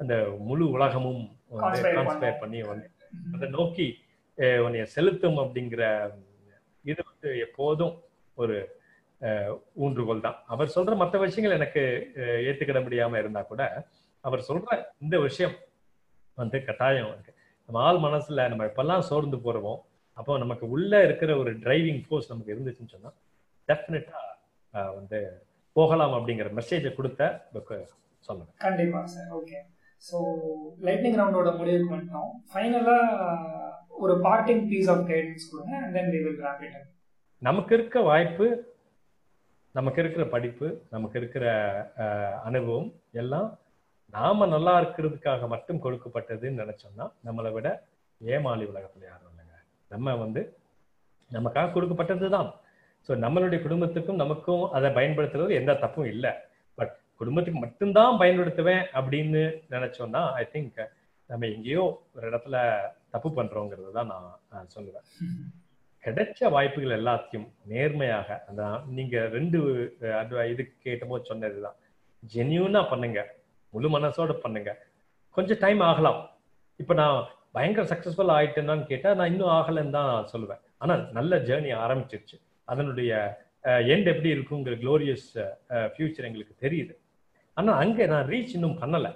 அந்த 0.00 0.14
முழு 0.38 0.70
உலகமும் 0.70 1.22
வந்து 1.50 1.82
கான்ஸ்பயர் 1.90 2.40
பண்ணி 2.40 2.62
வந்து 2.62 2.86
அதை 3.34 3.48
நோக்கி 3.48 3.86
உன்னைய 4.38 4.82
செலுத்தும் 4.94 5.38
அப்படிங்கிற 5.38 5.82
இது 6.84 7.00
வந்து 7.06 7.38
எப்போதும் 7.38 7.94
ஒரு 8.38 8.56
ஊன்றுகோல் 9.84 10.24
தான். 10.26 10.38
அவர் 10.46 10.74
சொல்ற 10.74 10.94
மற்ற 10.96 11.18
விஷயங்கள் 11.18 11.58
எனக்கு 11.58 11.82
ஏத்துக்கிட 12.48 12.80
முடியாம 12.86 13.18
இருந்தா 13.18 13.42
கூட 13.42 13.62
அவர் 14.24 14.46
சொல்ற 14.48 14.78
இந்த 15.04 15.16
விஷயம் 15.18 15.54
வந்து 16.38 16.56
கட்டாயம் 16.64 17.10
இருக்கு. 17.14 17.32
நம்ம 17.68 17.80
ஆள் 17.80 18.00
மனசுல 18.06 18.48
நம்ம 18.48 18.64
எப்பெல்லாம் 18.64 19.06
சோர்ந்து 19.10 19.38
போறோமோ. 19.46 19.74
அப்போ 20.18 20.38
நமக்கு 20.38 20.64
உள்ள 20.70 20.92
இருக்கிற 21.04 21.30
ஒரு 21.38 21.50
டிரைவிங் 21.64 22.02
ஃபோர்ஸ் 22.06 22.30
நமக்கு 22.30 22.54
இருந்துச்சுன்னு 22.54 22.94
சொன்னா 22.94 23.10
டெஃபினட்டா 23.68 24.20
வந்து 24.94 25.18
போகலாம் 25.76 26.14
அப்படிங்கிற 26.14 26.50
மெசேஜை 26.52 26.90
கொடுத்த 26.94 27.22
புக்கு 27.52 27.76
சொல்லுவேன் 28.28 28.54
கண்டிப்பா 28.58 29.00
சார் 29.06 29.30
ஓகே 29.30 29.58
ஸோ 30.02 30.16
லைட்னிங் 30.80 31.18
ரவுண்டோட 31.20 31.50
முடிவுக்கு 31.56 31.94
வந்துட்டோம் 31.94 32.32
ஃபைனலா 32.52 32.98
ஒரு 33.96 34.14
பார்ட்டிங் 34.20 34.64
பீஸ் 34.68 34.88
ஆஃப் 34.88 35.04
கைடன்ஸ் 35.10 35.50
கொடுங்க 35.50 35.74
அண்ட் 35.82 35.94
தென் 35.94 36.10
வி 36.14 36.20
வில் 36.24 36.42
நமக்கு 37.42 37.72
இருக்க 37.74 38.00
வாய்ப்பு 38.00 38.46
நமக்கு 39.76 40.00
இருக்கிற 40.02 40.24
படிப்பு 40.34 40.66
நமக்கு 40.90 41.16
இருக்கிற 41.20 41.44
அனுபவம் 42.44 42.88
எல்லாம் 43.22 43.48
நாம 44.14 44.46
நல்லா 44.46 44.72
இருக்கிறதுக்காக 44.80 45.48
மட்டும் 45.54 45.82
கொடுக்கப்பட்டதுன்னு 45.84 46.62
நினைச்சோம்னா 46.62 47.06
நம்மளை 47.26 47.50
விட 47.56 47.68
ஏமாளி 48.20 48.64
உலகத்துல 48.72 49.06
யாரும் 49.08 49.32
இல்லைங்க. 49.32 49.56
நம்ம 49.90 50.14
வந்து 50.22 50.42
நமக்காக 51.30 51.72
கொடுக்கப்பட்டது 51.72 52.28
தான் 52.36 52.48
ஸோ 53.08 53.14
நம்மளுடைய 53.24 53.58
குடும்பத்துக்கும் 53.62 54.22
நமக்கும் 54.22 54.64
அதை 54.76 54.88
பயன்படுத்துறது 54.90 55.58
எந்த 55.60 55.72
தப்பும் 55.82 56.10
இல்லை. 56.14 56.32
பட் 56.78 56.94
குடும்பத்துக்கு 57.20 57.60
மட்டும்தான் 57.64 58.20
பயன்படுத்துவேன் 58.22 58.82
அப்படின்னு 58.98 59.42
நினைச்சோம்னா 59.74 60.22
ஐ 60.40 60.44
திங்க் 60.54 60.80
நம்ம 61.30 61.46
எங்கேயோ 61.54 61.84
ஒரு 62.16 62.24
இடத்துல 62.30 62.56
தப்பு 63.14 63.28
பண்றோங்கிறது 63.38 63.92
தான் 63.98 64.10
நான் 64.52 64.72
சொல்லுவேன். 64.76 65.06
கிடைச்ச 66.06 66.50
வாய்ப்புகள் 66.54 66.96
எல்லாத்தையும் 66.98 67.46
நேர்மையாக 67.72 68.38
அந்த 68.48 68.62
நீங்க 68.96 69.16
ரெண்டு 69.36 69.58
இது 70.52 70.64
கேட்டபோது 70.84 71.28
சொன்னதுதான். 71.30 71.76
ஜென்யூனா 72.34 72.82
பண்ணுங்க. 72.90 73.20
முழு 73.74 73.88
மனசோட 73.94 74.32
பண்ணுங்க. 74.44 74.70
கொஞ்சம் 75.36 75.60
டைம் 75.64 75.80
ஆகலாம். 75.88 76.20
இப்ப 76.82 76.94
நான் 77.00 77.18
பயங்கர 77.56 77.84
சக்சஸ்ஃபுல் 77.92 78.32
ஆயிட்டேன்னு 78.36 78.86
கேட்டா 78.92 79.10
நான் 79.18 79.30
இன்னும் 79.32 79.54
ஆகலைன்னு 79.58 79.96
தான் 79.98 80.28
சொல்லுவேன். 80.32 80.62
ஆனா 80.82 80.94
நல்ல 81.18 81.36
ஜேர்னி 81.48 81.70
ஆரம்பிச்சிருச்சு. 81.84 82.36
அதனுடைய 82.72 83.12
எண்ட் 83.92 84.08
எப்படி 84.12 84.30
இருக்குங்கிற 84.36 84.74
க்ளோரியஸ் 84.82 85.28
ஃபியூச்சர் 85.92 86.26
எங்களுக்கு 86.28 86.54
தெரியுது. 86.64 86.94
ஆனா 87.56 87.72
அங்க 87.82 88.06
நான் 88.12 88.28
ரீச் 88.32 88.54
இன்னும் 88.58 88.80
பண்ணல. 88.82 89.08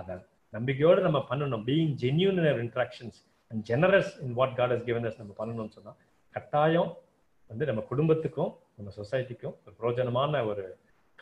அதை 0.00 0.14
நம்பிக்கையோடு 0.56 1.00
நம்ம 1.06 1.18
பண்ணணும். 1.30 1.64
Being 1.70 1.94
genuine 2.02 2.40
interactions 2.64 3.20
and 3.50 3.62
generous 3.70 4.12
in 4.24 4.36
what 4.40 4.56
God 4.58 4.74
has 4.74 4.86
given 4.88 5.08
நம்ம 5.22 5.34
பண்ணணும்னு 5.40 5.74
சொன்னா 5.78 5.94
கட்டாயம் 6.36 6.90
வந்து 7.50 7.64
நம்ம 7.68 7.82
குடும்பத்துக்கும் 7.90 8.52
நம்ம 8.76 8.90
சொசைட்டிக்கும் 9.00 9.54
ஒரு 9.64 9.74
பிரோஜனமான 9.80 10.42
ஒரு 10.50 10.64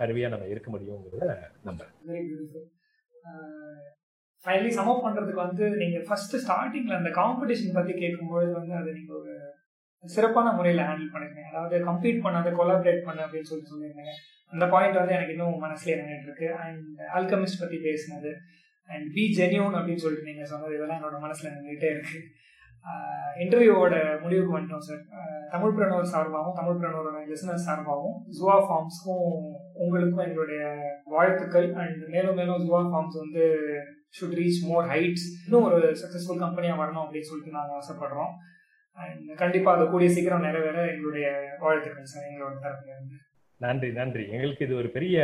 கருவியா 0.01 0.29
நம்ம 0.35 0.47
இருக்க 0.53 0.69
முடியுங்கிறத 0.73 1.35
நம்புறேன். 1.67 1.93
வெரி 2.09 2.23
ஃபைனலி 4.45 4.71
பண்றதுக்கு 5.05 5.41
வந்து 5.47 5.65
நீங்க 5.83 5.99
ஃபர்ஸ்ட் 6.09 6.35
ஸ்டார்டிங்ல 6.45 6.97
அந்த 7.01 7.11
காம்படிஷன் 7.21 7.77
பத்தி 7.77 7.93
கேட்கும்போது 8.01 8.49
வந்து 8.53 8.75
அதை 8.81 8.91
நீங்க 8.93 9.12
ஒரு 9.19 9.35
சிறப்பான 10.15 10.49
முறையில் 10.57 10.83
ஹேண்டில் 10.89 11.12
பண்ணிருந்தீங்க 11.12 11.51
அதாவது 11.53 11.77
கம்ப்ளீட் 11.91 12.25
பண்ணாத 12.25 12.49
கொலாபரேட் 12.59 13.07
பண்ண 13.07 13.21
அப்படின்னு 13.27 13.51
சொல்லி 13.51 13.65
சொல்லியிருந்தீங்க 13.71 14.15
அந்த 14.53 14.65
பாயிண்ட் 14.73 14.99
வந்து 15.01 15.15
எனக்கு 15.17 15.35
இன்னும் 15.37 15.62
மனசுல 15.62 15.95
நின்றுட்டு 16.01 16.27
இருக்கு. 16.29 16.49
அண்ட் 16.65 16.99
அல்கமிஸ்ட் 17.19 17.62
பத்தி 17.62 17.77
பேசினது. 17.87 18.33
அண்ட் 18.89 19.07
பி 19.15 19.23
ஜெனியூன் 19.39 19.77
அப்படின்னு 19.79 20.05
சொல்லிட்டு 20.05 20.31
நீங்க 20.31 20.45
சொன்னது 20.51 20.75
இதெல்லாம் 20.75 21.01
என்னோட 21.01 21.17
மனசுல 21.27 21.49
நின்றுட்டே 21.55 21.89
இருக்கு. 21.95 22.19
இன்டர்வியூவோட 23.43 23.95
முடிவுக்கு 24.22 24.57
வந்துட்டோம் 24.57 24.87
சார் 24.89 25.03
தமிழ் 25.53 25.74
பிரணவர் 25.76 26.12
சார்பாகவும் 26.14 26.57
தமிழ் 26.59 26.78
பிரணவரோட 26.80 27.20
லிசனர் 27.30 27.64
சார்பாகவும் 27.66 28.16
ஜுவா 28.37 28.57
ஃபார்ம்ஸ்க்கும் 28.66 29.24
உங்களுக்கும் 29.85 30.24
எங்களுடைய 30.26 30.62
வாழ்த்துக்கள். 31.14 31.68
அண்ட் 31.82 32.03
மேலும் 32.14 32.39
மேலும் 32.41 32.62
ஜுவா 32.64 32.80
ஃபார்ம்ஸ் 32.91 33.18
வந்து 33.22 33.45
ஷுட் 34.18 34.37
ரீச் 34.41 34.61
மோர் 34.70 34.87
ஹைட்ஸ் 34.93 35.26
இன்னும் 35.45 35.66
ஒரு 35.68 35.78
சக்ஸஸ்ஃபுல் 36.03 36.43
கம்பெனியாக 36.45 36.80
வரணும் 36.82 37.05
அப்படின்னு 37.05 37.30
சொல்லிட்டு 37.30 37.59
நாங்கள் 37.59 37.78
ஆசைப்படுறோம். 37.80 38.32
அண்ட் 38.99 39.28
கண்டிப்பாக 39.43 39.76
அது 39.78 39.91
கூடிய 39.93 40.11
சீக்கிரம் 40.16 40.47
நிறைவேற 40.49 40.78
எங்களுடைய 40.93 41.26
வாழ்த்துக்கள் 41.64 42.12
சார் 42.12 42.28
எங்களோட 42.30 42.55
தரப்புலேருந்து 42.66 43.18
நன்றி 43.61 43.91
நன்றி. 44.01 44.24
எங்களுக்கு 44.37 44.64
இது 44.66 44.80
ஒரு 44.82 44.89
பெரிய 44.97 45.18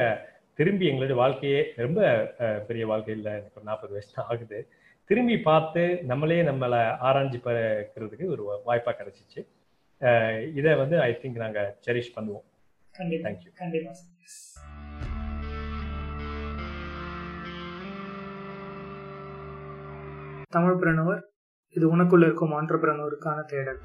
திரும்பி 0.58 0.88
எங்களுடைய 0.90 1.16
வாழ்க்கையே 1.22 1.60
ரொம்ப 1.84 2.00
பெரிய 2.68 2.84
வாழ்க்கையில் 2.90 3.32
எனக்கு 3.32 3.58
ஒரு 3.60 3.68
நாற்பது 3.70 3.92
வயசு 3.96 4.16
ஆகுது. 4.30 4.60
திரும்பி 5.10 5.36
பார்த்து 5.46 5.82
நம்மளே 6.10 6.36
நம்மளை 6.48 6.80
ஆராய்ச்சி 7.08 7.38
பார்க்கறதுக்கு 7.44 8.26
ஒரு 8.34 8.42
வாய்ப்பாக 8.66 8.94
கிடைச்சிச்சு. 8.98 9.40
இதை 10.58 10.72
வந்து 10.82 10.96
ஐ 11.06 11.10
திங்க் 11.22 11.42
நாங்கள் 11.44 11.72
செரிஷ் 11.86 12.12
பண்ணுவோம். 12.16 12.44
தேங்க்யூ 12.98 13.50
கண்டிப்பா. 13.62 13.92
Sir 14.00 14.14
Yes. 14.24 14.36
தமிழ் 20.56 20.78
பிரணவர் 20.82 21.20
இது 21.76 21.84
உனக்குள்ள 21.96 22.24
இருக்கும் 22.28 22.54
ஆண்டர்பிரனருக்கான 22.60 23.44
தேடல். 23.52 23.80